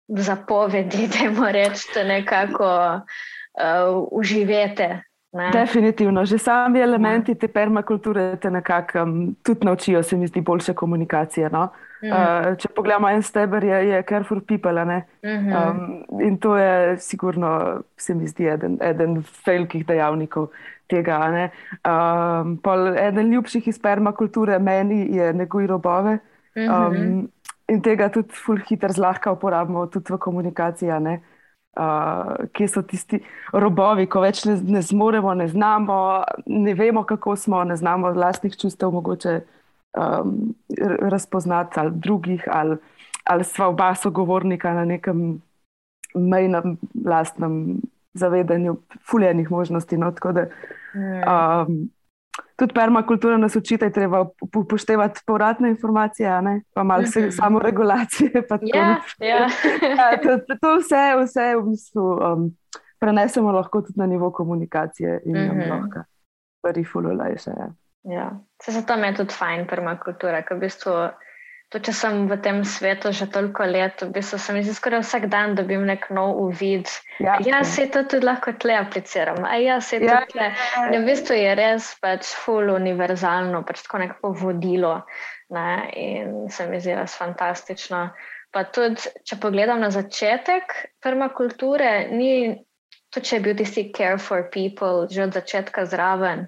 zapovedi, 0.08 1.08
da 1.12 1.24
jim 1.24 1.42
rečete, 1.58 2.04
nekako 2.04 2.70
uh, 2.94 4.06
uživete. 4.12 4.88
Ne? 5.36 5.50
Definitivno, 5.52 6.24
že 6.24 6.38
sami 6.38 6.80
elementi 6.80 7.34
te 7.34 7.48
permakulture 7.48 8.36
te 8.40 8.50
nekako 8.50 9.02
um, 9.02 9.34
tudi 9.44 9.66
naučijo, 9.66 10.02
se 10.02 10.16
mi 10.16 10.26
zdi, 10.26 10.40
boljše 10.40 10.74
komunikacije. 10.74 11.50
No? 11.50 11.68
Uh, 12.02 12.52
če 12.60 12.68
pogledamo 12.76 13.08
en 13.08 13.22
steber, 13.22 13.64
je, 13.64 13.88
je 13.88 14.02
care 14.02 14.24
for 14.24 14.40
people. 14.40 14.84
Mm 14.84 15.02
-hmm. 15.22 15.70
um, 15.70 16.20
in 16.20 16.38
to 16.38 16.56
je 16.56 16.98
sigurno, 16.98 17.80
se 17.96 18.14
mi 18.14 18.26
zdi, 18.26 18.48
eden, 18.48 18.78
eden 18.80 19.24
velikih 19.46 19.86
dejavnikov 19.86 20.48
tega. 20.86 21.50
Um, 21.84 22.60
eden 22.98 23.32
ljubših 23.32 23.68
iz 23.68 23.78
permakulture 23.78 24.58
meni 24.58 25.16
je 25.16 25.32
neguj 25.32 25.66
robove. 25.66 26.18
-hmm. 26.56 26.86
um, 26.86 27.28
in 27.68 27.80
tega 27.82 28.08
tudi 28.08 28.34
ful 28.34 28.60
hitro 28.68 28.92
zlahka 28.92 29.32
uporabimo 29.32 29.86
tudi 29.86 30.12
v 30.12 30.18
komunikaciji. 30.18 31.18
Uh, 31.76 32.46
kje 32.56 32.68
so 32.72 32.80
tisti 32.88 33.18
robovi, 33.52 34.06
ko 34.08 34.22
več 34.24 34.46
ne, 34.48 34.54
ne 34.64 34.80
zmoremo, 34.80 35.34
ne 35.36 35.44
znamo, 35.48 35.96
ne 36.46 36.72
vemo, 36.74 37.02
kako 37.04 37.34
smo, 37.36 37.60
ne 37.68 37.76
znamo 37.76 38.14
vlastnih 38.16 38.56
čustev, 38.56 38.94
mogoče 38.96 39.34
um, 39.96 40.54
razpoznati 41.00 41.80
ali 41.80 41.90
drugih, 41.94 42.44
ali, 42.52 42.76
ali 43.24 43.44
sva 43.44 43.68
oba 43.68 43.94
sogovornika 43.94 44.74
na 44.74 44.84
nekem 44.84 45.42
mejnem, 46.14 46.78
lastnem 47.04 47.80
zavedanju, 48.14 48.76
fuljenih 49.10 49.50
možnosti. 49.50 49.96
No, 49.96 50.10
da, 50.10 50.46
um, 51.66 51.90
tudi 52.56 52.74
permakultura 52.74 53.36
nas 53.36 53.56
uči, 53.56 53.76
da 53.76 53.84
je 53.84 53.92
treba 53.92 54.26
upoštevati 54.56 55.20
povratne 55.26 55.70
informacije, 55.70 56.42
ne? 56.42 56.62
pa 56.74 56.82
malo 56.82 57.02
mm 57.02 57.04
-hmm. 57.04 57.30
samo 57.30 57.58
regulacije. 57.58 58.30
Ja, 58.62 58.96
ja. 59.18 59.36
ja, 59.98 60.20
to, 60.22 60.56
to 60.60 60.76
vse, 60.76 61.24
vse 61.24 61.56
v 61.56 61.70
bistvu 61.70 62.02
um, 62.02 62.56
prenesemo 62.98 63.52
lahko 63.52 63.80
tudi 63.80 63.98
na 63.98 64.06
nivo 64.06 64.30
komunikacije 64.32 65.22
in 65.24 65.36
mm 65.36 65.50
-hmm. 65.50 65.70
lahko 65.70 66.00
stvari 66.58 66.84
fululajše. 66.84 67.50
Ja. 67.50 67.85
Ja. 68.06 68.30
Se 68.62 68.72
zato 68.72 68.96
mi 68.96 69.06
je 69.06 69.14
tudi 69.14 69.34
fajn 69.34 69.66
permakultura, 69.66 70.42
ker 70.46 70.56
v 70.56 70.66
bistvu 70.68 70.92
to, 71.74 71.80
če 71.82 71.92
sem 71.98 72.20
v 72.30 72.36
tem 72.42 72.60
svetu 72.62 73.10
že 73.10 73.26
toliko 73.34 73.66
let, 73.66 74.04
v 74.04 74.14
bistvu 74.14 74.38
se 74.38 74.54
mi 74.54 74.62
zdi 74.62 74.74
skoraj 74.76 75.02
vsak 75.02 75.26
dan 75.32 75.56
dobim 75.58 75.82
nek 75.88 76.06
nov 76.14 76.38
uvid. 76.44 76.86
Ja, 77.18 77.38
ja 77.42 77.64
se 77.66 77.88
to 77.90 78.04
tudi 78.06 78.28
lahko 78.28 78.54
tle 78.62 78.76
apliciram. 78.78 79.42
A 79.44 79.58
ja, 79.58 79.80
se 79.82 79.98
to 79.98 80.12
ja, 80.12 80.22
tle. 80.30 80.52
In 80.92 81.02
v 81.02 81.10
bistvu 81.10 81.34
je 81.40 81.56
res 81.58 81.90
pač 82.02 82.30
full 82.44 82.70
univerzalno, 82.76 83.64
pač 83.66 83.82
tako 83.88 84.04
neko 84.04 84.32
vodilo. 84.38 84.94
Ne? 85.50 85.68
In 85.98 86.46
se 86.50 86.68
mi 86.70 86.78
zdi 86.78 86.94
res 86.94 87.18
fantastično. 87.18 88.06
Pa 88.54 88.62
tudi, 88.70 89.10
če 89.26 89.40
pogledam 89.42 89.82
na 89.82 89.90
začetek 89.90 90.70
permakulture, 91.02 92.06
ni 92.14 92.54
to, 93.10 93.18
če 93.18 93.40
je 93.40 93.42
bil 93.42 93.58
tisti 93.58 93.90
care 93.96 94.22
for 94.22 94.46
people 94.54 95.08
že 95.10 95.26
od 95.26 95.34
začetka 95.34 95.84
zraven 95.90 96.46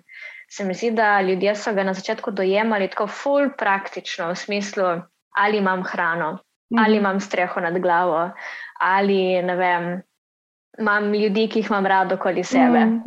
se 0.51 0.65
mi 0.65 0.75
zdi, 0.75 0.91
da 0.91 1.21
ljudje 1.21 1.55
so 1.57 1.73
ga 1.75 1.83
na 1.83 1.95
začetku 1.95 2.31
dojemali 2.31 2.89
tako 2.89 3.07
ful 3.07 3.51
praktično, 3.59 4.31
v 4.33 4.37
smislu, 4.37 4.85
ali 5.37 5.59
imam 5.59 5.83
hrano, 5.85 6.33
mm. 6.33 6.79
ali 6.85 6.97
imam 6.97 7.21
streho 7.21 7.61
nad 7.61 7.79
glavo, 7.79 8.31
ali 8.81 9.43
ne 9.43 9.57
vem. 9.57 10.03
Imam 10.79 11.15
ljudi, 11.15 11.49
ki 11.51 11.59
jih 11.59 11.71
imam 11.71 11.87
rado 11.87 12.15
okoli 12.15 12.45
sebe. 12.45 12.85
Mm, 12.85 13.03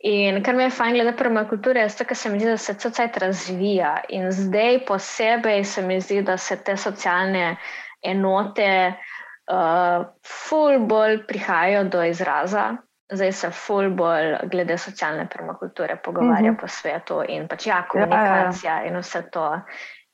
in 0.00 0.42
kar 0.42 0.54
mi 0.54 0.62
je 0.62 0.70
fajn, 0.70 0.94
glede 0.94 1.16
permakulture, 1.16 1.80
je 1.80 1.88
to, 1.98 2.04
kar 2.04 2.16
se 2.16 2.30
mi 2.30 2.38
zdi, 2.38 2.46
da 2.48 2.56
se 2.56 2.72
vse 2.72 2.90
čas 2.94 3.16
razvija. 3.18 3.96
In 4.08 4.30
zdaj 4.30 4.84
posebej 4.86 5.64
se 5.64 5.82
mi 5.82 6.00
zdi, 6.00 6.22
da 6.22 6.36
se 6.36 6.56
te 6.64 6.76
socialne 6.76 7.56
enote, 8.02 8.92
uh, 9.50 10.06
ful 10.26 10.78
bolj 10.78 11.26
prihajajo 11.26 11.84
do 11.84 12.04
izraza 12.04 12.76
zdaj 13.12 13.32
se 13.32 13.50
ful 13.50 13.90
bolj 13.90 14.36
glede 14.50 14.78
socialne 14.78 15.28
permakulture 15.32 15.96
pogovarja 16.04 16.52
mhm. 16.52 16.56
-huh. 16.56 16.60
po 16.60 16.68
svetu 16.68 17.22
in 17.28 17.48
pač 17.48 17.66
ja, 17.66 17.82
komunikacija 17.88 18.72
ja, 18.72 18.78
ja, 18.78 18.84
ja. 18.84 18.88
in 18.88 18.98
vse 18.98 19.22
to. 19.22 19.60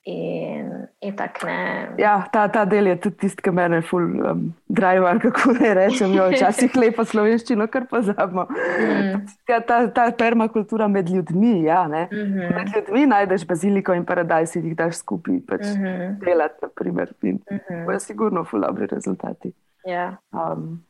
In, 0.09 0.87
in 1.01 1.15
ne... 1.45 1.89
ja, 1.99 2.25
ta, 2.33 2.49
ta 2.49 2.65
del 2.65 2.87
je 2.87 3.01
tudi 3.01 3.17
tisti, 3.17 3.43
ki 3.43 3.51
me 3.51 3.63
je 3.63 3.81
ful 3.83 4.03
um, 4.03 4.55
drive, 4.69 5.19
kako 5.23 5.53
ne 5.53 5.73
rečem. 5.75 6.13
Jo, 6.15 6.29
včasih 6.31 6.77
lepo 6.83 7.05
slovenščino, 7.05 7.67
kar 7.67 7.89
pozabimo. 7.91 8.45
Mm. 8.47 9.25
Ja, 9.49 9.59
ta, 9.61 9.81
ta 9.91 10.05
permakultura 10.19 10.87
med 10.89 11.11
ljudmi. 11.11 11.65
Ja, 11.65 11.89
mm 11.89 12.07
-hmm. 12.07 12.55
Med 12.55 12.71
ljudmi 12.77 13.07
najdeš 13.07 13.47
baziliko 13.47 13.95
in 13.95 14.05
paradajz 14.05 14.57
in 14.57 14.67
jih 14.67 14.77
daš 14.77 14.95
skupaj 14.95 15.41
pač 15.49 15.61
mm 15.61 15.85
-hmm. 15.85 16.25
delati. 16.25 16.55
Naprimer, 16.63 17.13
in 17.23 17.35
mm 17.51 17.59
-hmm. 17.59 17.85
To 17.87 17.93
je 17.93 18.01
sigurno 18.01 18.45
ful 18.45 18.61
dobri 18.61 18.87
rezultati. 18.87 19.53
Ja. 19.85 20.17
Um, 20.33 20.85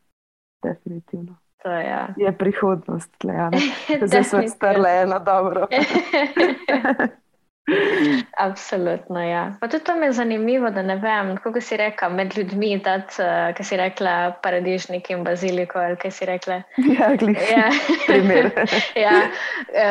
definitivno 0.62 1.36
to 1.62 1.70
ja. 1.70 2.08
je 2.16 2.32
prihodnost, 2.32 3.14
ja. 3.24 3.50
zdaj 4.08 4.24
smo 4.24 4.48
strle 4.48 4.90
eno 5.02 5.18
dobro. 5.18 5.66
Absolutno, 8.38 9.22
ja. 9.22 9.54
Pa 9.60 9.68
tudi 9.68 9.84
to 9.84 9.94
mi 9.96 10.06
je 10.06 10.12
zanimivo, 10.12 10.70
da 10.70 10.82
ne 10.82 10.96
vem, 10.96 11.36
kako 11.36 11.60
si 11.60 11.76
rekla 11.76 12.08
med 12.08 12.38
ljudmi, 12.38 12.78
da 12.78 12.94
uh, 12.96 13.02
eh, 13.58 13.64
si 13.64 13.76
rekla 13.76 14.32
paradižnik 14.42 15.10
in 15.10 15.24
baziliko, 15.24 15.78
ali 15.78 15.96
kaj 15.96 16.10
si 16.10 16.26
rekla. 16.26 16.62
Ja, 16.76 17.16
glih. 17.16 17.38
Ja. 17.50 17.70
Ja. 19.06 19.12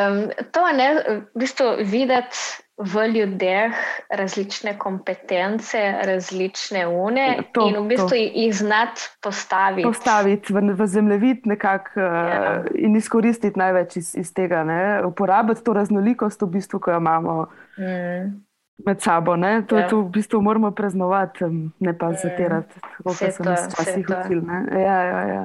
Um, 0.08 0.30
to 0.52 0.72
ne, 0.72 0.94
v 1.34 1.40
bistvu 1.40 1.66
videti 1.78 2.36
v 2.76 3.06
ljudeh 3.08 3.72
različne 4.10 4.78
kompetence, 4.78 5.78
različne 6.02 6.86
une 6.86 7.38
to, 7.52 7.68
in 7.68 7.78
v 7.80 7.88
bistvu 7.88 8.08
to. 8.08 8.14
jih 8.14 8.54
znati 8.54 9.00
postaviti. 9.22 9.88
Postaviti 9.88 10.52
v, 10.52 10.60
v 10.76 10.86
zemljevid 10.86 11.46
nekako 11.46 12.00
ja. 12.00 12.60
uh, 12.60 12.66
in 12.74 12.96
izkoristiti 12.96 13.58
največ 13.58 13.96
iz, 13.96 14.14
iz 14.14 14.32
tega. 14.34 14.64
Ne? 14.64 15.06
Uporabiti 15.06 15.64
to 15.64 15.72
raznolikost, 15.72 16.42
v 16.42 16.46
bistvu, 16.58 16.80
ki 16.80 16.90
jo 16.90 17.00
imamo. 17.00 17.46
Mm. 17.78 18.44
Med 18.86 19.00
sabo, 19.00 19.36
ne? 19.36 19.62
to, 19.66 19.78
ja. 19.78 19.88
to 19.88 20.02
v 20.04 20.10
bistvu 20.12 20.42
moramo 20.44 20.70
praznovati, 20.70 21.44
ne 21.80 21.98
pa 21.98 22.10
mm. 22.12 22.16
zatirati, 22.22 22.80
kot 23.04 23.16
so 23.16 23.44
nas 23.44 23.70
včasih 23.72 24.04
učili. 24.04 24.42
Ja, 24.72 24.98
ja, 25.02 25.20
ja. 25.24 25.44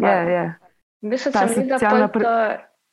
ja, 0.00 0.20
ja. 0.22 0.54
V 1.02 1.12
bistvu 1.12 1.32
se 1.32 1.44
mi 1.44 1.52
zdi, 1.52 1.66
da 1.68 1.76
je 1.76 2.08
to. 2.08 2.30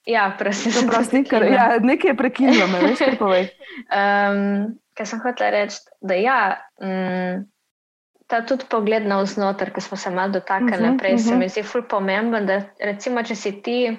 Ja, 0.06 0.36
prosim. 0.38 0.72
prosim 0.92 1.26
kar, 1.26 1.44
ja, 1.46 1.78
nekaj 1.80 2.12
je 2.12 2.18
prekinilo, 2.18 2.68
me 2.68 2.82
veš, 2.86 3.00
kaj 3.06 3.18
povej. 3.20 3.50
Um, 3.88 4.44
kaj 4.98 5.10
sem 5.14 5.22
hotel 5.24 5.54
reči, 5.56 5.82
da 6.02 6.18
ja, 6.18 6.40
um, 6.82 7.44
ta 8.32 8.42
tudi 8.48 8.66
pogled 8.72 9.06
na 9.08 9.20
vznoter, 9.22 9.74
ki 9.76 9.84
smo 9.84 9.98
se 9.98 10.10
malo 10.10 10.38
dotaknili 10.38 10.74
uh 10.74 10.80
mhm, 10.80 10.88
-huh, 10.88 10.92
naprej, 10.92 11.14
uh 11.14 11.20
-huh. 11.20 11.24
se 11.24 11.32
mhm. 11.32 11.40
mi 11.40 11.50
zdi 11.50 11.64
ful 11.64 11.84
pomemben, 11.84 12.46
da 12.46 12.62
recimo, 12.80 13.24
če 13.24 13.36
si 13.36 13.62
ti, 13.62 13.98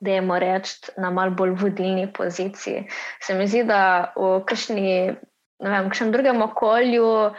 da 0.00 0.10
je 0.10 0.20
moraš 0.20 0.50
reči 0.52 0.92
na 0.96 1.10
mal 1.10 1.30
bolj 1.30 1.50
vodilni 1.50 2.12
poziciji, 2.12 2.86
se 3.20 3.34
mi 3.34 3.46
zdi, 3.46 3.64
da 3.64 4.12
v 4.16 4.44
kakšni, 4.44 5.16
ne 5.60 5.70
vem, 5.70 5.88
kakšnem 5.88 6.12
drugem 6.12 6.42
okolju 6.42 7.04
je 7.04 7.30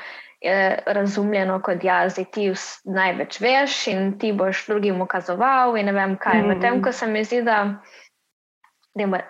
razumljeno 0.86 1.62
kot 1.62 1.84
jaz, 1.84 2.16
da 2.16 2.24
ti 2.24 2.48
največ 2.84 3.40
veš 3.42 3.88
in 3.88 4.20
ti 4.20 4.32
boš 4.34 4.66
drugim 4.68 5.02
ukazoval. 5.02 5.78
In 5.78 5.86
ne 5.86 5.92
vem 5.92 6.18
kaj. 6.18 6.42
Mm. 6.42 6.48
Medtem 6.48 6.84
ko 6.84 6.92
se 6.92 7.08
mi 7.08 7.24
zdi, 7.24 7.42
da 7.42 7.82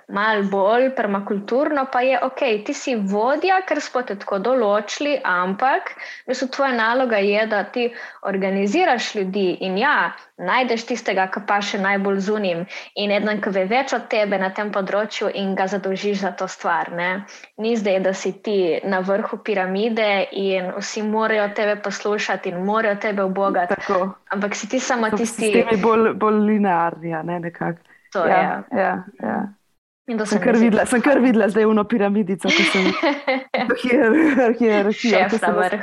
malo 0.08 0.44
bolj 0.50 0.96
permakulturno, 0.96 1.86
pa 1.92 2.02
je 2.02 2.20
ok, 2.24 2.40
ti 2.66 2.74
si 2.74 2.96
vodja, 2.96 3.60
ker 3.68 3.82
smo 3.82 4.02
te 4.02 4.16
tako 4.18 4.40
določili, 4.40 5.20
ampak 5.24 5.92
mislim, 6.28 6.50
tvoja 6.50 6.72
naloga 6.74 7.18
je, 7.22 7.46
da 7.48 7.64
ti 7.64 7.92
organiziraš 8.26 9.16
ljudi 9.16 9.58
in 9.62 9.78
ja, 9.78 10.14
najdeš 10.42 10.88
tistega, 10.90 11.28
ki 11.30 11.44
pa 11.46 11.60
še 11.62 11.78
najbolj 11.78 12.20
zunim 12.26 12.66
in 12.96 13.14
eden, 13.14 13.42
ki 13.42 13.54
ve 13.54 13.68
več 13.70 13.94
od 13.94 14.10
tebe 14.10 14.40
na 14.42 14.50
tem 14.50 14.72
področju 14.74 15.30
in 15.30 15.54
ga 15.56 15.70
zadolžiš 15.70 16.26
za 16.26 16.34
to 16.34 16.50
stvar. 16.50 16.90
Ne? 16.98 17.12
Ni 17.62 17.76
zdaj, 17.78 18.00
da 18.02 18.16
si 18.18 18.34
ti 18.42 18.58
na 18.82 19.04
vrhu 19.06 19.44
piramide 19.46 20.26
in 20.42 20.74
vsi 20.80 21.06
morajo 21.06 21.52
tebe 21.54 21.78
poslušati 21.86 22.50
in 22.50 22.66
morajo 22.66 22.98
tebe 22.98 23.30
obogati. 23.30 23.78
Ampak 24.34 24.58
si 24.58 24.74
ti 24.74 24.82
samo 24.82 25.14
tisti, 25.14 25.54
ki 25.54 25.66
si 25.70 25.82
bolj, 25.86 26.16
bolj 26.18 26.46
linearni, 26.50 27.14
ne 27.30 27.40
nekako. 27.46 27.92
To, 28.14 28.26
ja, 28.28 28.38
ja. 28.38 28.64
Ja, 28.72 29.04
ja. 29.24 29.54
Sem 30.26 30.42
kar, 30.42 30.58
videla, 30.60 30.86
sem 30.86 31.02
kar 31.02 31.20
videla 31.26 31.48
zdaj 31.50 31.66
v 31.70 31.84
piramidico, 31.88 32.50
ki 32.50 32.64
sem 32.72 32.90
jih 32.90 32.98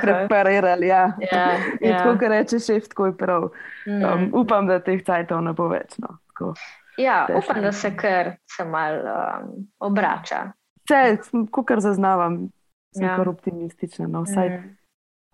preparala. 0.02 0.84
Ja. 0.84 1.02
Ja, 1.22 1.44
ja. 1.80 1.98
Tako, 1.98 2.18
kar 2.20 2.34
reče 2.36 2.58
šef, 2.58 2.88
tako 2.92 3.06
je 3.06 3.16
prav. 3.16 3.48
Mm. 3.86 4.02
Um, 4.04 4.28
upam, 4.42 4.66
da 4.66 4.80
teh 4.84 5.02
cajtov 5.04 5.42
ne 5.46 5.54
bo 5.56 5.68
več. 5.72 5.96
No. 6.02 6.18
Tako, 6.32 6.52
ja, 6.98 7.26
upam, 7.38 7.62
da 7.62 7.72
se 7.72 7.94
kar 7.96 8.34
se 8.56 8.64
mal 8.68 9.00
um, 9.00 9.50
obrača. 9.80 10.48
Vse, 10.88 11.18
kar 11.64 11.80
zaznavam, 11.84 12.48
sem 12.96 13.06
ja. 13.06 13.16
kar 13.16 13.28
optimistična. 13.28 14.08
No, 14.10 14.26
vsaj, 14.26 14.48
mm. 14.50 14.76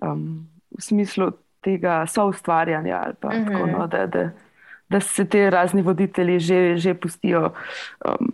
um, 0.06 0.26
v 0.76 0.82
smislu 0.82 1.32
tega 1.64 2.02
soustvarjanja 2.10 2.98
ali 3.06 3.14
pa 3.20 3.28
mm 3.28 3.32
-hmm. 3.32 3.52
tako, 3.52 3.66
no, 3.66 3.86
da. 3.86 4.06
da 4.06 4.30
da 4.88 5.00
se 5.00 5.28
ti 5.28 5.50
razni 5.50 5.82
voditelji 5.82 6.38
že, 6.38 6.76
že 6.76 6.94
pustijo, 6.94 7.52
um, 8.04 8.32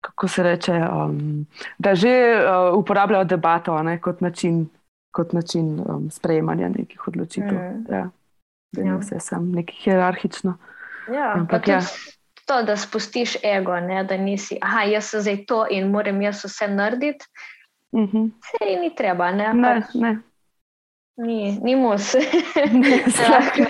kako 0.00 0.28
se 0.28 0.42
reče, 0.42 0.72
um, 0.72 1.46
da 1.78 1.94
že 1.94 2.08
uh, 2.08 2.78
uporabljajo 2.78 3.24
debato 3.24 3.82
ne, 3.82 4.00
kot 4.00 4.20
način, 4.20 4.68
kot 5.10 5.32
način 5.32 5.80
um, 5.80 6.10
sprejemanja 6.10 6.68
nekih 6.68 7.08
odločitev. 7.08 7.54
Mm. 7.54 7.94
Ja. 7.94 8.08
Da 8.72 8.82
ja. 8.82 8.96
vse 8.96 9.20
samo 9.20 9.54
nekaj 9.54 9.74
hierarhično. 9.74 10.56
Ja, 11.14 11.32
Ampak, 11.34 11.68
ja. 11.68 11.80
to, 12.46 12.62
da 12.62 12.76
spustiš 12.76 13.36
ego, 13.44 13.80
ne, 13.80 14.04
da 14.04 14.16
nisi, 14.16 14.58
aha, 14.62 14.82
jaz 14.82 15.10
sem 15.10 15.20
zdaj 15.20 15.44
to 15.46 15.66
in 15.70 15.90
moram 15.90 16.22
jaz 16.22 16.44
vse 16.44 16.68
narediti. 16.68 17.26
Uh 17.92 18.10
-huh. 18.12 18.30
Sej 18.50 18.76
ni 18.80 18.94
treba, 18.94 19.30
ne. 19.30 19.54
Ne, 19.54 19.80
pač 19.80 19.94
ne. 19.94 20.18
Ni, 21.16 21.58
ni 21.62 21.72
mus. 21.74 22.12
Lahko 23.30 23.64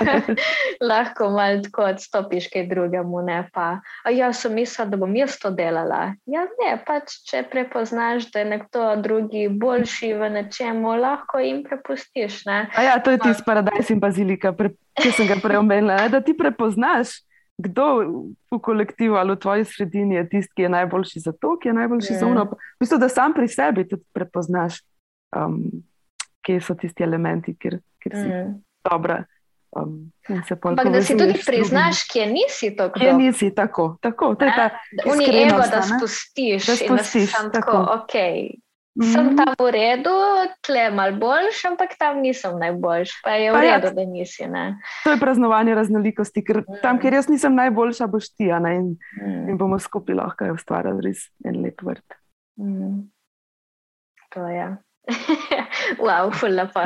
lahko 0.80 1.30
malo 1.30 1.62
tako 1.62 1.82
odstopiš 1.84 2.48
kaj 2.48 2.66
drugemu. 2.66 3.22
Ne, 3.22 3.48
pa, 3.52 3.66
"A 4.04 4.10
jaz 4.10 4.36
sem 4.36 4.54
mislila, 4.54 4.88
da 4.88 4.96
bom 4.96 5.16
jaz 5.16 5.38
to 5.38 5.50
delala. 5.50 6.14
Ja, 6.26 6.42
ne, 6.56 6.82
pač, 6.86 7.14
če 7.22 7.44
prepoznaš, 7.50 8.30
da 8.30 8.38
je 8.38 8.44
nekdo 8.46 8.96
drugi 8.96 9.48
boljši 9.50 10.12
v 10.14 10.30
nečemu, 10.30 10.96
lahko 10.96 11.38
jim 11.38 11.62
prepustiš. 11.62 12.44
Ne. 12.44 12.66
A 12.74 12.82
ja, 12.82 12.98
to 12.98 13.10
je 13.10 13.18
tisti 13.18 13.42
paradajz 13.46 13.90
in 13.90 14.00
bazilika, 14.00 14.52
pre, 14.52 14.70
ki 14.94 15.12
sem 15.12 15.26
ga 15.26 15.36
prej 15.36 15.56
omenila. 15.56 15.96
ne, 15.96 16.08
Da 16.08 16.20
ti 16.20 16.34
prepoznaš, 16.34 17.22
kdo 17.58 17.84
v 18.50 18.58
kolektivu 18.60 19.14
ali 19.14 19.32
v 19.32 19.36
tvoji 19.36 19.64
sredini 19.64 20.14
je 20.14 20.28
tisti, 20.28 20.52
ki 20.56 20.62
je 20.62 20.68
najboljši 20.70 21.20
za 21.20 21.32
to, 21.32 21.56
ki 21.56 21.68
je 21.68 21.74
najboljši 21.74 22.14
za 22.14 22.26
Mm. 22.26 22.30
uno. 22.30 22.44
V 22.44 22.56
bistvu, 22.80 22.98
da 22.98 23.08
sam 23.08 23.32
pri 23.32 23.48
sebi 23.48 23.88
tudi 23.88 24.02
prepoznaš, 24.12 24.82
um, 25.32 25.62
kje 26.46 26.60
so 26.62 26.74
tisti 26.74 27.02
elementi, 27.02 27.56
kjer, 27.56 27.80
kjer 27.98 28.14
si 28.14 28.22
mm. 28.24 28.44
Mm. 28.44 28.60
dobra. 28.84 29.24
Um, 29.72 29.96
Ampak 30.62 30.88
da 30.88 31.02
si 31.02 31.12
tudi 31.12 31.34
priznaš, 31.36 32.06
kje 32.08 32.26
nisi 32.26 32.70
to, 32.76 32.86
Kje 32.92 33.12
nisi 33.12 33.50
tako, 33.54 33.96
tako. 34.00 34.34
To 34.34 34.44
je 34.44 34.52
ta 34.52 34.70
ego, 35.04 35.58
da 35.70 35.82
spustiš, 35.82 36.66
Da 36.66 36.72
in 36.72 36.96
da 36.96 37.02
si 37.02 37.10
spustiš, 37.10 37.30
sam 37.30 37.50
tako. 37.52 37.72
tako, 37.72 37.98
ok, 37.98 38.14
sem 39.04 39.26
Mhm. 39.26 39.36
tam 39.36 39.52
v 39.58 39.70
redu, 39.70 40.14
tle 40.62 40.90
mal 40.90 41.12
boljš, 41.12 41.64
ampak 41.64 41.98
tam 41.98 42.22
nisem 42.22 42.56
najboljš, 42.58 43.10
pa 43.20 43.30
je 43.32 43.50
v 43.50 43.54
Pa 43.54 43.62
ja, 43.62 43.76
redu, 43.76 43.92
da 43.92 44.04
nisi. 44.04 44.46
Ne? 44.46 44.78
To 45.04 45.10
je 45.10 45.20
praznovanje 45.20 45.74
raznolikosti, 45.74 46.40
ker 46.40 46.56
Mm. 46.58 46.80
tam, 46.82 46.98
kjer 46.98 47.12
jaz 47.12 47.28
nisem 47.28 47.54
najboljša, 47.54 48.06
boš 48.06 48.32
ti, 48.32 48.44
ne, 48.44 48.76
in, 48.76 48.96
Mm. 49.20 49.48
in 49.50 49.58
bomo 49.58 49.78
skupaj 49.78 50.14
lahko 50.14 50.48
ustvarjali 50.54 51.00
res 51.02 51.28
en 51.44 51.60
lep 51.60 51.82
vrt. 51.82 52.16
Mm. 52.56 53.10
To 54.32 54.48
je. 54.48 54.76
wow, 56.02 56.30
ful 56.34 56.54
lepo. 56.54 56.82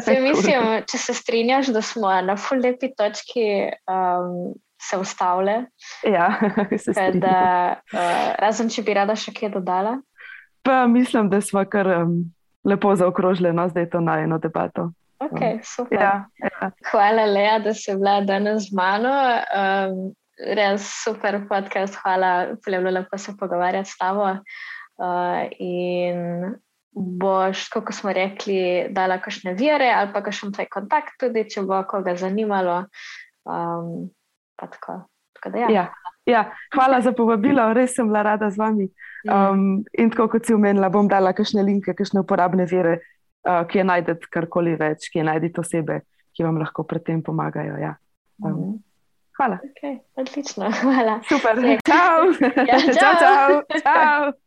Se 0.00 0.20
mislim, 0.28 0.82
če 0.88 0.98
se 0.98 1.14
strinjaš, 1.14 1.72
da 1.74 1.82
smo 1.82 2.12
na 2.24 2.36
ful 2.36 2.60
lepi 2.64 2.90
točki 2.96 3.44
um, 3.90 4.54
se 4.80 4.96
ustavile, 4.96 5.64
Ja, 6.06 6.28
se 6.84 6.92
strinjam. 6.92 7.20
da, 7.20 7.80
uh, 7.92 8.34
razen 8.38 8.70
če 8.70 8.82
bi 8.86 8.94
rada 8.94 9.16
še 9.18 9.34
kaj 9.34 9.52
dodala. 9.56 9.98
Pa 10.62 10.86
mislim, 10.86 11.28
da 11.30 11.40
smo 11.40 11.64
kar 11.70 11.88
um, 12.02 12.20
lepo 12.64 12.94
zaokrožili, 12.96 13.52
no, 13.52 13.68
zdaj 13.68 13.90
to 13.90 14.00
na 14.00 14.20
eno 14.22 14.38
debato. 14.38 14.90
Ok, 15.18 15.40
super. 15.66 15.98
Ja, 15.98 16.12
ja. 16.38 16.70
Hvala, 16.92 17.24
Lea, 17.26 17.58
da 17.58 17.74
si 17.74 17.90
bila 17.98 18.20
danes 18.22 18.68
z 18.68 18.76
mano. 18.76 19.10
Um, 19.50 20.12
res 20.38 20.86
super 21.02 21.40
podcast, 21.48 21.98
hvala, 22.04 22.54
bilo 22.62 22.92
lepo 22.94 23.18
se 23.18 23.34
pogovarjati 23.36 23.90
s 23.90 23.98
tabo. 23.98 24.30
Uh, 24.98 25.46
in 25.58 26.54
boš, 26.98 27.68
kot 27.72 27.92
smo 27.94 28.12
rekli, 28.12 28.88
dala 28.94 29.18
kakšne 29.22 29.54
vire 29.58 29.90
ali 29.94 30.12
pa 30.12 30.22
kakšen 30.24 30.52
tvoj 30.52 30.68
kontakt, 30.72 31.16
tudi 31.20 31.44
če 31.50 31.62
bo 31.68 31.80
koga 31.88 32.16
zanimalo. 32.16 32.84
Um, 33.48 34.10
tako. 34.58 35.04
tako 35.38 35.52
da, 35.54 35.58
ja. 35.58 35.68
Ja, 35.70 35.84
ja. 36.26 36.42
Hvala 36.74 37.00
za 37.00 37.12
povabilo, 37.12 37.70
res 37.72 37.94
sem 37.94 38.08
bila 38.10 38.22
rada 38.22 38.50
z 38.50 38.58
vami. 38.58 38.88
Mm. 39.26 39.30
Um, 39.32 39.84
in 39.98 40.10
tako 40.10 40.28
kot 40.34 40.46
si 40.46 40.54
omenila, 40.54 40.90
bom 40.90 41.08
dala 41.08 41.32
kakšne 41.32 41.62
linke, 41.62 41.94
kakšne 41.94 42.22
uporabne 42.24 42.66
vire, 42.70 42.98
uh, 43.46 43.62
ki 43.68 43.82
je 43.82 43.86
najdete 43.86 44.30
karkoli 44.30 44.76
več, 44.78 45.08
ki 45.12 45.22
je 45.22 45.28
najdete 45.30 45.62
osebe, 45.62 46.02
ki 46.36 46.46
vam 46.46 46.58
lahko 46.60 46.84
pri 46.86 47.02
tem 47.02 47.22
pomagajo. 47.22 47.78
Ja. 47.80 47.96
Um, 48.42 48.52
Mhm. 48.52 48.76
hvala. 49.38 49.58
Okay, 49.70 49.98
odlično, 50.16 50.70
hvala. 50.82 51.20
Super. 51.28 51.58
Ok. 51.58 51.86
Čau. 51.86 52.34
Ja, 52.66 52.78
čau, 52.78 53.14
čau. 53.22 53.62
čau. 53.70 53.82
čau. 53.82 54.38